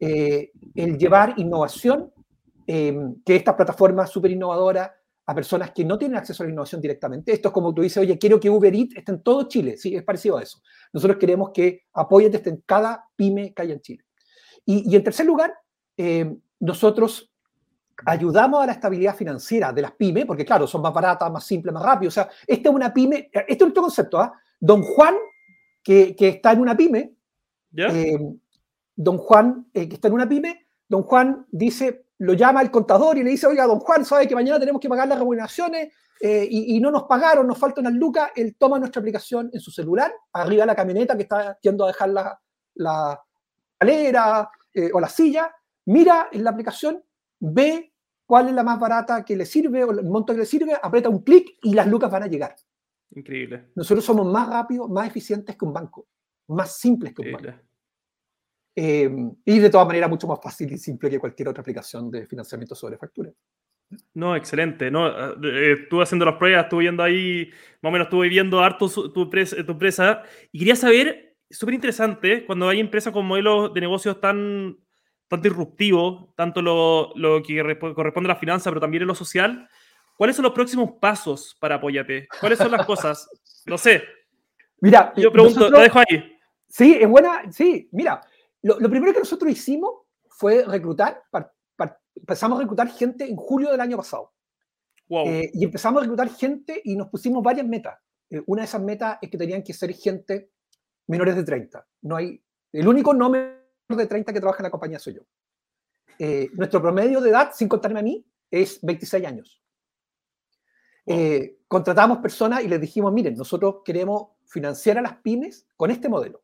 eh, 0.00 0.50
el 0.74 0.98
llevar 0.98 1.34
innovación, 1.36 2.12
em, 2.66 3.22
que 3.24 3.36
esta 3.36 3.56
plataforma 3.56 4.04
súper 4.04 4.32
innovadora 4.32 4.92
a 5.26 5.32
personas 5.32 5.70
que 5.70 5.84
no 5.84 5.96
tienen 5.96 6.18
acceso 6.18 6.42
a 6.42 6.46
la 6.46 6.52
innovación 6.52 6.80
directamente. 6.80 7.32
Esto 7.32 7.48
es 7.48 7.54
como 7.54 7.72
tú 7.72 7.82
dices, 7.82 7.98
oye, 7.98 8.18
quiero 8.18 8.40
que 8.40 8.50
Uber 8.50 8.74
Eats 8.74 8.96
esté 8.96 9.12
en 9.12 9.22
todo 9.22 9.46
Chile. 9.46 9.76
Sí, 9.76 9.94
es 9.94 10.02
parecido 10.02 10.36
a 10.36 10.42
eso. 10.42 10.60
Nosotros 10.92 11.18
queremos 11.18 11.50
que 11.54 11.84
Apóyate 11.92 12.38
esté 12.38 12.50
en 12.50 12.64
cada 12.66 13.04
pyme 13.14 13.54
que 13.54 13.62
haya 13.62 13.74
en 13.74 13.80
Chile. 13.80 14.04
Y, 14.66 14.96
en 14.96 15.04
tercer 15.04 15.26
lugar, 15.26 15.54
em, 15.96 16.36
nosotros 16.58 17.32
ayudamos 18.06 18.60
a 18.60 18.66
la 18.66 18.72
estabilidad 18.72 19.14
financiera 19.14 19.72
de 19.72 19.82
las 19.82 19.92
pymes, 19.92 20.26
porque 20.26 20.44
claro, 20.44 20.66
son 20.66 20.82
más 20.82 20.92
baratas, 20.92 21.30
más 21.30 21.46
simples, 21.46 21.72
más 21.72 21.84
rápidas. 21.84 22.12
O 22.12 22.16
sea, 22.16 22.28
esta 22.44 22.70
es 22.70 22.74
una 22.74 22.92
pyme, 22.92 23.30
este 23.32 23.64
es 23.64 23.70
otro 23.70 23.82
concepto, 23.82 24.18
¿ah? 24.18 24.32
Don 24.58 24.82
Juan, 24.82 25.14
que, 25.84 26.16
que, 26.16 26.28
está 26.28 26.52
en 26.52 26.60
una 26.60 26.76
pyme, 26.76 27.14
em, 27.76 28.38
don 28.96 29.18
Juan, 29.18 29.68
eh, 29.72 29.88
que 29.88 29.96
está 29.96 30.08
en 30.08 30.14
una 30.14 30.28
pyme, 30.28 30.66
don 30.88 31.02
Juan 31.02 31.46
dice, 31.50 32.06
lo 32.18 32.32
llama 32.32 32.62
el 32.62 32.70
contador 32.70 33.18
y 33.18 33.22
le 33.22 33.30
dice, 33.30 33.46
oiga, 33.46 33.66
don 33.66 33.78
Juan, 33.80 34.04
sabe 34.04 34.26
que 34.26 34.34
mañana 34.34 34.58
tenemos 34.58 34.80
que 34.80 34.88
pagar 34.88 35.06
las 35.06 35.18
remuneraciones 35.18 35.92
eh, 36.20 36.46
y, 36.48 36.80
no 36.80 36.90
nos 36.90 37.04
pagaron, 37.04 37.46
nos 37.46 37.58
falta 37.58 37.80
unas 37.80 37.92
lucas, 37.92 38.30
él 38.34 38.56
toma 38.58 38.78
nuestra 38.78 39.00
aplicación 39.00 39.50
en 39.52 39.60
su 39.60 39.70
celular, 39.70 40.12
arriba 40.32 40.62
de 40.62 40.68
la 40.68 40.74
camioneta 40.74 41.16
que 41.16 41.24
está 41.24 41.58
yendo 41.60 41.84
a 41.84 41.88
dejar 41.88 42.08
la, 42.08 42.40
la 42.76 43.20
escalera 43.72 44.50
eh, 44.72 44.90
o 44.92 45.00
la 45.00 45.08
silla, 45.08 45.54
mira 45.86 46.28
en 46.32 46.44
la 46.44 46.50
aplicación, 46.50 47.04
ve 47.40 47.92
cuál 48.26 48.48
es 48.48 48.54
la 48.54 48.62
más 48.62 48.80
barata 48.80 49.24
que 49.24 49.36
le 49.36 49.44
sirve 49.44 49.84
o 49.84 49.90
el 49.90 50.04
monto 50.04 50.32
que 50.32 50.40
le 50.40 50.46
sirve, 50.46 50.74
aprieta 50.80 51.08
un 51.08 51.22
clic 51.22 51.58
y 51.62 51.74
las 51.74 51.86
lucas 51.86 52.10
van 52.10 52.22
a 52.22 52.26
llegar. 52.26 52.54
Increíble. 53.14 53.66
Nosotros 53.74 54.04
somos 54.04 54.26
más 54.26 54.48
rápidos, 54.48 54.88
más 54.90 55.06
eficientes 55.06 55.56
que 55.56 55.64
un 55.64 55.72
banco, 55.72 56.06
más 56.48 56.78
simples 56.78 57.14
que 57.14 57.22
un 57.22 57.32
banco. 57.32 57.60
Eh, 58.76 59.08
y 59.44 59.58
de 59.60 59.70
todas 59.70 59.86
maneras 59.86 60.10
mucho 60.10 60.26
más 60.26 60.40
fácil 60.42 60.72
y 60.72 60.78
simple 60.78 61.08
que 61.08 61.20
cualquier 61.20 61.48
otra 61.48 61.60
aplicación 61.60 62.10
de 62.10 62.26
financiamiento 62.26 62.74
sobre 62.74 62.98
factura. 62.98 63.30
No, 64.14 64.34
excelente. 64.34 64.90
No, 64.90 65.08
eh, 65.08 65.72
estuve 65.82 66.02
haciendo 66.02 66.24
las 66.24 66.36
pruebas, 66.36 66.64
estuve 66.64 66.82
viendo 66.82 67.02
ahí, 67.02 67.50
más 67.80 67.90
o 67.90 67.92
menos 67.92 68.06
estuve 68.06 68.28
viendo 68.28 68.60
harto 68.60 68.88
tu, 68.88 69.22
empresa, 69.22 69.56
tu 69.64 69.72
empresa 69.72 70.22
y 70.50 70.58
quería 70.58 70.74
saber, 70.74 71.36
súper 71.48 71.74
interesante, 71.74 72.44
cuando 72.46 72.68
hay 72.68 72.80
empresas 72.80 73.12
con 73.12 73.26
modelos 73.26 73.72
de 73.72 73.80
negocios 73.80 74.20
tan, 74.20 74.76
tan 75.28 75.40
disruptivos, 75.40 76.34
tanto 76.34 76.60
lo, 76.60 77.12
lo 77.14 77.42
que 77.42 77.78
corresponde 77.78 78.30
a 78.30 78.34
la 78.34 78.40
finanza, 78.40 78.70
pero 78.70 78.80
también 78.80 79.02
en 79.02 79.08
lo 79.08 79.14
social, 79.14 79.68
¿cuáles 80.16 80.36
son 80.36 80.44
los 80.44 80.52
próximos 80.52 80.92
pasos 81.00 81.56
para 81.60 81.76
Apóyate? 81.76 82.28
¿Cuáles 82.40 82.58
son 82.58 82.70
las 82.70 82.86
cosas? 82.86 83.28
No 83.66 83.78
sé. 83.78 84.02
Mira, 84.80 85.12
yo 85.16 85.32
pregunto, 85.32 85.70
la 85.70 85.80
dejo 85.80 85.98
ahí. 85.98 86.38
Sí, 86.68 86.98
es 87.00 87.08
buena, 87.08 87.50
sí, 87.52 87.88
mira, 87.92 88.20
lo, 88.62 88.76
primero 88.90 89.12
que 89.12 89.20
nosotros 89.20 89.50
hicimos 89.50 89.92
fue 90.28 90.64
reclutar, 90.64 91.22
empezamos 92.16 92.58
a 92.58 92.62
reclutar 92.62 92.88
gente 92.88 93.24
en 93.24 93.36
julio 93.36 93.70
del 93.70 93.80
año 93.80 93.96
pasado. 93.96 94.32
Eh, 95.08 95.50
y 95.52 95.64
empezamos 95.64 96.00
a 96.00 96.02
reclutar 96.02 96.28
gente 96.30 96.80
y 96.82 96.96
nos 96.96 97.08
pusimos 97.08 97.42
varias 97.42 97.66
metas. 97.66 97.98
Eh, 98.30 98.42
una 98.46 98.62
de 98.62 98.66
esas 98.66 98.82
metas 98.82 99.18
es 99.20 99.30
que 99.30 99.38
tenían 99.38 99.62
que 99.62 99.74
ser 99.74 99.92
gente 99.92 100.50
menores 101.06 101.36
de 101.36 101.44
30. 101.44 101.86
No 102.02 102.16
hay, 102.16 102.42
el 102.72 102.88
único 102.88 103.12
no 103.12 103.30
menor 103.30 103.58
de 103.88 104.06
30 104.06 104.32
que 104.32 104.40
trabaja 104.40 104.60
en 104.60 104.64
la 104.64 104.70
compañía 104.70 104.98
soy 104.98 105.14
yo. 105.14 105.22
Eh, 106.18 106.48
nuestro 106.54 106.80
promedio 106.80 107.20
de 107.20 107.30
edad, 107.30 107.52
sin 107.54 107.68
contarme 107.68 108.00
a 108.00 108.02
mí, 108.02 108.24
es 108.50 108.80
26 108.82 109.26
años. 109.26 109.62
Eh, 111.06 111.58
contratamos 111.68 112.18
personas 112.18 112.64
y 112.64 112.68
les 112.68 112.80
dijimos, 112.80 113.12
miren, 113.12 113.34
nosotros 113.34 113.76
queremos 113.84 114.28
financiar 114.46 114.98
a 114.98 115.02
las 115.02 115.16
pymes 115.16 115.66
con 115.76 115.90
este 115.90 116.08
modelo, 116.08 116.42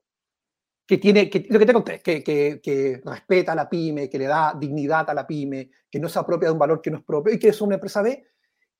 que 0.86 0.98
tiene, 0.98 1.30
que, 1.30 1.46
lo 1.48 1.58
que 1.58 1.66
te 1.66 1.72
conté, 1.72 2.00
que, 2.00 2.22
que, 2.22 3.00
respeta 3.04 3.52
a 3.52 3.54
la 3.54 3.68
pyme, 3.68 4.08
que 4.08 4.18
le 4.18 4.26
da 4.26 4.54
dignidad 4.58 5.08
a 5.08 5.14
la 5.14 5.26
pyme, 5.26 5.70
que 5.90 6.00
no 6.00 6.08
se 6.08 6.18
apropia 6.18 6.48
de 6.48 6.52
un 6.52 6.58
valor 6.58 6.82
que 6.82 6.90
no 6.90 6.98
es 6.98 7.04
propio 7.04 7.32
y 7.32 7.38
que 7.38 7.48
es 7.48 7.60
una 7.60 7.76
empresa 7.76 8.02
B, 8.02 8.26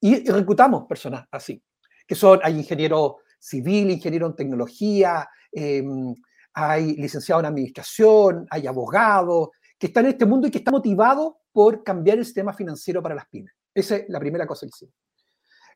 y, 0.01 0.29
reclutamos 0.31 0.87
personas 0.87 1.27
así, 1.31 1.63
que 2.07 2.15
son, 2.15 2.41
hay 2.43 2.59
ingeniero 2.59 3.19
civil, 3.39 3.91
ingeniero 3.91 4.27
en 4.27 4.35
tecnología, 4.35 5.29
em, 5.53 6.15
hay 6.53 6.97
licenciado 6.97 7.41
en 7.41 7.47
administración, 7.47 8.47
hay 8.51 8.67
abogados, 8.67 9.51
que 9.79 9.87
están 9.87 10.05
en 10.05 10.13
este 10.13 10.27
mundo 10.27 10.47
y 10.47 10.51
que 10.51 10.59
están 10.59 10.73
motivados 10.73 11.35
por 11.53 11.83
cambiar 11.83 12.19
el 12.19 12.25
sistema 12.25 12.53
financiero 12.53 13.03
para 13.03 13.15
las 13.15 13.27
pymes. 13.29 13.55
Esa 13.75 13.97
es 13.97 14.09
la 14.09 14.19
primera 14.21 14.47
cosa 14.47 14.67
que 14.67 14.71
hicimos. 14.75 14.95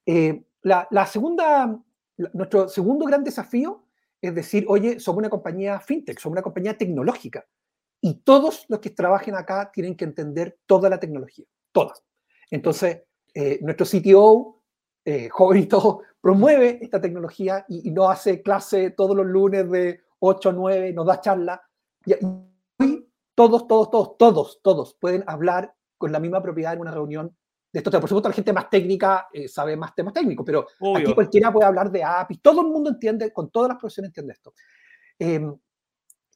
Eh, 0.06 0.44
la, 0.62 1.06
segunda, 1.06 1.78
nuestro 2.32 2.68
segundo 2.68 3.06
gran 3.06 3.22
desafío 3.22 3.84
es 4.20 4.34
decir, 4.34 4.64
oye, 4.68 4.98
somos 5.00 5.18
una 5.18 5.28
compañía 5.28 5.78
fintech, 5.80 6.18
somos 6.18 6.34
una 6.34 6.42
compañía 6.42 6.78
tecnológica. 6.78 7.44
Y 8.00 8.22
todos 8.22 8.64
los 8.68 8.80
que 8.80 8.90
trabajen 8.90 9.34
acá 9.34 9.70
tienen 9.70 9.96
que 9.96 10.06
entender 10.06 10.58
toda 10.66 10.88
la 10.88 10.98
tecnología, 10.98 11.44
toda. 11.72 11.92
Entonces, 12.50 13.02
eh, 13.34 13.58
nuestro 13.60 13.84
CTO, 13.84 14.62
eh, 15.04 15.28
joven 15.28 15.62
y 15.62 15.66
todo, 15.66 16.02
promueve 16.20 16.78
esta 16.80 17.00
tecnología 17.00 17.66
y, 17.68 17.90
no 17.90 18.08
hace 18.08 18.40
clase 18.40 18.90
todos 18.90 19.14
los 19.14 19.26
lunes 19.26 19.70
de 19.70 20.00
8 20.20 20.48
a 20.48 20.52
9, 20.52 20.92
nos 20.94 21.06
da 21.06 21.20
charla. 21.20 21.62
Y, 22.06 22.14
y 22.14 23.08
todos, 23.34 23.66
todos, 23.66 23.90
todos, 23.90 24.16
todos, 24.16 24.60
todos 24.62 24.94
pueden 24.94 25.24
hablar 25.26 25.74
con 25.98 26.12
la 26.12 26.20
misma 26.20 26.42
propiedad 26.42 26.72
en 26.72 26.80
una 26.80 26.92
reunión 26.92 27.36
de 27.74 27.80
esto. 27.80 27.90
Por 27.90 28.08
supuesto, 28.08 28.28
la 28.28 28.34
gente 28.34 28.52
más 28.52 28.70
técnica 28.70 29.28
eh, 29.32 29.48
sabe 29.48 29.76
más 29.76 29.94
temas 29.94 30.14
técnicos, 30.14 30.46
pero 30.46 30.66
aquí 30.96 31.12
cualquiera 31.12 31.52
puede 31.52 31.66
hablar 31.66 31.90
de 31.90 32.04
APIs. 32.04 32.40
Todo 32.40 32.60
el 32.60 32.68
mundo 32.68 32.90
entiende, 32.90 33.32
con 33.32 33.50
todas 33.50 33.70
las 33.70 33.78
profesiones 33.78 34.10
entiende 34.10 34.32
esto. 34.32 34.54
Em, 35.18 35.52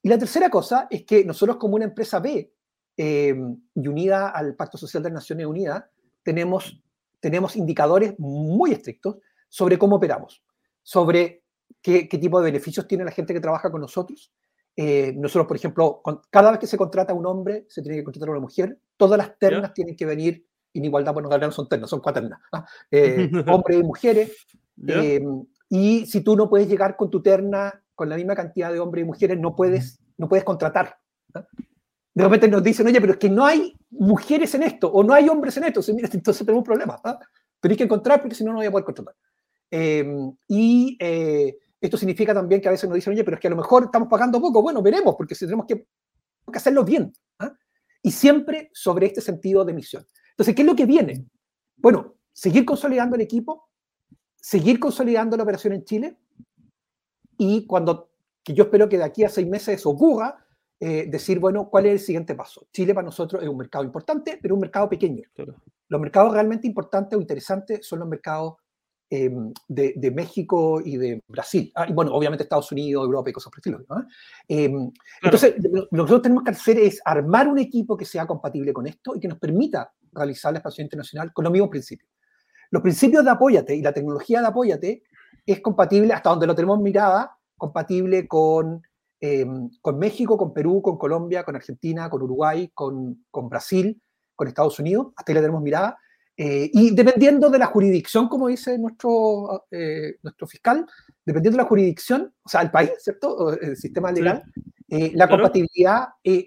y 0.02 0.08
la 0.08 0.18
tercera 0.18 0.50
cosa 0.50 0.88
es 0.90 1.04
que 1.04 1.24
nosotros 1.24 1.56
como 1.56 1.76
una 1.76 1.84
empresa 1.84 2.18
B 2.18 2.52
em, 2.96 3.56
y 3.74 3.88
unida 3.88 4.30
al 4.30 4.56
Pacto 4.56 4.76
Social 4.76 5.02
de 5.02 5.10
las 5.10 5.22
Naciones 5.22 5.46
Unidas, 5.46 5.84
tenemos, 6.24 6.82
tenemos 7.20 7.54
indicadores 7.54 8.14
muy 8.18 8.72
estrictos 8.72 9.18
sobre 9.48 9.78
cómo 9.78 9.96
operamos, 9.96 10.42
sobre 10.82 11.44
qué, 11.80 12.08
qué 12.08 12.18
tipo 12.18 12.40
de 12.40 12.50
beneficios 12.50 12.88
tiene 12.88 13.04
la 13.04 13.12
gente 13.12 13.32
que 13.32 13.40
trabaja 13.40 13.70
con 13.70 13.80
nosotros, 13.80 14.32
eh, 14.80 15.12
nosotros, 15.16 15.48
por 15.48 15.56
ejemplo, 15.56 16.02
cada 16.30 16.52
vez 16.52 16.60
que 16.60 16.68
se 16.68 16.76
contrata 16.76 17.12
a 17.12 17.16
un 17.16 17.26
hombre, 17.26 17.66
se 17.68 17.82
tiene 17.82 17.98
que 17.98 18.04
contratar 18.04 18.28
a 18.28 18.32
una 18.32 18.40
mujer. 18.40 18.78
Todas 18.96 19.18
las 19.18 19.36
ternas 19.36 19.74
tienen 19.74 19.96
que 19.96 20.06
venir 20.06 20.47
igualdad, 20.84 21.12
bueno, 21.12 21.28
no 21.28 21.52
son 21.52 21.68
ternas, 21.68 21.90
son 21.90 22.00
cuaternas, 22.00 22.40
¿ah? 22.52 22.66
eh, 22.90 23.30
hombres 23.48 23.78
y 23.78 23.82
mujeres. 23.82 24.46
Eh, 24.86 25.24
y 25.68 26.06
si 26.06 26.20
tú 26.22 26.36
no 26.36 26.48
puedes 26.48 26.68
llegar 26.68 26.96
con 26.96 27.10
tu 27.10 27.20
terna 27.20 27.82
con 27.94 28.08
la 28.08 28.16
misma 28.16 28.36
cantidad 28.36 28.72
de 28.72 28.78
hombres 28.78 29.02
y 29.02 29.06
mujeres, 29.06 29.38
no 29.38 29.56
puedes, 29.56 29.98
no 30.16 30.28
puedes 30.28 30.44
contratar. 30.44 30.96
¿ah? 31.34 31.44
De 32.14 32.24
repente 32.24 32.48
nos 32.48 32.62
dicen, 32.62 32.86
oye, 32.86 33.00
pero 33.00 33.14
es 33.14 33.18
que 33.18 33.28
no 33.28 33.44
hay 33.44 33.76
mujeres 33.90 34.54
en 34.54 34.62
esto, 34.62 34.88
o 34.88 35.02
no 35.02 35.14
hay 35.14 35.28
hombres 35.28 35.56
en 35.56 35.64
esto. 35.64 35.80
Entonces, 35.80 36.14
entonces 36.14 36.46
tenemos 36.46 36.60
un 36.60 36.64
problema. 36.64 37.00
¿ah? 37.04 37.18
Tenéis 37.60 37.78
que 37.78 37.84
encontrar 37.84 38.20
porque 38.20 38.36
si 38.36 38.44
no, 38.44 38.52
no 38.52 38.58
voy 38.58 38.66
a 38.66 38.70
poder 38.70 38.84
contratar. 38.84 39.14
Em, 39.70 40.32
y 40.46 40.96
eh, 41.00 41.56
esto 41.80 41.96
significa 41.96 42.32
también 42.32 42.60
que 42.60 42.68
a 42.68 42.70
veces 42.70 42.88
nos 42.88 42.94
dicen, 42.94 43.12
oye, 43.12 43.24
pero 43.24 43.34
es 43.34 43.40
que 43.40 43.48
a 43.48 43.50
lo 43.50 43.56
mejor 43.56 43.84
estamos 43.84 44.08
pagando 44.08 44.40
poco. 44.40 44.62
Bueno, 44.62 44.80
veremos, 44.80 45.14
porque 45.16 45.34
si 45.34 45.44
tenemos 45.44 45.66
que, 45.66 45.76
que 45.76 46.58
hacerlo 46.58 46.84
bien. 46.84 47.12
Y 48.00 48.12
siempre 48.12 48.70
sobre 48.72 49.06
este 49.06 49.20
sentido 49.20 49.64
de 49.64 49.74
misión. 49.74 50.06
Entonces, 50.38 50.54
¿qué 50.54 50.62
es 50.62 50.68
lo 50.68 50.76
que 50.76 50.86
viene? 50.86 51.26
Bueno, 51.78 52.14
seguir 52.32 52.64
consolidando 52.64 53.16
el 53.16 53.22
equipo, 53.22 53.70
seguir 54.36 54.78
consolidando 54.78 55.36
la 55.36 55.42
operación 55.42 55.72
en 55.72 55.84
Chile 55.84 56.16
y 57.36 57.66
cuando, 57.66 58.12
que 58.44 58.54
yo 58.54 58.64
espero 58.64 58.88
que 58.88 58.98
de 58.98 59.04
aquí 59.04 59.24
a 59.24 59.28
seis 59.28 59.48
meses 59.48 59.84
ocurra, 59.84 60.46
eh, 60.78 61.06
decir, 61.10 61.40
bueno, 61.40 61.68
¿cuál 61.68 61.86
es 61.86 61.92
el 61.92 61.98
siguiente 61.98 62.36
paso? 62.36 62.68
Chile 62.72 62.94
para 62.94 63.06
nosotros 63.06 63.42
es 63.42 63.48
un 63.48 63.56
mercado 63.56 63.82
importante, 63.82 64.38
pero 64.40 64.54
un 64.54 64.60
mercado 64.60 64.88
pequeño. 64.88 65.24
Los 65.88 66.00
mercados 66.00 66.32
realmente 66.32 66.68
importantes 66.68 67.18
o 67.18 67.20
interesantes 67.20 67.84
son 67.84 67.98
los 67.98 68.08
mercados 68.08 68.54
em, 69.10 69.52
de, 69.68 70.10
México 70.10 70.80
y 70.84 70.96
de 70.96 71.22
Brasil. 71.28 71.72
Ah, 71.74 71.86
y 71.88 71.92
bueno, 71.92 72.12
obviamente 72.12 72.42
Estados 72.44 72.70
Unidos, 72.72 73.04
Europa 73.04 73.30
y 73.30 73.32
cosas 73.32 73.50
por 73.50 73.58
el 73.58 73.74
estilo. 73.74 74.04
Em, 74.48 74.90
entonces, 75.22 75.54
lo 75.62 75.88
que 75.88 75.96
nosotros 75.96 76.22
tenemos 76.22 76.44
que 76.44 76.50
hacer 76.50 76.78
es 76.78 77.00
armar 77.04 77.48
un 77.48 77.58
equipo 77.58 77.96
que 77.96 78.04
sea 78.04 78.26
compatible 78.26 78.72
con 78.72 78.86
esto 78.86 79.16
y 79.16 79.20
que 79.20 79.28
nos 79.28 79.38
permita 79.38 79.92
realizar 80.12 80.52
la 80.52 80.58
expansión 80.58 80.86
internacional 80.86 81.32
con 81.32 81.44
los 81.44 81.52
mismos 81.52 81.70
principios. 81.70 82.10
Los 82.70 82.82
principios 82.82 83.24
de 83.24 83.30
Apóyate 83.30 83.74
y 83.74 83.82
la 83.82 83.92
tecnología 83.92 84.40
de 84.40 84.46
Apóyate 84.46 85.02
es 85.46 85.60
compatible, 85.60 86.12
hasta 86.12 86.30
donde 86.30 86.46
lo 86.46 86.54
tenemos 86.54 86.78
mirada, 86.80 87.38
compatible 87.56 88.28
con, 88.28 88.82
em, 89.20 89.70
con 89.80 89.98
México, 89.98 90.36
con 90.36 90.52
Perú, 90.52 90.82
con 90.82 90.98
Colombia, 90.98 91.44
con 91.44 91.56
Argentina, 91.56 92.10
con 92.10 92.22
Uruguay, 92.22 92.70
con, 92.74 93.24
con 93.30 93.48
Brasil, 93.48 94.00
con 94.36 94.46
Estados 94.46 94.78
Unidos, 94.78 95.08
hasta 95.16 95.32
ahí 95.32 95.34
la 95.34 95.40
tenemos 95.40 95.62
mirada. 95.62 95.98
Eh, 96.40 96.70
y 96.72 96.94
dependiendo 96.94 97.50
de 97.50 97.58
la 97.58 97.66
jurisdicción, 97.66 98.28
como 98.28 98.46
dice 98.46 98.78
nuestro, 98.78 99.66
eh, 99.72 100.18
nuestro 100.22 100.46
fiscal, 100.46 100.86
dependiendo 101.26 101.56
de 101.56 101.64
la 101.64 101.68
jurisdicción, 101.68 102.32
o 102.44 102.48
sea, 102.48 102.62
el 102.62 102.70
país, 102.70 102.92
¿cierto? 103.00 103.58
El 103.58 103.76
sistema 103.76 104.12
legal, 104.12 104.44
eh, 104.88 105.10
la 105.14 105.28
compatibilidad 105.28 106.06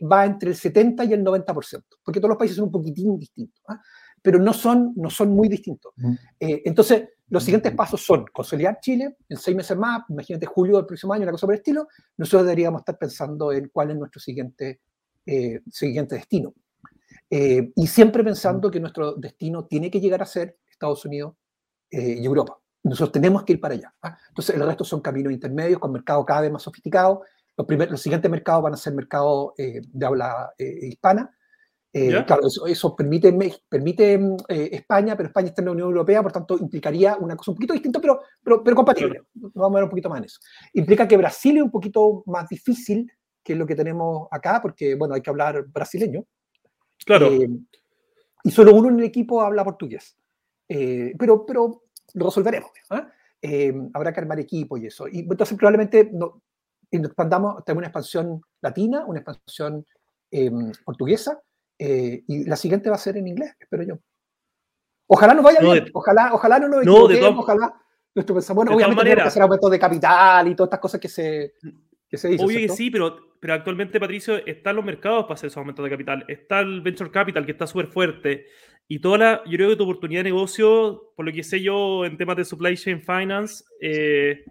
va 0.10 0.26
entre 0.26 0.52
el 0.52 0.56
70 0.56 1.04
y 1.04 1.12
el 1.12 1.26
90%, 1.26 1.84
porque 2.06 2.22
todos 2.22 2.30
los 2.30 2.38
países 2.38 2.56
son 2.56 2.68
un 2.68 2.72
poquitín 2.72 3.20
distintos, 3.20 3.62
¿ah? 3.68 3.82
pero 4.22 4.40
no 4.40 4.54
son, 4.54 4.94
no 4.96 5.10
son 5.10 5.32
muy 5.32 5.50
distintos. 5.50 5.94
entonces, 6.40 7.10
los 7.28 7.44
siguientes 7.44 7.74
pasos 7.76 8.02
son 8.02 8.26
consolidar 8.32 8.80
Chile 8.80 9.18
en 9.28 9.38
seis 9.38 9.58
meses 9.58 9.76
más, 9.76 10.04
imagínate 10.08 10.46
julio 10.46 10.78
del 10.78 10.86
próximo 10.86 11.12
año, 11.12 11.24
una 11.24 11.34
cosa 11.34 11.48
por 11.48 11.54
el 11.54 11.60
estilo, 11.60 11.90
nosotros 12.16 12.44
deberíamos 12.44 12.80
estar 12.80 12.98
pensando 12.98 13.52
en 13.52 13.68
cuál 13.68 13.92
es 13.92 13.98
nuestro 13.98 14.22
siguiente, 14.22 14.80
siguiente 15.70 16.16
destino. 16.16 16.54
Eh, 17.34 17.72
y 17.78 17.88
siempre 17.88 18.26
pensando 18.26 18.70
que 18.70 18.82
nuestro 18.82 19.14
destino 19.14 19.66
tiene 19.66 19.90
que 19.90 20.02
llegar 20.02 20.22
a 20.22 20.26
ser 20.26 20.58
Estados 20.70 21.06
Unidos 21.06 21.36
eh, 21.90 22.18
y 22.20 22.26
Europa. 22.26 22.60
Nosotros 22.84 23.14
tenemos 23.14 23.44
que 23.44 23.54
ir 23.54 23.62
para 23.62 23.76
allá. 23.76 23.94
¿ah? 24.02 24.18
Entonces, 24.28 24.54
el 24.54 24.66
resto 24.66 24.84
son 24.84 25.00
caminos 25.00 25.32
intermedios 25.32 25.80
con 25.80 25.94
mercados 25.94 26.26
cada 26.26 26.42
vez 26.42 26.52
más 26.52 26.62
sofisticados. 26.62 27.20
Los, 27.56 27.90
los 27.90 28.02
siguientes 28.02 28.30
mercados 28.30 28.64
van 28.64 28.74
a 28.74 28.78
ser 28.78 28.94
mercados 28.94 29.54
eh, 29.58 29.82
de 29.82 30.06
habla 30.06 30.52
hispana. 30.58 31.34
Claro, 31.94 32.44
eso, 32.68 32.96
permite, 32.96 33.38
permite 33.68 34.18
España, 34.48 35.16
pero 35.16 35.28
España 35.28 35.50
está 35.50 35.62
en 35.62 35.66
la 35.66 35.72
Unión 35.74 35.90
Europea, 35.90 36.24
por 36.24 36.32
tanto, 36.32 36.58
implicaría 36.58 37.18
una 37.18 37.36
cosa 37.36 37.52
un 37.52 37.56
poquito 37.58 37.74
distinta, 37.74 38.00
pero, 38.00 38.22
pero, 38.42 38.64
pero 38.64 38.76
compatible. 38.78 39.24
Vamos 39.34 39.74
a 39.74 39.76
ver 39.76 39.84
un 39.84 39.90
poquito 39.90 40.10
más 40.10 40.20
en 40.20 40.26
eso. 40.26 40.40
Implica 40.74 41.06
que 41.06 41.18
Brasil 41.18 41.58
es 41.58 41.64
un 41.64 41.72
poquito 41.72 42.24
más 42.28 42.48
difícil 42.48 43.12
que 43.44 43.56
lo 43.56 43.68
que 43.68 43.76
tenemos 43.76 44.30
acá, 44.32 44.62
porque, 44.62 44.96
bueno, 44.96 45.16
hay 45.16 45.22
que 45.22 45.30
hablar 45.30 45.66
brasileño. 45.68 46.26
Claro. 47.06 47.28
Eh, 47.28 47.50
y 48.44 48.52
solo 48.52 48.74
uno 48.74 48.90
en 48.90 49.00
el 49.00 49.06
equipo 49.06 49.42
habla 49.42 49.64
portugués. 49.64 50.18
Eh, 50.68 51.14
pero, 51.18 51.46
pero 51.46 51.84
lo 52.14 52.26
resolveremos. 52.26 52.72
¿ah? 52.90 53.12
¿eh? 53.42 53.74
habrá 53.94 54.14
que 54.14 54.20
armar 54.20 54.40
equipo 54.40 54.78
y 54.78 54.88
eso. 54.88 55.08
Y 55.08 55.20
entonces 55.20 55.58
probablemente 55.58 56.10
no, 56.12 56.42
expandamos, 56.90 57.64
tenemos 57.64 57.82
una 57.82 57.88
expansión 57.88 58.42
latina, 58.62 59.06
una 59.06 59.20
expansión 59.20 59.86
em, 60.30 60.72
portuguesa, 60.86 61.42
y 61.78 62.46
la 62.46 62.56
siguiente 62.56 62.92
va 62.92 62.96
a 62.96 63.00
ser 63.00 63.18
en 63.18 63.28
inglés, 63.28 63.56
espero 63.60 63.82
yo. 63.82 63.96
Ojalá 65.08 65.34
nos 65.34 65.44
vaya 65.44 65.60
bien, 65.62 65.86
ojalá, 65.94 66.32
ojalá 66.32 66.60
no 66.60 66.68
nos 66.68 66.84
equivoquemos, 66.84 67.44
ojalá 67.44 67.74
nuestro 68.14 68.36
pensamiento, 68.36 68.56
bueno, 68.56 68.76
obviamente 68.76 69.04
tenemos 69.04 69.24
que 69.24 69.28
hacer 69.30 69.42
aumentos 69.42 69.72
de 69.72 69.80
capital 69.80 70.48
y 70.48 70.56
todas 70.56 70.68
estas 70.68 70.80
cosas 70.80 71.02
que 71.02 71.10
se, 71.10 71.54
que 72.12 72.18
se 72.18 72.36
Obvio 72.36 72.60
que 72.60 72.70
sí, 72.70 72.92
pero 72.92 73.32
pero 73.42 73.56
actualmente, 73.56 74.00
Patricio, 74.00 74.46
están 74.46 74.76
los 74.76 74.86
mercados 74.86 75.24
para 75.24 75.34
hacer 75.34 75.48
esos 75.48 75.58
aumentos 75.58 75.84
de 75.84 75.90
capital. 75.90 76.24
Está 76.28 76.60
el 76.60 76.82
venture 76.82 77.10
capital, 77.10 77.44
que 77.44 77.54
está 77.54 77.66
súper 77.66 77.88
fuerte. 77.88 78.46
Y 78.88 79.00
toda 79.00 79.18
la, 79.18 79.44
yo 79.46 79.58
creo 79.58 79.70
que 79.72 79.76
tu 79.78 79.84
oportunidad 79.84 80.20
de 80.20 80.26
negocio, 80.26 81.12
por 81.16 81.26
lo 81.26 81.32
que 81.34 81.42
sé 81.42 81.60
yo 81.60 82.06
en 82.06 82.18
temas 82.18 82.38
de 82.38 82.46
supply 82.46 82.78
chain 82.78 83.02
finance, 83.02 83.64
eh, 83.82 84.46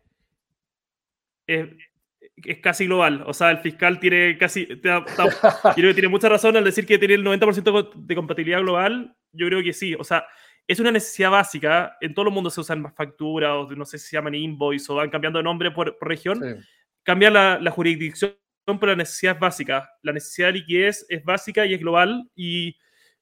es, 1.46 1.68
casi 2.60 2.86
global. 2.86 3.22
O 3.28 3.32
sea, 3.32 3.52
el 3.52 3.58
fiscal 3.58 4.00
tiene 4.00 4.36
casi, 4.36 4.66
yo 4.82 5.04
creo 5.04 5.74
que 5.74 5.94
tiene 5.94 6.08
mucha 6.08 6.28
razón 6.28 6.56
al 6.56 6.64
decir 6.64 6.84
que 6.84 6.98
tiene 6.98 7.14
el 7.14 7.24
90% 7.24 7.92
de 7.94 8.14
compatibilidad 8.16 8.60
global. 8.60 9.16
Yo 9.30 9.46
creo 9.46 9.62
que 9.62 9.72
sí. 9.72 9.94
O 9.94 10.02
sea, 10.02 10.26
es 10.66 10.80
una 10.80 10.90
necesidad 10.90 11.30
básica. 11.30 11.96
En 12.00 12.12
todo 12.12 12.26
el 12.26 12.34
mundo 12.34 12.50
se 12.50 12.60
usan 12.60 12.82
más 12.82 12.94
facturas, 12.96 13.52
o 13.52 13.70
no 13.70 13.84
sé 13.84 14.00
si 14.00 14.08
se 14.08 14.16
llaman 14.16 14.34
invoice, 14.34 14.90
o 14.90 14.96
van 14.96 15.10
cambiando 15.10 15.38
de 15.38 15.44
nombre 15.44 15.70
por, 15.70 15.96
región. 16.00 16.40
Cambia 17.10 17.28
la, 17.28 17.58
la 17.60 17.72
jurisdicción 17.72 18.36
pero 18.78 18.92
la 18.92 18.96
necesidad 18.98 19.34
es 19.34 19.40
básica. 19.40 19.90
La 20.00 20.12
necesidad 20.12 20.46
de 20.46 20.52
liquidez 20.52 21.04
es 21.08 21.24
básica 21.24 21.66
y 21.66 21.74
es 21.74 21.80
global 21.80 22.30
y, 22.36 22.76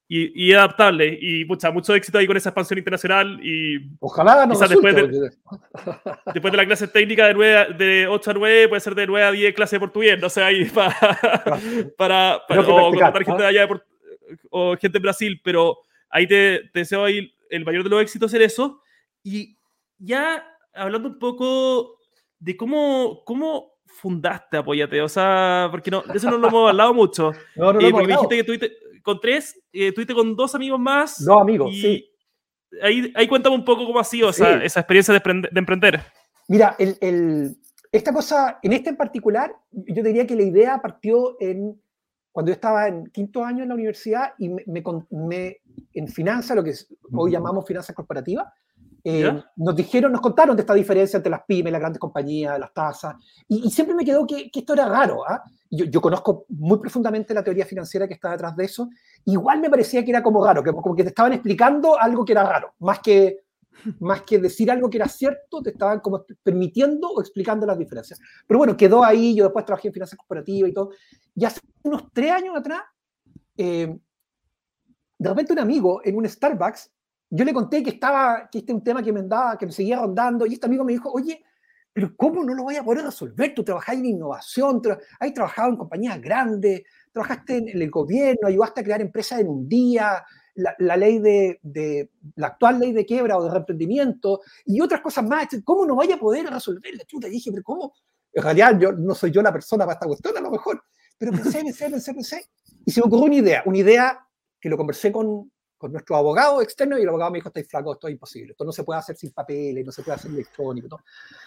y, 0.06 0.52
adaptable. 0.52 1.18
Y 1.18 1.46
mucha, 1.46 1.70
mucho 1.70 1.94
éxito 1.94 2.18
ahí 2.18 2.26
con 2.26 2.36
esa 2.36 2.50
expansión 2.50 2.76
internacional. 2.76 3.40
Y 3.42 3.78
Ojalá 4.00 4.44
no 4.44 4.58
después, 4.58 4.94
de, 4.94 5.30
después 6.34 6.52
de 6.52 6.56
la 6.58 6.66
clase 6.66 6.86
técnica 6.88 7.28
de, 7.28 7.32
9, 7.32 7.74
de 7.78 8.06
8 8.08 8.30
a 8.30 8.34
9, 8.34 8.68
puede 8.68 8.80
ser 8.82 8.94
de 8.94 9.06
9 9.06 9.26
a 9.26 9.32
10 9.32 9.54
clase 9.54 9.76
de 9.76 9.80
portugués. 9.80 10.20
No 10.20 10.28
sé, 10.28 10.42
ahí 10.42 10.64
para, 10.74 10.94
para, 11.96 12.42
para 12.46 12.60
o 12.60 12.90
contratar 12.90 13.24
gente 13.24 13.42
de 13.42 13.48
allá 13.48 13.68
o 14.50 14.76
gente 14.76 14.98
de 14.98 15.02
Brasil. 15.02 15.40
Pero, 15.42 15.78
ahí 16.10 16.26
te, 16.26 16.68
te 16.74 16.80
deseo 16.80 17.06
ahí 17.06 17.34
el 17.48 17.64
mayor 17.64 17.84
de 17.84 17.88
los 17.88 18.02
éxitos 18.02 18.34
en 18.34 18.42
eso. 18.42 18.82
Y 19.22 19.56
ya 19.96 20.44
hablando 20.74 21.08
un 21.08 21.18
poco 21.18 21.96
de 22.38 22.56
cómo, 22.56 23.22
cómo 23.24 23.77
fundaste 23.89 24.57
Apóyate, 24.57 25.01
o 25.03 25.09
sea, 25.09 25.68
porque 25.70 25.91
no, 25.91 26.03
de 26.03 26.16
eso 26.16 26.30
no 26.30 26.39
lo 26.39 26.49
hemos 26.49 26.68
hablado 26.68 26.95
mucho. 26.95 27.32
No, 27.57 27.72
no, 27.72 27.80
eh, 27.80 27.91
porque 27.91 28.07
me 28.07 28.12
dijiste 28.12 28.36
que 28.36 28.45
tuviste 28.45 28.72
con 29.03 29.20
tres, 29.20 29.61
eh, 29.72 29.93
tuviste 29.93 30.14
con 30.14 30.36
dos 30.36 30.55
amigos 30.55 30.78
más. 30.78 31.24
Dos 31.24 31.41
amigos, 31.41 31.74
sí. 31.74 32.09
Ahí, 32.82 33.12
ahí 33.14 33.26
cuéntame 33.26 33.57
un 33.57 33.64
poco 33.64 33.86
cómo 33.86 33.99
ha 33.99 34.05
sido 34.05 34.28
esa, 34.28 34.62
esa, 34.62 34.80
experiencia 34.80 35.14
de, 35.14 35.20
de 35.51 35.59
emprender. 35.59 36.03
Mira, 36.49 36.76
el, 36.78 36.97
el, 37.01 37.57
esta 37.91 38.12
cosa, 38.12 38.59
en 38.62 38.72
este 38.74 38.91
en 38.91 38.97
particular, 38.97 39.55
yo 39.70 40.03
diría 40.03 40.26
que 40.26 40.36
la 40.36 40.43
idea 40.43 40.80
partió 40.82 41.36
en 41.41 41.80
cuando 42.39 42.51
yo 42.51 42.55
estaba 42.55 42.86
en 42.86 43.07
quinto 43.07 43.45
año 43.45 43.62
en 43.62 43.68
la 43.70 43.74
universidad 43.74 44.34
y 44.39 44.49
me, 44.49 44.62
me, 45.11 45.61
en 45.93 46.07
finanzas, 46.07 46.57
lo 46.57 46.62
que 46.62 46.72
hoy 47.12 47.32
llamamos 47.32 47.66
finanzas 47.66 47.97
corporativas, 47.97 48.47
eh, 49.11 49.42
nos 49.56 49.74
dijeron, 49.74 50.12
nos 50.12 50.20
contaron 50.20 50.54
de 50.54 50.61
esta 50.61 50.74
diferencia 50.74 51.16
entre 51.16 51.30
las 51.30 51.42
pymes, 51.44 51.72
las 51.72 51.80
grandes 51.80 51.98
compañías, 51.98 52.59
las 52.59 52.74
tasas, 52.74 53.14
y, 53.48 53.70
siempre 53.70 53.96
me 53.96 54.04
quedó 54.04 54.26
que, 54.26 54.50
esto 54.52 54.74
era 54.74 54.86
raro. 54.86 55.26
¿ah? 55.26 55.42
Yo, 55.70 55.86
yo, 55.86 55.98
conozco 56.02 56.44
muy 56.50 56.78
profundamente 56.78 57.32
la 57.32 57.42
teoría 57.42 57.64
financiera 57.64 58.06
que 58.06 58.12
está 58.12 58.32
detrás 58.32 58.54
de 58.54 58.66
eso, 58.66 58.90
igual 59.24 59.61
me 59.61 59.70
parecía 59.70 60.04
que 60.04 60.11
era 60.11 60.22
como 60.22 60.44
raro, 60.44 60.62
que, 60.62 60.72
como 60.72 60.94
que 60.94 61.04
te 61.04 61.09
estaban 61.09 61.32
explicando 61.32 61.98
algo 61.98 62.22
que 62.22 62.32
era 62.32 62.44
raro, 62.44 62.74
más 62.80 62.98
que, 62.98 63.44
más 64.00 64.22
que 64.22 64.38
decir 64.40 64.70
algo 64.70 64.90
que 64.90 64.98
era 64.98 65.09
cierto, 65.09 65.62
te 65.62 65.70
estaban 65.70 66.00
como 66.00 66.26
permitiendo 66.42 67.09
o 67.09 67.22
explicando 67.22 67.64
las 67.64 67.78
diferencias. 67.78 68.20
Pero 68.46 68.59
bueno, 68.59 68.76
quedó 68.76 69.02
ahí, 69.02 69.34
yo 69.34 69.44
después 69.44 69.64
trabajé 69.64 69.88
en 69.88 69.94
finanzas 69.94 70.18
corporativas 70.18 70.70
y 70.70 70.74
todo, 70.74 70.90
y 71.34 71.46
hace 71.46 71.62
unos 71.82 72.12
tres 72.12 72.30
años 72.30 72.54
atrás, 72.54 72.82
eh, 73.56 73.98
de 75.18 75.28
repente 75.30 75.54
un 75.54 75.61
amigo 75.61 76.02
en 76.04 76.14
un 76.14 76.28
Starbucks 76.28 76.90
yo 77.30 77.44
le 77.44 77.52
conté 77.52 77.82
que 77.82 77.90
estaba, 77.90 78.48
que 78.50 78.58
este 78.58 78.72
es 78.72 78.76
un 78.76 78.84
tema 78.84 79.02
que 79.02 79.12
me 79.12 79.20
andaba, 79.20 79.58
que 79.58 79.66
me 79.66 79.72
seguía 79.72 79.98
rondando, 79.98 80.46
y 80.46 80.54
este 80.54 80.66
amigo 80.66 80.84
me 80.84 80.92
dijo, 80.92 81.10
oye, 81.12 81.44
pero 81.92 82.14
¿cómo 82.16 82.44
no 82.44 82.54
lo 82.54 82.62
voy 82.62 82.76
a 82.76 82.84
poder 82.84 83.04
resolver? 83.04 83.54
Tú 83.54 83.64
trabajas 83.64 83.96
en 83.96 84.06
innovación, 84.06 84.80
has 85.18 85.34
trabajado 85.34 85.70
en 85.70 85.76
compañías 85.76 86.20
grandes, 86.20 86.82
trabajaste 87.12 87.56
en 87.56 87.68
el 87.68 87.90
gobierno, 87.90 88.46
ayudaste 88.46 88.80
a 88.80 88.84
crear 88.84 89.00
empresas 89.00 89.40
en 89.40 89.48
un 89.48 89.68
día, 89.68 90.24
la, 90.54 90.96
ley 90.96 91.18
de, 91.18 91.60
de, 91.62 92.10
la 92.36 92.48
actual 92.48 92.80
ley 92.80 92.92
de 92.92 93.06
quiebra 93.06 93.38
o 93.38 93.44
de 93.44 93.50
reemprendimiento 93.50 94.40
y 94.64 94.80
otras 94.80 95.00
cosas 95.00 95.24
más. 95.24 95.46
¿Cómo 95.64 95.86
no 95.86 95.96
vaya 95.96 96.16
a 96.16 96.18
poder 96.18 96.46
resolver 96.46 96.94
la 96.94 97.04
chuta? 97.04 97.28
Y 97.28 97.32
dije, 97.32 97.50
pero 97.50 97.62
¿cómo? 97.62 97.94
En 98.32 98.42
realidad 98.42 98.78
yo 98.78 98.92
no 98.92 99.14
soy 99.14 99.30
yo 99.30 99.42
la 99.42 99.52
persona 99.52 99.84
para 99.84 99.94
esta 99.94 100.06
cuestión, 100.06 100.36
a 100.36 100.40
lo 100.40 100.50
mejor. 100.50 100.82
Pero 101.16 101.32
pensé, 101.32 101.62
pensé, 101.62 101.90
pensé, 101.90 102.14
pensé. 102.14 102.50
Y 102.84 102.90
se 102.90 103.00
me 103.00 103.06
ocurrió 103.06 103.24
una 103.26 103.36
idea, 103.36 103.62
una 103.66 103.78
idea 103.78 104.26
que 104.60 104.68
lo 104.68 104.76
conversé 104.76 105.12
con, 105.12 105.50
con 105.78 105.92
nuestro 105.92 106.16
abogado 106.16 106.60
externo 106.60 106.98
y 106.98 107.02
el 107.02 107.08
abogado 107.08 107.30
me 107.30 107.38
dijo, 107.38 107.48
estáis 107.48 107.68
flaco, 107.68 107.92
esto 107.92 108.08
es 108.08 108.12
imposible, 108.12 108.50
esto 108.50 108.64
no 108.64 108.72
se 108.72 108.82
puede 108.82 108.98
hacer 108.98 109.16
sin 109.16 109.30
papeles, 109.30 109.86
no 109.86 109.92
se 109.92 110.02
puede 110.02 110.16
hacer 110.16 110.30
electrónico. 110.30 111.00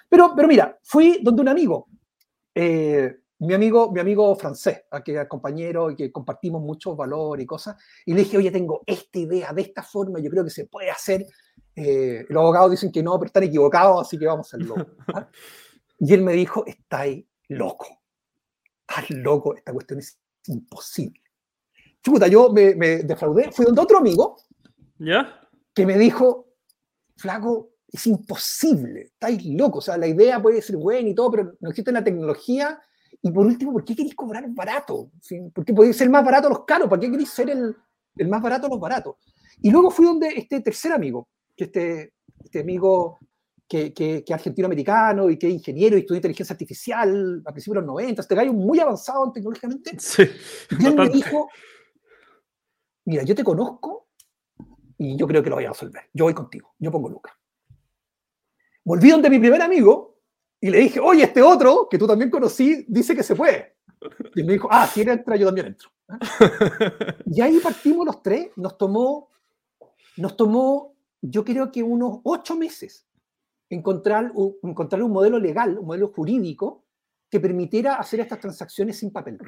Pero, 0.07 0.33
pero 0.35 0.47
mira, 0.47 0.79
fui 0.81 1.19
donde 1.21 1.41
un 1.41 1.49
amigo, 1.49 1.89
eh, 2.55 3.17
mi 3.39 3.53
amigo, 3.53 3.91
mi 3.91 3.99
amigo 3.99 4.35
francés, 4.35 4.83
que 5.03 5.19
es 5.19 5.27
compañero 5.27 5.91
y 5.91 5.95
que 5.95 6.11
compartimos 6.11 6.61
muchos 6.61 6.95
valores 6.95 7.43
y 7.43 7.47
cosas, 7.47 7.75
y 8.05 8.13
le 8.13 8.21
dije, 8.21 8.37
oye, 8.37 8.51
tengo 8.51 8.81
esta 8.85 9.19
idea 9.19 9.51
de 9.51 9.63
esta 9.63 9.83
forma, 9.83 10.19
yo 10.19 10.29
creo 10.29 10.43
que 10.43 10.49
se 10.49 10.65
puede 10.65 10.89
hacer. 10.89 11.25
Eh, 11.75 12.25
los 12.29 12.41
abogados 12.41 12.71
dicen 12.71 12.91
que 12.91 13.03
no, 13.03 13.17
pero 13.19 13.27
están 13.27 13.43
equivocados, 13.43 14.07
así 14.07 14.17
que 14.17 14.25
vamos 14.25 14.53
a 14.53 14.57
hacerlo. 14.57 14.75
¿ah? 15.13 15.29
Y 15.99 16.13
él 16.13 16.21
me 16.21 16.33
dijo, 16.33 16.65
estáis 16.65 17.25
loco, 17.49 17.87
estás 18.87 19.09
loco, 19.09 19.55
esta 19.55 19.73
cuestión 19.73 19.99
es 19.99 20.19
imposible 20.47 21.21
chuta, 22.03 22.27
yo 22.27 22.51
me, 22.51 22.73
defraudé, 23.03 23.51
fui 23.51 23.65
donde 23.65 23.81
otro 23.81 23.97
amigo, 23.97 24.37
¿ya? 24.99 25.47
Que 25.73 25.85
me 25.85 25.97
dijo, 25.97 26.47
flaco, 27.15 27.71
es 27.87 28.07
imposible, 28.07 29.01
estáis 29.01 29.45
locos, 29.45 29.83
o 29.83 29.85
sea, 29.85 29.97
la 29.97 30.07
idea 30.07 30.41
puede 30.41 30.61
ser 30.61 30.77
buena 30.77 31.09
y 31.09 31.15
todo, 31.15 31.31
pero 31.31 31.53
no 31.59 31.69
existe 31.69 31.91
la 31.91 32.03
tecnología. 32.03 32.79
Y 33.21 33.29
por 33.31 33.45
último, 33.45 33.73
¿por 33.73 33.83
qué 33.83 33.95
queréis 33.95 34.15
cobrar 34.15 34.45
barato? 34.49 35.11
¿Por 35.53 35.65
qué 35.65 35.73
podéis 35.73 35.97
ser 35.97 36.09
más 36.09 36.23
barato 36.25 36.49
los 36.49 36.65
caros? 36.65 36.89
¿Para 36.89 36.99
qué 36.99 37.11
queréis 37.11 37.29
ser 37.29 37.49
el, 37.49 37.75
el 38.15 38.27
más 38.27 38.41
barato 38.41 38.67
los 38.67 38.79
baratos? 38.79 39.15
Y 39.61 39.69
luego 39.69 39.91
fui 39.91 40.05
donde 40.05 40.29
este 40.29 40.61
tercer 40.61 40.91
amigo, 40.93 41.27
que 41.55 41.65
este, 41.65 42.13
este 42.43 42.61
amigo 42.61 43.19
que, 43.67 43.93
que, 43.93 44.23
que 44.23 44.33
argentino-americano 44.33 45.29
y 45.29 45.37
que 45.37 45.47
es 45.47 45.53
ingeniero 45.53 45.95
y 45.95 46.01
estudia 46.01 46.17
inteligencia 46.17 46.53
artificial 46.53 47.41
a 47.45 47.51
principios 47.51 47.75
de 47.75 47.87
los 47.87 47.87
90, 47.87 48.21
este 48.21 48.35
gallo 48.35 48.53
muy 48.53 48.79
avanzado 48.79 49.31
tecnológicamente. 49.31 49.91
Sí, 49.99 50.23
y 50.79 50.85
él 50.85 50.95
me 50.95 51.09
dijo, 51.09 51.47
mira, 53.05 53.23
yo 53.23 53.35
te 53.35 53.43
conozco 53.43 54.07
y 54.97 55.15
yo 55.17 55.27
creo 55.27 55.41
que 55.41 55.49
lo 55.49 55.55
voy 55.55 55.65
a 55.65 55.69
resolver. 55.69 56.03
Yo 56.13 56.25
voy 56.25 56.33
contigo, 56.33 56.75
yo 56.79 56.91
pongo 56.91 57.09
Lucas. 57.09 57.33
Volví 58.83 59.09
donde 59.09 59.29
mi 59.29 59.39
primer 59.39 59.61
amigo 59.61 60.19
y 60.59 60.69
le 60.69 60.79
dije, 60.79 60.99
oye, 60.99 61.23
este 61.23 61.41
otro, 61.41 61.87
que 61.89 61.97
tú 61.97 62.07
también 62.07 62.29
conocí, 62.29 62.85
dice 62.87 63.15
que 63.15 63.23
se 63.23 63.35
puede. 63.35 63.77
Y 64.35 64.43
me 64.43 64.53
dijo, 64.53 64.67
ah, 64.71 64.87
si 64.87 65.01
él 65.01 65.09
entra, 65.09 65.35
yo 65.35 65.47
también 65.47 65.67
entro. 65.67 65.89
Y 67.25 67.41
ahí 67.41 67.59
partimos 67.59 68.05
los 68.05 68.21
tres, 68.21 68.49
nos 68.57 68.77
tomó, 68.77 69.29
nos 70.17 70.35
tomó, 70.35 70.95
yo 71.21 71.43
creo 71.45 71.71
que 71.71 71.81
unos 71.81 72.19
ocho 72.23 72.55
meses 72.55 73.07
encontrar 73.69 74.31
un, 74.33 74.55
encontrar 74.63 75.01
un 75.01 75.11
modelo 75.11 75.39
legal, 75.39 75.77
un 75.79 75.85
modelo 75.85 76.09
jurídico 76.09 76.83
que 77.29 77.39
permitiera 77.39 77.95
hacer 77.95 78.19
estas 78.19 78.39
transacciones 78.39 78.97
sin 78.97 79.11
papel. 79.11 79.39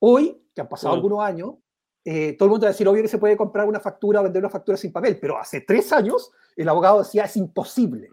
Hoy, 0.00 0.42
que 0.54 0.60
han 0.60 0.68
pasado 0.68 0.94
algunos 0.94 1.20
años, 1.22 1.54
eh, 2.04 2.36
todo 2.36 2.46
el 2.46 2.50
mundo 2.50 2.64
va 2.64 2.68
a 2.68 2.72
decir, 2.72 2.86
obvio 2.86 3.02
que 3.02 3.08
se 3.08 3.18
puede 3.18 3.36
comprar 3.36 3.66
una 3.66 3.80
factura 3.80 4.20
o 4.20 4.24
vender 4.24 4.42
una 4.42 4.50
factura 4.50 4.76
sin 4.76 4.92
papel, 4.92 5.18
pero 5.18 5.38
hace 5.38 5.62
tres 5.62 5.92
años 5.92 6.30
el 6.54 6.68
abogado 6.68 6.98
decía, 6.98 7.24
es 7.24 7.36
imposible. 7.36 8.10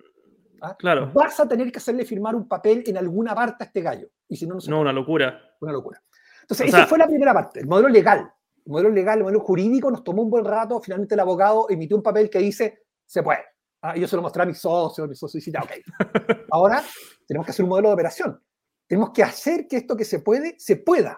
¿ah? 0.62 0.76
Claro. 0.78 1.12
Vas 1.14 1.40
a 1.40 1.48
tener 1.48 1.72
que 1.72 1.80
hacerle 1.80 2.06
firmar 2.06 2.36
un 2.36 2.48
papel 2.48 2.84
en 2.88 2.98
alguna 2.98 3.36
parte 3.36 3.64
a 3.64 3.68
este 3.68 3.82
gallo. 3.82 4.08
Y 4.30 4.38
si 4.38 4.48
no, 4.48 4.56
no, 4.56 4.62
no 4.66 4.82
una 4.82 4.94
locura. 4.94 5.42
Una 5.60 5.74
locura. 5.74 6.02
Entonces, 6.42 6.68
esa 6.68 6.88
fue 6.88 6.98
la 6.98 7.08
primera 7.08 7.34
parte, 7.34 7.60
el 7.60 7.68
modelo 7.68 7.90
legal. 7.90 8.32
El 8.66 8.72
modelo 8.72 8.90
legal, 8.90 9.18
el 9.18 9.24
modelo 9.24 9.40
jurídico 9.42 9.92
nos 9.92 10.04
tomó 10.04 10.22
un 10.22 10.30
buen 10.30 10.46
rato. 10.46 10.80
Finalmente 10.82 11.16
el 11.16 11.20
abogado 11.20 11.68
emitió 11.70 11.98
un 11.98 12.04
papel 12.04 12.30
que 12.30 12.40
dice, 12.40 12.84
se 13.06 13.24
puede. 13.24 13.42
¿ah? 13.82 13.98
Y 13.98 14.02
yo 14.02 14.08
se 14.08 14.16
lo 14.16 14.22
mostré 14.22 14.44
a 14.44 14.46
mis 14.46 14.60
socios, 14.60 15.08
mis 15.08 15.20
socios 15.20 15.46
y 15.46 15.52
ok. 15.52 15.72
Ahora 16.52 16.84
tenemos 17.28 17.46
que 17.46 17.52
hacer 17.52 17.64
un 17.64 17.70
modelo 17.70 17.90
de 17.90 17.94
operación. 17.94 18.42
Tenemos 18.88 19.12
que 19.12 19.24
hacer 19.24 19.68
que 19.68 19.78
esto 19.78 19.96
que 19.96 20.06
se 20.06 20.20
puede, 20.20 20.56
se 20.58 20.78
pueda. 20.78 21.18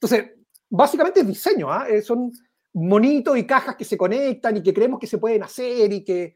Entonces, 0.00 0.32
básicamente 0.76 1.20
es 1.20 1.26
diseño, 1.26 1.72
¿ah? 1.72 1.86
eh, 1.88 2.02
son 2.02 2.32
monitos 2.72 3.38
y 3.38 3.46
cajas 3.46 3.76
que 3.76 3.84
se 3.84 3.96
conectan 3.96 4.56
y 4.56 4.62
que 4.62 4.74
creemos 4.74 4.98
que 4.98 5.06
se 5.06 5.18
pueden 5.18 5.42
hacer 5.44 5.92
y 5.92 6.02
que, 6.02 6.34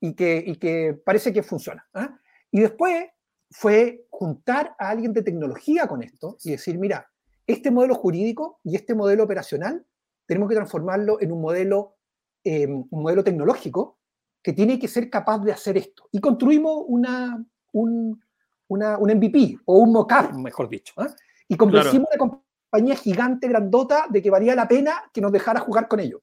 y 0.00 0.14
que, 0.14 0.42
y 0.46 0.56
que 0.56 1.00
parece 1.04 1.32
que 1.32 1.42
funciona. 1.42 1.84
¿ah? 1.94 2.16
Y 2.52 2.60
después 2.60 3.06
fue 3.50 4.06
juntar 4.08 4.76
a 4.78 4.90
alguien 4.90 5.12
de 5.12 5.22
tecnología 5.22 5.88
con 5.88 6.04
esto 6.04 6.36
y 6.44 6.52
decir, 6.52 6.78
mira, 6.78 7.10
este 7.48 7.72
modelo 7.72 7.96
jurídico 7.96 8.60
y 8.62 8.76
este 8.76 8.94
modelo 8.94 9.24
operacional 9.24 9.84
tenemos 10.24 10.48
que 10.48 10.54
transformarlo 10.54 11.20
en 11.20 11.32
un 11.32 11.40
modelo, 11.40 11.96
em, 12.44 12.84
un 12.90 13.02
modelo 13.02 13.24
tecnológico 13.24 13.98
que 14.40 14.52
tiene 14.52 14.78
que 14.78 14.86
ser 14.86 15.10
capaz 15.10 15.40
de 15.40 15.50
hacer 15.50 15.76
esto. 15.76 16.04
Y 16.12 16.20
construimos 16.20 16.84
una, 16.86 17.44
un, 17.72 18.22
una, 18.68 18.98
un 18.98 19.10
MVP 19.10 19.58
o 19.64 19.78
un 19.78 19.92
mock-up, 19.92 20.38
mejor 20.38 20.68
dicho. 20.68 20.94
¿ah? 20.96 21.08
Y 21.48 21.56
convencimos 21.56 22.08
claro 22.08 22.44
compañía 22.70 22.96
gigante, 22.96 23.48
grandota, 23.48 24.06
de 24.08 24.22
que 24.22 24.30
valía 24.30 24.54
la 24.54 24.68
pena 24.68 25.02
que 25.12 25.20
nos 25.20 25.32
dejara 25.32 25.60
jugar 25.60 25.88
con 25.88 26.00
ellos. 26.00 26.20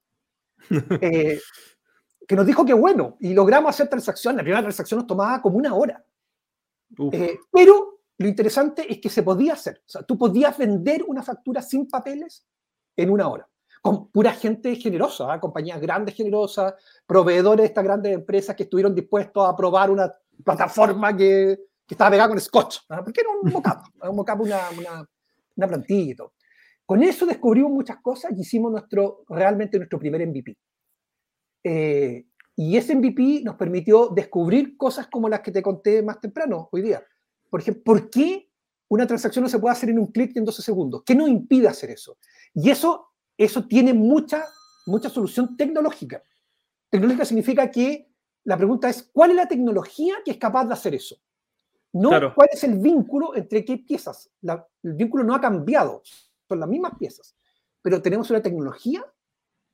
Eh, 1.01 1.39
que 2.27 2.35
nos 2.35 2.45
dijo 2.45 2.65
que 2.65 2.73
bueno, 2.73 3.15
y 3.21 3.33
logramos 3.33 3.69
hacer 3.69 3.87
transacciones. 3.87 4.37
La 4.37 4.43
primera 4.43 4.61
transacción 4.61 4.97
nos 4.97 5.07
tomaba 5.07 5.41
como 5.41 5.57
una 5.57 5.73
hora. 5.73 6.03
Eh, 7.13 7.39
pero 7.49 8.01
lo 8.17 8.27
interesante 8.27 8.91
es 8.91 8.99
que 8.99 9.09
se 9.09 9.23
podía 9.23 9.53
hacer. 9.53 9.81
O 9.85 9.89
sea, 9.89 10.01
tú 10.03 10.17
podías 10.17 10.57
vender 10.57 11.05
una 11.07 11.23
factura 11.23 11.61
sin 11.61 11.87
papeles 11.87 12.45
en 12.97 13.09
una 13.11 13.29
hora. 13.29 13.47
Con 13.81 14.09
pura 14.09 14.33
gente 14.33 14.75
generosa, 14.75 15.33
¿eh? 15.33 15.39
compañías 15.39 15.79
grandes 15.79 16.15
generosas, 16.15 16.73
proveedores 17.05 17.63
de 17.63 17.67
estas 17.67 17.83
grandes 17.83 18.13
empresas 18.13 18.57
que 18.57 18.63
estuvieron 18.63 18.93
dispuestos 18.93 19.47
a 19.47 19.55
probar 19.55 19.89
una 19.89 20.13
plataforma 20.43 21.15
que, 21.15 21.57
que 21.85 21.93
estaba 21.93 22.11
pegada 22.11 22.29
con 22.29 22.41
scotch. 22.41 22.79
Porque 22.87 23.21
era 23.21 23.29
un 23.41 23.51
mockup, 23.51 23.83
un 24.03 24.15
mockup, 24.17 24.41
una, 24.41 24.59
una, 24.77 25.09
una 25.55 25.67
plantilla 25.67 26.11
y 26.11 26.15
todo. 26.15 26.33
Con 26.87 27.03
eso 27.03 27.25
descubrimos 27.25 27.69
muchas 27.69 27.97
cosas 27.97 28.31
y 28.33 28.39
hicimos 28.39 28.71
nuestro, 28.71 29.25
realmente 29.27 29.77
nuestro 29.77 29.99
primer 29.99 30.25
MVP. 30.25 30.57
Eh, 31.61 32.25
y 32.55 32.77
ese 32.77 32.95
MVP 32.95 33.41
nos 33.43 33.55
permitió 33.55 34.07
descubrir 34.07 34.77
cosas 34.77 35.07
como 35.07 35.27
las 35.27 35.41
que 35.41 35.51
te 35.51 35.61
conté 35.61 36.01
más 36.01 36.21
temprano 36.21 36.69
hoy 36.71 36.83
día. 36.83 37.03
Por 37.49 37.59
ejemplo, 37.59 37.83
¿por 37.83 38.09
qué 38.09 38.49
una 38.87 39.05
transacción 39.05 39.43
no 39.43 39.49
se 39.49 39.59
puede 39.59 39.73
hacer 39.73 39.89
en 39.89 39.99
un 39.99 40.07
clic 40.07 40.37
en 40.37 40.45
12 40.45 40.61
segundos? 40.61 41.03
¿Qué 41.05 41.13
nos 41.13 41.27
impide 41.27 41.67
hacer 41.67 41.89
eso? 41.89 42.17
Y 42.53 42.69
eso, 42.69 43.09
eso 43.37 43.67
tiene 43.67 43.93
mucha, 43.93 44.45
mucha 44.85 45.09
solución 45.09 45.57
tecnológica. 45.57 46.23
Tecnológica 46.89 47.25
significa 47.25 47.69
que 47.69 48.09
la 48.45 48.55
pregunta 48.55 48.87
es, 48.87 49.03
¿cuál 49.11 49.31
es 49.31 49.35
la 49.35 49.47
tecnología 49.49 50.15
que 50.23 50.31
es 50.31 50.37
capaz 50.37 50.63
de 50.63 50.73
hacer 50.73 50.95
eso? 50.95 51.17
No 51.91 52.11
cuál 52.33 52.47
es 52.49 52.63
el 52.63 52.79
vínculo 52.79 53.35
entre 53.35 53.65
qué 53.65 53.77
piezas. 53.77 54.31
el 54.41 54.93
vínculo 54.93 55.25
no 55.25 55.35
ha 55.35 55.41
cambiado, 55.41 56.01
son 56.47 56.59
las 56.59 56.69
mismas 56.69 56.93
piezas, 56.97 57.35
pero 57.81 58.01
tenemos 58.01 58.29
una 58.29 58.41
tecnología 58.41 59.03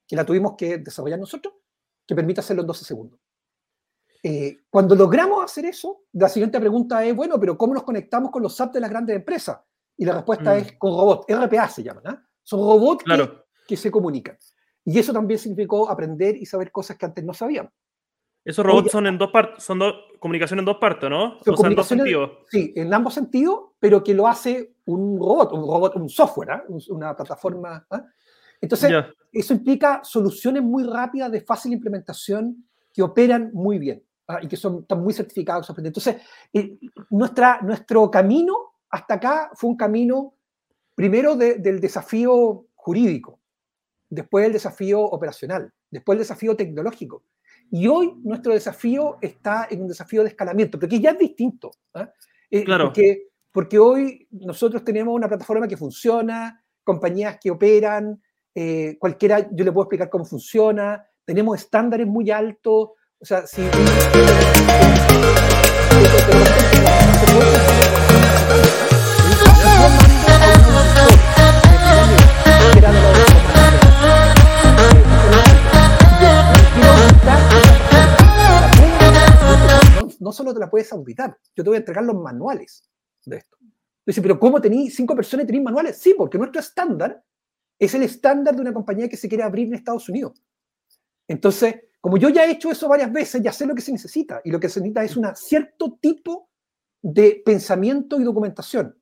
que 0.07 0.15
la 0.15 0.25
tuvimos 0.25 0.55
que 0.57 0.77
desarrollar 0.77 1.19
nosotros, 1.19 1.53
que 2.05 2.15
permite 2.15 2.41
hacerlo 2.41 2.61
en 2.61 2.67
12 2.67 2.85
segundos. 2.85 3.19
Eh, 4.21 4.59
cuando 4.69 4.95
logramos 4.95 5.43
hacer 5.43 5.65
eso, 5.65 6.03
la 6.13 6.29
siguiente 6.29 6.59
pregunta 6.59 7.03
es, 7.03 7.15
bueno, 7.15 7.39
pero 7.39 7.57
¿cómo 7.57 7.73
nos 7.73 7.83
conectamos 7.83 8.31
con 8.31 8.41
los 8.41 8.55
SAP 8.55 8.73
de 8.73 8.79
las 8.79 8.89
grandes 8.89 9.15
empresas? 9.15 9.59
Y 9.97 10.05
la 10.05 10.13
respuesta 10.13 10.53
mm. 10.53 10.57
es 10.57 10.77
con 10.77 10.91
robots, 10.91 11.25
RPA 11.27 11.67
se 11.67 11.83
llaman, 11.83 12.03
¿ah? 12.07 12.27
Son 12.41 12.59
robots 12.59 13.03
que, 13.67 13.77
se 13.77 13.91
comunican. 13.91 14.37
Y 14.85 14.99
eso 14.99 15.13
también 15.13 15.39
significó 15.39 15.89
aprender 15.89 16.35
y 16.35 16.45
saber 16.45 16.71
cosas 16.71 16.97
que 16.97 17.05
antes 17.05 17.23
no 17.23 17.33
sabíamos. 17.33 17.71
Esos 18.43 18.65
robots 18.65 18.91
son 18.91 19.07
en 19.07 19.17
dos 19.17 19.31
partes, 19.31 19.63
son 19.63 19.79
dos 19.79 19.93
comunicación 20.19 20.59
en 20.59 20.65
dos 20.65 20.77
partes, 20.77 21.09
¿no? 21.09 21.37
o 21.37 21.57
sea, 21.57 21.69
en 21.69 21.75
dos 21.75 21.87
sentidos. 21.87 22.31
Sí, 22.49 22.73
en 22.75 22.93
ambos 22.93 23.13
sentidos, 23.13 23.71
pero 23.79 24.03
que 24.03 24.13
lo 24.13 24.27
hace 24.27 24.72
un 24.85 25.17
robot, 25.17 25.53
un 25.53 25.61
robot, 25.61 25.95
un 25.95 26.09
software, 26.09 26.51
¿ah? 26.51 26.63
una 26.89 27.15
plataforma. 27.15 27.85
¿ah? 27.89 28.05
Entonces, 28.61 28.91
eso 29.31 29.53
implica 29.53 30.01
soluciones 30.03 30.63
muy 30.63 30.83
rápidas 30.83 31.31
de 31.31 31.41
fácil 31.41 31.73
implementación 31.73 32.67
que 32.93 33.01
operan 33.01 33.51
muy 33.53 33.79
bien 33.79 34.03
¿ah? 34.27 34.39
y 34.41 34.47
que 34.47 34.57
son 34.57 34.79
están 34.79 35.01
muy 35.01 35.13
certificados. 35.13 35.71
Entonces, 35.77 36.17
eh, 36.51 36.77
nuestra, 37.09 37.59
nuestro 37.61 38.09
camino 38.09 38.55
hasta 38.89 39.15
acá 39.15 39.51
fue 39.55 39.71
un 39.71 39.77
camino 39.77 40.35
primero 40.95 41.35
del 41.35 41.79
desafío 41.79 42.67
jurídico, 42.75 43.39
después 44.09 44.45
el 44.45 44.53
desafío 44.53 45.01
operacional, 45.01 45.73
después 45.89 46.15
el 46.15 46.19
desafío 46.19 46.55
tecnológico. 46.55 47.23
Y 47.71 47.87
hoy 47.87 48.13
nuestro 48.23 48.53
desafío 48.53 49.17
está 49.21 49.67
en 49.71 49.81
un 49.81 49.87
desafío 49.87 50.21
de 50.21 50.29
escalamiento, 50.29 50.79
porque 50.79 50.99
ya 50.99 51.11
es 51.11 51.17
distinto. 51.17 51.71
Eh, 52.51 52.63
claro. 52.63 52.85
Porque, 52.85 53.29
porque, 53.53 53.77
hoy 53.77 54.27
nosotros 54.31 54.83
tenemos 54.83 55.13
una 55.13 55.27
plataforma 55.27 55.67
que 55.67 55.77
funciona, 55.77 56.65
compañías 56.83 57.37
que 57.39 57.51
operan, 57.51 58.19
eh, 58.55 58.97
cualquiera, 58.99 59.47
yo 59.51 59.63
le 59.63 59.71
puedo 59.71 59.83
explicar 59.83 60.09
cómo 60.09 60.25
funciona, 60.25 61.05
tenemos 61.23 61.59
estándares 61.59 62.07
muy 62.07 62.31
altos, 62.31 62.89
o 63.19 63.25
sea, 63.25 63.45
si... 63.45 63.61
no 80.19 80.31
solo 80.31 80.53
te 80.53 80.59
la 80.59 80.69
puedes 80.71 80.91
auditar, 80.91 81.37
yo 81.55 81.63
te 81.63 81.69
voy 81.69 81.75
a 81.75 81.79
entregar 81.79 82.03
los 82.03 82.15
manuales 82.15 82.89
de 83.25 83.37
esto. 83.37 83.57
Dice, 84.05 84.21
pero 84.21 84.39
¿cómo 84.39 84.59
tenéis 84.59 84.95
cinco 84.95 85.15
personas 85.15 85.45
y 85.45 85.47
tenéis 85.47 85.63
manuales? 85.63 85.97
Sí, 85.97 86.13
porque 86.17 86.37
nuestro 86.37 86.59
estándar 86.59 87.23
es 87.79 87.93
el 87.93 88.03
estándar 88.03 88.55
de 88.55 88.61
una 88.61 88.73
compañía 88.73 89.07
que 89.07 89.17
se 89.17 89.29
quiere 89.29 89.43
abrir 89.43 89.67
en 89.67 89.75
Estados 89.75 90.07
Unidos. 90.09 90.41
Entonces, 91.27 91.75
como 92.01 92.17
yo 92.17 92.29
ya 92.29 92.45
he 92.45 92.51
hecho 92.51 92.69
eso 92.69 92.87
varias 92.89 93.11
veces, 93.11 93.41
ya 93.41 93.53
sé 93.53 93.65
lo 93.65 93.73
que 93.73 93.81
se 93.81 93.91
necesita. 93.91 94.41
Y 94.43 94.51
lo 94.51 94.59
que 94.59 94.67
se 94.67 94.81
necesita 94.81 95.03
es 95.03 95.15
un 95.15 95.25
cierto 95.35 95.97
tipo 96.01 96.49
de 97.01 97.41
pensamiento 97.45 98.19
y 98.19 98.23
documentación. 98.23 98.97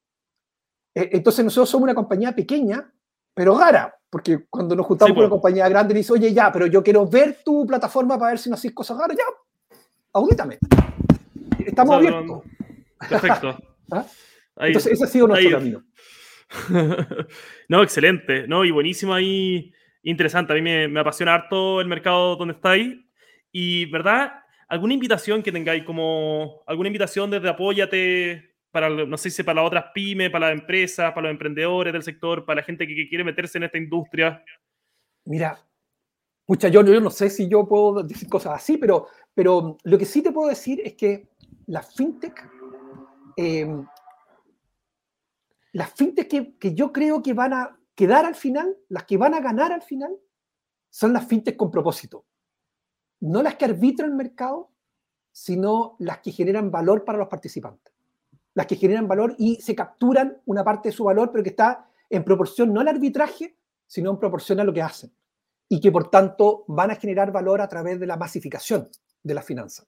Eh, 0.94 1.10
entonces, 1.14 1.44
nosotros 1.44 1.70
somos 1.70 1.84
una 1.84 1.96
compañía 1.96 2.36
pequeña, 2.36 2.94
pero 3.34 3.58
rara, 3.58 3.96
porque 4.10 4.46
cuando 4.50 4.76
nos 4.76 4.86
juntamos 4.86 5.14
con 5.14 5.24
una 5.24 5.30
compañía 5.30 5.68
grande, 5.68 5.96
dice, 5.96 6.14
oye, 6.14 6.32
ya, 6.32 6.52
pero 6.52 6.68
yo 6.68 6.84
quiero 6.84 7.08
ver 7.08 7.40
tu 7.44 7.66
plataforma 7.66 8.20
para 8.20 8.32
ver 8.32 8.40
si 8.40 8.50
no 8.50 8.56
haces 8.56 8.72
cosas 8.72 8.98
raras, 8.98 9.18
ya, 9.18 9.24
audítame. 10.14 10.60
Estamos 11.66 11.96
abiertos. 11.96 12.44
Perfecto. 13.10 13.58
¿Ah? 13.92 14.06
Entonces, 14.58 14.94
ese 14.94 15.04
ha 15.04 15.08
sido 15.08 15.28
nuestro 15.28 15.52
camino. 15.52 15.84
no, 17.70 17.84
excelente. 17.84 18.48
No, 18.48 18.66
y 18.66 18.72
buenísimo 18.72 19.14
ahí. 19.14 19.74
Interesante. 20.04 20.54
A 20.54 20.56
mí 20.56 20.62
me, 20.62 21.00
apasiona 21.00 21.36
harto 21.36 21.82
el 21.82 21.88
mercado 21.88 22.36
donde 22.36 22.56
estáis. 22.56 22.98
Y, 23.52 23.86
¿verdad? 23.86 24.34
¿Alguna 24.68 24.94
invitación 24.94 25.44
que 25.44 25.52
tengáis 25.52 25.84
como 25.84 26.64
alguna 26.66 26.88
invitación 26.88 27.30
desde 27.30 27.50
Apóyate 27.50 28.56
para, 28.72 28.90
no 28.90 29.18
sé 29.18 29.30
si 29.30 29.44
para 29.44 29.62
las 29.62 29.68
otras 29.68 29.86
pymes, 29.94 30.30
para 30.30 30.50
las 30.50 30.60
empresas, 30.60 31.12
para 31.12 31.24
los 31.24 31.32
emprendedores 31.32 31.92
del 31.92 32.04
sector, 32.04 32.46
para 32.46 32.62
la 32.62 32.66
gente 32.66 32.88
que, 32.88 33.10
quiere 33.10 33.24
meterse 33.24 33.58
en 33.58 33.66
esta 33.66 33.78
industria? 33.78 34.42
Mira, 35.26 35.60
mucha 36.48 36.70
yo, 36.70 36.84
yo 36.86 37.02
no 37.02 37.10
sé 37.10 37.30
si 37.30 37.50
yo 37.50 37.68
puedo 37.68 38.02
decir 38.04 38.30
cosas 38.30 38.54
así, 38.54 38.78
pero, 38.78 39.08
pero 39.34 39.78
lo 39.84 39.98
que 39.98 40.06
sí 40.06 40.22
te 40.22 40.32
puedo 40.32 40.48
decir 40.48 40.82
es 40.86 40.94
que 40.94 41.28
las 41.68 41.94
fintech, 41.94 42.50
eh, 43.38 43.68
las 45.74 45.94
fintech 45.94 46.58
que, 46.60 46.74
yo 46.74 46.92
creo 46.92 47.22
que 47.22 47.34
van 47.34 47.54
a 47.54 47.80
quedar 47.96 48.26
al 48.26 48.36
final, 48.36 48.78
las 48.90 49.04
que 49.06 49.18
van 49.18 49.34
a 49.34 49.40
ganar 49.40 49.72
al 49.72 49.82
final, 49.82 50.16
son 50.90 51.14
las 51.14 51.26
fintech 51.26 51.56
con 51.56 51.72
propósito. 51.72 52.26
No 53.22 53.42
las 53.42 53.56
que 53.56 53.66
arbitran 53.66 54.12
el 54.12 54.16
mercado, 54.16 54.72
sino 55.32 55.96
las 56.00 56.20
que 56.20 56.32
generan 56.32 56.72
valor 56.72 57.06
para 57.06 57.18
los 57.18 57.30
participantes. 57.30 57.94
Las 58.54 58.68
que 58.68 58.76
generan 58.76 59.08
valor 59.08 59.36
y 59.38 59.62
se 59.62 59.76
capturan 59.76 60.42
una 60.46 60.64
parte 60.64 60.90
de 60.90 60.94
su 60.94 61.06
valor, 61.06 61.32
pero 61.32 61.44
que 61.44 61.52
está 61.52 61.90
en 62.10 62.24
proporción 62.26 62.74
no 62.74 62.82
al 62.82 62.90
arbitraje, 62.90 63.58
sino 63.88 64.12
en 64.12 64.20
proporción 64.20 64.60
a 64.60 64.66
lo 64.66 64.74
que 64.74 64.82
hacen. 64.82 65.14
Y 65.70 65.80
que 65.80 65.92
por 65.92 66.10
tanto 66.10 66.66
van 66.68 66.92
a 66.92 66.96
generar 66.96 67.32
valor 67.32 67.62
a 67.62 67.70
través 67.70 67.98
de 67.98 68.08
la 68.08 68.18
masificación 68.18 68.90
de 69.24 69.34
las 69.34 69.46
finanzas. 69.46 69.88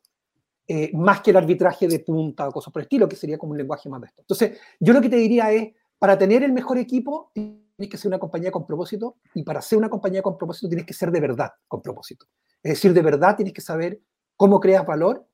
Eh, 0.66 0.92
más 0.94 1.20
que 1.20 1.32
el 1.32 1.38
arbitraje 1.38 1.90
de 1.90 2.00
punta 2.00 2.48
o 2.48 2.52
cosas 2.54 2.72
por 2.72 2.82
el 2.82 2.86
estilo, 2.86 3.10
que 3.10 3.18
sería 3.18 3.38
como 3.38 3.52
un 3.52 3.58
lenguaje 3.58 3.90
más 3.90 4.00
de 4.00 4.08
esto. 4.08 4.22
Entonces, 4.22 4.60
yo 4.80 4.94
lo 4.94 5.02
que 5.02 5.10
te 5.10 5.18
diría 5.18 5.52
es, 5.52 5.74
para 6.00 6.18
tener 6.18 6.42
el 6.42 6.54
mejor 6.54 6.78
equipo, 6.78 7.32
tienes 7.34 7.90
que 7.92 7.98
ser 7.98 8.08
una 8.08 8.20
compañía 8.20 8.50
con 8.50 8.66
propósito, 8.66 9.18
y 9.34 9.44
para 9.44 9.62
ser 9.62 9.78
una 9.78 9.90
compañía 9.90 10.22
con 10.22 10.38
propósito 10.38 10.70
tienes 10.70 10.86
que 10.86 10.94
ser 10.94 11.12
de 11.12 11.20
verdad 11.20 11.52
con 11.68 11.82
propósito. 11.82 12.28
Es 12.62 12.76
decir, 12.76 12.94
de 12.94 13.02
verdad 13.02 13.36
tienes 13.36 13.54
que 13.54 13.60
saber 13.60 14.00
cómo 14.38 14.62
creas 14.62 14.86
valor 14.86 15.28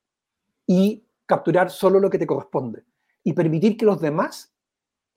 y 0.65 1.05
capturar 1.27 1.69
solo 1.69 1.99
lo 1.99 2.09
que 2.09 2.17
te 2.17 2.25
corresponde, 2.25 2.85
y 3.23 3.33
permitir 3.33 3.77
que 3.77 3.85
los 3.85 4.01
demás 4.01 4.51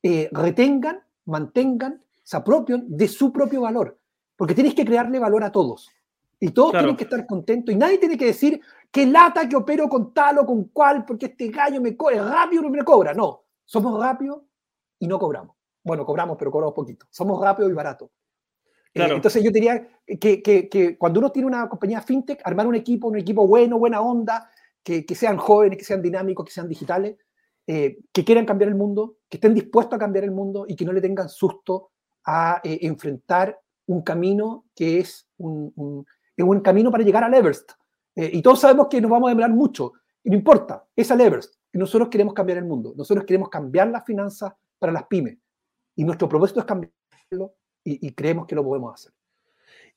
eh, 0.03 0.29
retengan, 0.31 1.01
mantengan, 1.25 2.05
se 2.23 2.37
apropien 2.37 2.85
de 2.87 3.09
su 3.09 3.33
propio 3.33 3.63
valor, 3.63 3.99
porque 4.37 4.55
tienes 4.55 4.75
que 4.75 4.85
crearle 4.85 5.19
valor 5.19 5.43
a 5.43 5.53
todos. 5.53 5.89
Y 6.45 6.51
todos 6.51 6.73
tienen 6.73 6.97
que 6.97 7.05
estar 7.05 7.25
contentos 7.25 7.73
y 7.73 7.79
nadie 7.79 7.99
tiene 7.99 8.19
que 8.19 8.25
decir, 8.25 8.61
qué 8.91 9.07
lata 9.07 9.49
que 9.49 9.55
opero 9.55 9.89
con 9.89 10.13
tal 10.13 10.39
o 10.39 10.45
con 10.45 10.65
cual, 10.65 11.05
porque 11.05 11.27
este 11.27 11.47
gallo 11.47 11.81
me 11.81 11.97
cobra, 11.97 12.29
rápido 12.29 12.69
me 12.69 12.83
cobra. 12.83 13.15
No, 13.15 13.45
somos 13.65 13.97
rápidos 14.01 14.43
y 14.99 15.07
no 15.07 15.21
cobramos. 15.21 15.55
Bueno, 15.85 16.05
cobramos, 16.05 16.37
pero 16.37 16.51
cobramos 16.51 16.75
poquito. 16.75 17.07
Somos 17.11 17.41
rápidos 17.41 17.71
y 17.71 17.75
baratos. 17.75 18.11
Eh, 18.93 19.07
entonces 19.09 19.41
yo 19.41 19.53
diría 19.53 19.87
que, 20.21 20.43
que, 20.43 20.69
que, 20.69 20.99
cuando 20.99 21.21
uno 21.21 21.31
tiene 21.31 21.47
una 21.47 21.69
compañía 21.69 22.01
fintech, 22.01 22.41
armar 22.45 22.67
un 22.67 22.75
equipo, 22.75 23.07
un 23.07 23.19
equipo 23.19 23.47
bueno, 23.47 23.79
buena 23.79 24.01
onda, 24.01 24.51
que, 24.83 25.05
sean 25.15 25.37
jóvenes, 25.37 25.79
que 25.79 25.85
sean 25.85 26.03
dinámicos, 26.03 26.45
que 26.45 26.51
sean 26.51 26.69
digitales, 26.69 27.19
eh, 27.69 27.99
que 28.13 28.25
quieran 28.25 28.47
cambiar 28.47 28.69
el 28.69 28.75
mundo, 28.75 29.19
que 29.29 29.37
estén 29.37 29.55
dispuestos 29.55 29.95
a 29.95 30.01
cambiar 30.01 30.25
el 30.25 30.33
mundo 30.33 30.65
y 30.67 30.75
que 30.75 30.85
no 30.85 30.93
le 30.93 31.01
tengan 31.01 31.29
susto 31.29 31.93
a 32.25 32.61
eh, 32.65 32.81
enfrentar 32.83 33.61
un 33.87 34.03
camino 34.03 34.65
que 34.75 34.99
es 34.99 35.29
un, 35.37 35.73
un, 35.77 36.05
un 36.45 36.61
camino 36.61 36.91
para 36.91 37.05
llegar 37.05 37.25
al 37.25 37.35
Everest. 37.35 37.73
Eh, 38.15 38.31
y 38.35 38.43
todos 38.43 38.61
sabemos 38.61 38.89
que 38.89 39.01
nos 39.01 39.11
vamos 39.11 39.29
a 39.29 39.31
demorar 39.31 39.51
mucho. 39.51 39.93
Y 40.25 40.31
no 40.31 40.37
importa, 40.37 40.85
es 40.95 41.11
al 41.11 41.21
Everest. 41.21 41.55
Y 41.73 41.79
nosotros 41.79 42.09
queremos 42.09 42.35
cambiar 42.35 42.59
el 42.59 42.65
mundo. 42.65 42.93
Nosotros 42.97 43.25
queremos 43.25 43.49
cambiar 43.49 43.89
las 43.89 44.05
finanzas 44.05 44.53
para 44.79 44.93
las 44.93 45.05
pymes. 45.05 45.39
Y 45.97 46.05
nuestro 46.05 46.29
propósito 46.29 46.61
es 46.61 46.67
cambiarlo 46.67 47.55
y, 47.85 48.13
creemos 48.13 48.47
que 48.47 48.55
lo 48.55 48.63
podemos 48.63 48.95
hacer. 48.95 49.13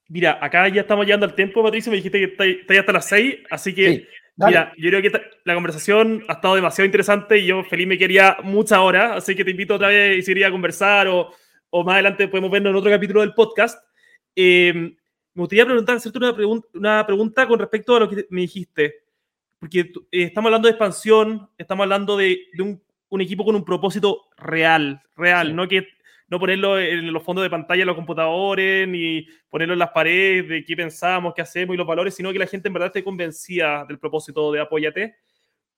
Mira, 0.07 0.39
acá 0.41 0.67
ya 0.69 0.81
estamos 0.81 1.05
llegando 1.05 1.25
al 1.25 1.35
tiempo, 1.35 1.63
Patricio. 1.63 1.91
Me 1.91 1.97
dijiste 1.97 2.19
que 2.19 2.55
está, 2.57 2.79
hasta 2.79 2.91
las 2.91 3.05
seis, 3.07 3.35
así 3.49 3.73
que, 3.73 4.07
mira, 4.37 4.73
yo 4.77 4.89
creo 4.89 5.01
que 5.01 5.11
la 5.43 5.53
conversación 5.53 6.23
ha 6.27 6.33
estado 6.33 6.55
demasiado 6.55 6.85
interesante 6.85 7.37
y 7.37 7.47
yo 7.47 7.63
feliz 7.63 7.87
me 7.87 7.97
quería 7.97 8.37
muchas 8.43 8.79
horas, 8.79 9.17
así 9.17 9.35
que 9.35 9.43
te 9.43 9.51
invito 9.51 9.75
otra 9.75 9.87
vez 9.89 10.17
y 10.17 10.21
si 10.21 10.43
a 10.43 10.51
conversar 10.51 11.07
o, 11.07 11.31
o, 11.69 11.83
más 11.83 11.93
adelante 11.93 12.27
podemos 12.27 12.51
vernos 12.51 12.71
en 12.71 12.75
otro 12.75 12.91
capítulo 12.91 13.21
del 13.21 13.33
podcast. 13.33 13.83
Eh, 14.35 14.95
me 15.35 15.41
gustaría 15.41 15.65
preguntar, 15.65 15.97
hacerte 15.97 16.17
una, 16.17 16.33
pregunta, 16.33 16.67
una 16.73 17.05
pregunta 17.05 17.45
con 17.45 17.59
respecto 17.59 17.95
a 17.95 17.99
lo 17.99 18.09
que 18.09 18.25
me 18.29 18.41
dijiste. 18.41 19.03
Porque 19.59 19.79
eh, 19.81 19.91
estamos 20.11 20.47
hablando 20.47 20.67
de 20.67 20.71
expansión, 20.71 21.49
estamos 21.57 21.83
hablando 21.83 22.15
de, 22.15 22.39
un, 22.59 23.21
equipo 23.21 23.43
con 23.43 23.55
un 23.55 23.65
propósito 23.65 24.29
real, 24.37 25.01
real, 25.15 25.55
no 25.55 25.67
que 25.67 25.87
no 26.27 26.39
ponerlo 26.39 26.79
en 26.79 27.11
los 27.13 27.21
fondos 27.21 27.43
de 27.43 27.49
pantalla 27.49 27.81
de 27.81 27.85
los 27.85 27.95
computadores, 27.95 28.87
ni 28.87 29.27
ponerlo 29.49 29.73
en 29.73 29.79
las 29.79 29.91
paredes 29.91 30.47
de 30.47 30.65
qué 30.65 30.75
pensamos, 30.75 31.33
qué 31.33 31.41
hacemos 31.41 31.73
y 31.73 31.77
los 31.77 31.87
valores, 31.87 32.15
sino 32.15 32.31
que 32.31 32.39
la 32.39 32.47
gente 32.47 32.69
en 32.69 32.73
verdad 32.73 32.87
esté 32.87 33.03
convencida 33.03 33.85
del 33.85 33.99
propósito 33.99 34.51
de 34.51 34.61
Apóyate. 34.61 35.17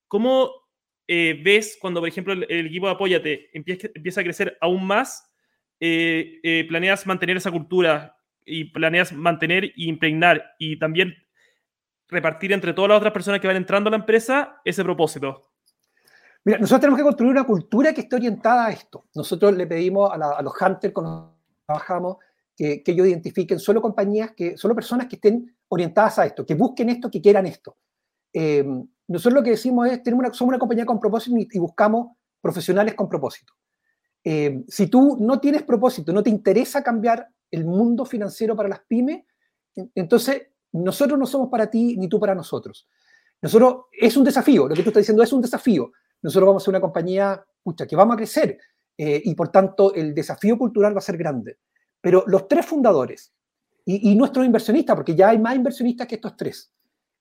¿Cómo 0.08 0.52
eh, 1.08 1.40
ves 1.44 1.78
cuando, 1.82 2.00
por 2.00 2.10
ejemplo, 2.10 2.34
el, 2.34 2.68
equipo 2.68 2.86
de 2.86 2.94
Apóyate 2.94 3.50
empieza, 3.54 3.88
empieza, 3.94 4.22
a 4.22 4.24
crecer 4.24 4.58
aún 4.62 4.86
más? 4.86 5.32
Eh, 5.80 6.66
¿Planeas 6.70 7.06
mantener 7.06 7.38
esa 7.38 7.52
cultura? 7.52 8.17
Y 8.48 8.66
planeas 8.72 9.14
mantener 9.14 9.66
e 9.66 9.74
impregnar 9.76 10.56
y 10.58 10.80
también 10.80 11.14
repartir 12.08 12.54
entre 12.54 12.74
todas 12.74 12.90
las 12.90 12.98
otras 12.98 13.14
personas 13.14 13.40
que 13.42 13.48
van 13.48 13.58
entrando 13.58 13.90
a 13.90 13.92
la 13.92 13.98
empresa 13.98 14.62
ese 14.64 14.84
propósito? 14.84 15.52
Mira, 16.46 16.60
nosotros 16.60 16.82
tenemos 16.82 16.98
que 16.98 17.04
construir 17.04 17.32
una 17.32 17.44
cultura 17.44 17.94
que 17.94 18.02
esté 18.02 18.16
orientada 18.16 18.68
a 18.68 18.72
esto. 18.72 19.06
Nosotros 19.14 19.56
le 19.56 19.68
pedimos 19.68 20.12
a, 20.12 20.42
los 20.42 20.54
hunters 20.60 20.94
cuando 20.94 21.36
trabajamos 21.66 22.18
que, 22.56 22.82
que, 22.82 22.92
ellos 22.94 23.08
identifiquen 23.08 23.60
solo 23.60 23.82
compañías, 23.82 24.32
que 24.32 24.58
solo 24.58 24.74
personas 24.74 25.08
que 25.08 25.18
estén 25.18 25.56
orientadas 25.68 26.20
a 26.20 26.26
esto, 26.26 26.46
que 26.46 26.56
busquen 26.56 26.90
esto, 26.90 27.12
que 27.12 27.22
quieran 27.22 27.46
esto. 27.46 27.78
Eh, 28.34 28.66
nosotros 29.08 29.34
lo 29.34 29.44
que 29.44 29.52
decimos 29.52 29.90
es, 29.90 30.04
tenemos 30.04 30.26
una, 30.26 30.34
somos 30.34 30.50
una 30.50 30.60
compañía 30.60 30.86
con 30.86 31.00
propósito 31.00 31.36
y, 31.38 31.60
buscamos 31.60 32.16
profesionales 32.42 32.94
con 32.94 33.10
propósito. 33.10 33.54
Eh, 34.24 34.64
si 34.68 34.88
tú 34.88 35.18
no 35.20 35.40
tienes 35.40 35.64
propósito, 35.64 36.12
no 36.12 36.22
te 36.22 36.30
interesa 36.30 36.84
cambiar 36.84 37.28
el 37.52 37.66
mundo 37.66 38.06
financiero 38.06 38.56
para 38.56 38.70
las 38.70 38.82
pymes, 38.88 39.24
entonces 39.96 40.48
nosotros 40.72 41.18
no 41.18 41.26
somos 41.26 41.50
para 41.50 41.70
ti 41.70 41.98
ni 41.98 42.08
tú 42.08 42.20
para 42.20 42.36
nosotros. 42.36 42.88
Nosotros, 43.42 43.86
es 43.92 44.18
un 44.18 44.24
desafío, 44.24 44.68
lo 44.68 44.76
que 44.76 44.84
tú 44.84 44.90
estás 44.90 45.02
diciendo 45.02 45.24
es 45.24 45.32
un 45.32 45.42
desafío. 45.42 45.92
Nosotros 46.22 46.48
vamos 46.48 46.64
a 46.64 46.66
ser 46.66 46.72
una 46.72 46.82
compañía 46.82 47.46
pucha, 47.64 47.86
que 47.86 47.96
vamos 47.96 48.16
a 48.16 48.18
crecer 48.18 48.58
eh, 48.98 49.22
y 49.24 49.36
por 49.36 49.50
tanto 49.50 49.94
el 49.94 50.14
desafío 50.14 50.58
cultural 50.58 50.96
va 50.96 51.00
a 51.00 51.02
ser 51.02 51.18
grande. 51.18 51.60
Pero 52.02 52.24
los 52.28 52.48
tres 52.48 52.66
fundadores 52.66 53.34
y, 53.86 54.16
nuestros 54.16 54.46
inversionistas, 54.46 54.96
porque 54.96 55.16
ya 55.16 55.30
hay 55.30 55.40
más 55.40 55.56
inversionistas 55.56 56.08
que 56.08 56.16
estos 56.16 56.36
tres, 56.36 56.74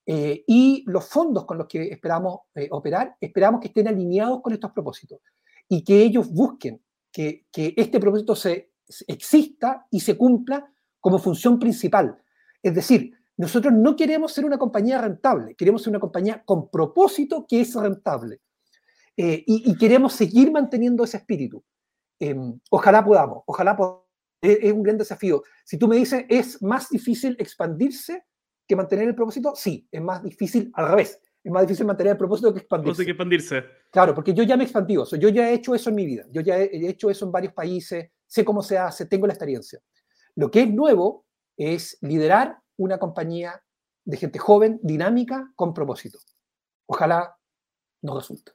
eh, 0.04 0.42
y 0.46 0.84
los 0.86 1.04
fondos 1.04 1.44
con 1.44 1.58
los 1.58 1.68
que 1.68 1.82
esperamos 1.88 2.40
eh, 2.54 2.68
operar, 2.70 3.16
esperamos 3.20 3.60
que 3.60 3.68
estén 3.68 3.86
alineados 3.86 4.40
con 4.42 4.52
estos 4.52 4.72
propósitos 4.72 5.20
y 5.68 5.84
que 5.84 6.02
ellos 6.02 6.28
busquen 6.30 6.82
que, 7.12 7.46
que 7.52 7.72
este 7.76 8.00
propósito 8.00 8.34
se, 8.34 8.72
exista 9.06 9.86
y 9.90 10.00
se 10.00 10.16
cumpla 10.16 10.70
como 11.00 11.18
función 11.18 11.58
principal. 11.58 12.18
Es 12.62 12.74
decir, 12.74 13.12
nosotros 13.36 13.72
no 13.74 13.96
queremos 13.96 14.32
ser 14.32 14.44
una 14.44 14.58
compañía 14.58 15.00
rentable, 15.00 15.54
queremos 15.54 15.82
ser 15.82 15.90
una 15.90 16.00
compañía 16.00 16.42
con 16.44 16.70
propósito 16.70 17.46
que 17.48 17.60
es 17.60 17.74
rentable. 17.74 18.40
Eh, 19.16 19.44
y, 19.46 19.76
queremos 19.78 20.12
seguir 20.12 20.50
manteniendo 20.50 21.04
ese 21.04 21.16
espíritu. 21.16 21.64
Em, 22.18 22.58
ojalá 22.70 23.02
podamos, 23.04 23.42
ojalá 23.46 23.76
podamos. 23.76 24.02
Es, 24.42 24.72
un 24.72 24.82
gran 24.82 24.98
desafío. 24.98 25.42
Si 25.64 25.78
tú 25.78 25.88
me 25.88 25.96
dices, 25.96 26.26
¿es 26.28 26.62
más 26.62 26.90
difícil 26.90 27.34
expandirse 27.38 28.24
que 28.68 28.76
mantener 28.76 29.08
el 29.08 29.14
propósito? 29.14 29.54
Sí, 29.56 29.88
es 29.90 30.02
más 30.02 30.22
difícil 30.22 30.70
al 30.74 30.90
revés. 30.90 31.20
Es 31.42 31.50
más 31.50 31.62
difícil 31.62 31.86
mantener 31.86 32.12
el 32.12 32.18
propósito 32.18 32.52
que 32.52 32.60
expandirse. 32.60 33.04
que 33.04 33.10
expandirse. 33.12 33.64
Claro, 33.90 34.14
porque 34.14 34.34
yo 34.34 34.42
ya 34.42 34.56
me 34.56 34.64
he 34.64 34.66
expandido. 34.66 35.06
yo 35.18 35.28
ya 35.30 35.50
he 35.50 35.54
hecho 35.54 35.74
eso 35.74 35.88
en 35.90 35.96
mi 35.96 36.04
vida. 36.04 36.24
Yo 36.30 36.42
ya 36.42 36.58
he 36.58 36.88
hecho 36.88 37.08
eso 37.08 37.24
en 37.24 37.32
varios 37.32 37.54
países. 37.54 38.10
Sé 38.26 38.44
cómo 38.44 38.62
se 38.62 38.78
hace, 38.78 39.06
tengo 39.06 39.26
la 39.26 39.32
experiencia. 39.32 39.80
Lo 40.34 40.50
que 40.50 40.62
es 40.62 40.70
nuevo 40.70 41.26
es 41.56 41.98
liderar 42.00 42.58
una 42.76 42.98
compañía 42.98 43.62
de 44.04 44.16
gente 44.16 44.38
joven, 44.38 44.78
dinámica, 44.82 45.52
con 45.56 45.72
propósito. 45.72 46.18
Ojalá 46.86 47.36
nos 48.02 48.16
resulte. 48.16 48.52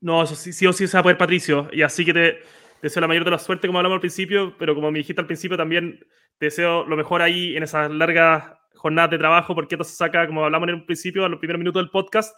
No, 0.00 0.22
eso 0.22 0.34
sí, 0.34 0.52
sí 0.52 0.66
o 0.66 0.72
sí 0.72 0.86
se 0.86 0.96
va 0.96 1.00
a 1.00 1.02
poder, 1.02 1.18
Patricio. 1.18 1.68
Y 1.72 1.82
así 1.82 2.04
que 2.04 2.12
te, 2.12 2.38
deseo 2.82 3.00
la 3.00 3.08
mayor 3.08 3.24
de 3.24 3.30
la 3.30 3.38
suerte, 3.38 3.66
como 3.66 3.78
hablamos 3.78 3.96
al 3.96 4.00
principio, 4.00 4.54
pero 4.58 4.74
como 4.74 4.90
me 4.90 4.98
dijiste 4.98 5.20
al 5.20 5.26
principio, 5.26 5.56
también 5.56 6.00
te 6.38 6.46
deseo 6.46 6.84
lo 6.84 6.96
mejor 6.96 7.22
ahí 7.22 7.56
en 7.56 7.62
esas 7.62 7.90
largas 7.90 8.44
jornadas 8.74 9.10
de 9.10 9.18
trabajo, 9.18 9.54
porque 9.54 9.74
esto 9.74 9.84
se 9.84 9.96
saca, 9.96 10.26
como 10.26 10.44
hablamos 10.44 10.68
en 10.68 10.76
un 10.76 10.86
principio, 10.86 11.24
a 11.24 11.28
los 11.28 11.38
primeros 11.38 11.58
minutos 11.58 11.82
del 11.82 11.90
podcast, 11.90 12.34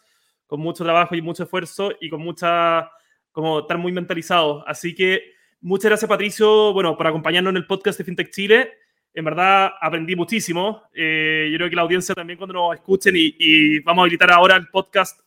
con 0.46 0.60
mucho 0.60 0.84
trabajo 0.84 1.14
y 1.14 1.22
mucho 1.22 1.44
esfuerzo 1.44 1.92
y 2.00 2.08
con 2.08 2.20
mucha, 2.20 2.90
como 3.32 3.60
estar 3.60 3.78
muy 3.78 3.92
mentalizado. 3.92 4.66
Así 4.66 4.94
que 4.94 5.32
muchas 5.60 5.90
gracias, 5.90 6.08
Patricio, 6.08 6.72
bueno, 6.72 6.96
por 6.96 7.06
acompañarnos 7.06 7.50
en 7.50 7.56
el 7.58 7.66
podcast 7.66 7.98
de 7.98 8.04
FinTech 8.04 8.30
Chile. 8.30 8.72
En 9.12 9.24
verdad 9.24 9.72
aprendí 9.80 10.14
muchísimo. 10.14 10.82
Eh, 10.94 11.48
yo 11.50 11.58
creo 11.58 11.70
que 11.70 11.76
la 11.76 11.82
audiencia 11.82 12.14
también 12.14 12.38
cuando 12.38 12.54
nos 12.54 12.74
escuchen 12.74 13.16
y, 13.16 13.34
y 13.38 13.80
vamos 13.80 14.02
a 14.02 14.04
habilitar 14.04 14.30
ahora 14.30 14.56
el 14.56 14.68
podcast 14.68 15.20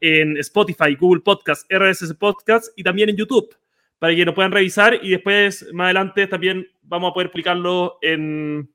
en 0.00 0.36
Spotify, 0.38 0.94
Google 0.94 1.22
Podcast, 1.22 1.70
RSS 1.72 2.14
Podcast 2.14 2.68
y 2.76 2.82
también 2.82 3.08
en 3.10 3.16
YouTube 3.16 3.56
para 3.98 4.14
que 4.14 4.24
lo 4.24 4.34
puedan 4.34 4.52
revisar 4.52 4.98
y 5.02 5.10
después 5.10 5.66
más 5.72 5.86
adelante 5.86 6.26
también 6.26 6.66
vamos 6.82 7.10
a 7.10 7.14
poder 7.14 7.30
publicarlo 7.30 7.98
en, 8.00 8.72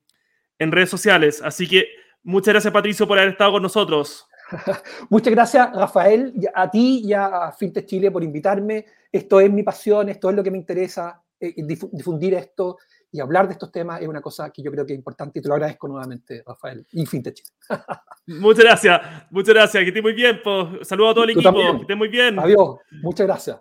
en 0.59 0.71
redes 0.71 0.89
sociales. 0.89 1.41
Así 1.41 1.67
que 1.67 1.87
muchas 2.23 2.53
gracias 2.53 2.73
Patricio 2.73 3.07
por 3.07 3.17
haber 3.17 3.31
estado 3.31 3.53
con 3.53 3.63
nosotros. 3.63 4.27
Muchas 5.09 5.33
gracias 5.33 5.73
Rafael, 5.73 6.33
a 6.53 6.69
ti 6.69 7.01
y 7.05 7.13
a 7.13 7.51
Fintech 7.51 7.85
Chile 7.85 8.11
por 8.11 8.23
invitarme. 8.23 8.85
Esto 9.11 9.39
es 9.39 9.51
mi 9.51 9.63
pasión, 9.63 10.09
esto 10.09 10.29
es 10.29 10.35
lo 10.35 10.43
que 10.43 10.51
me 10.51 10.57
interesa, 10.57 11.21
eh, 11.39 11.53
difundir 11.91 12.33
esto 12.33 12.77
y 13.11 13.19
hablar 13.19 13.47
de 13.47 13.53
estos 13.53 13.71
temas 13.71 14.01
es 14.01 14.07
una 14.07 14.21
cosa 14.21 14.49
que 14.49 14.63
yo 14.63 14.71
creo 14.71 14.85
que 14.85 14.93
es 14.93 14.97
importante 14.97 15.37
y 15.37 15.41
te 15.41 15.47
lo 15.47 15.53
agradezco 15.53 15.87
nuevamente, 15.87 16.43
Rafael, 16.45 16.85
y 16.91 17.05
Fintech. 17.05 17.43
muchas 18.27 18.63
gracias, 18.63 19.01
muchas 19.29 19.53
gracias, 19.53 19.83
que 19.83 19.89
esté 19.89 20.01
muy 20.01 20.13
bien. 20.13 20.39
Pues. 20.43 20.87
Saludos 20.87 21.11
a 21.11 21.13
todo 21.13 21.23
el 21.25 21.29
equipo, 21.29 21.53
que 21.53 21.81
esté 21.81 21.95
muy 21.95 22.07
bien. 22.07 22.39
Adiós, 22.39 22.77
muchas 23.03 23.27
gracias. 23.27 23.59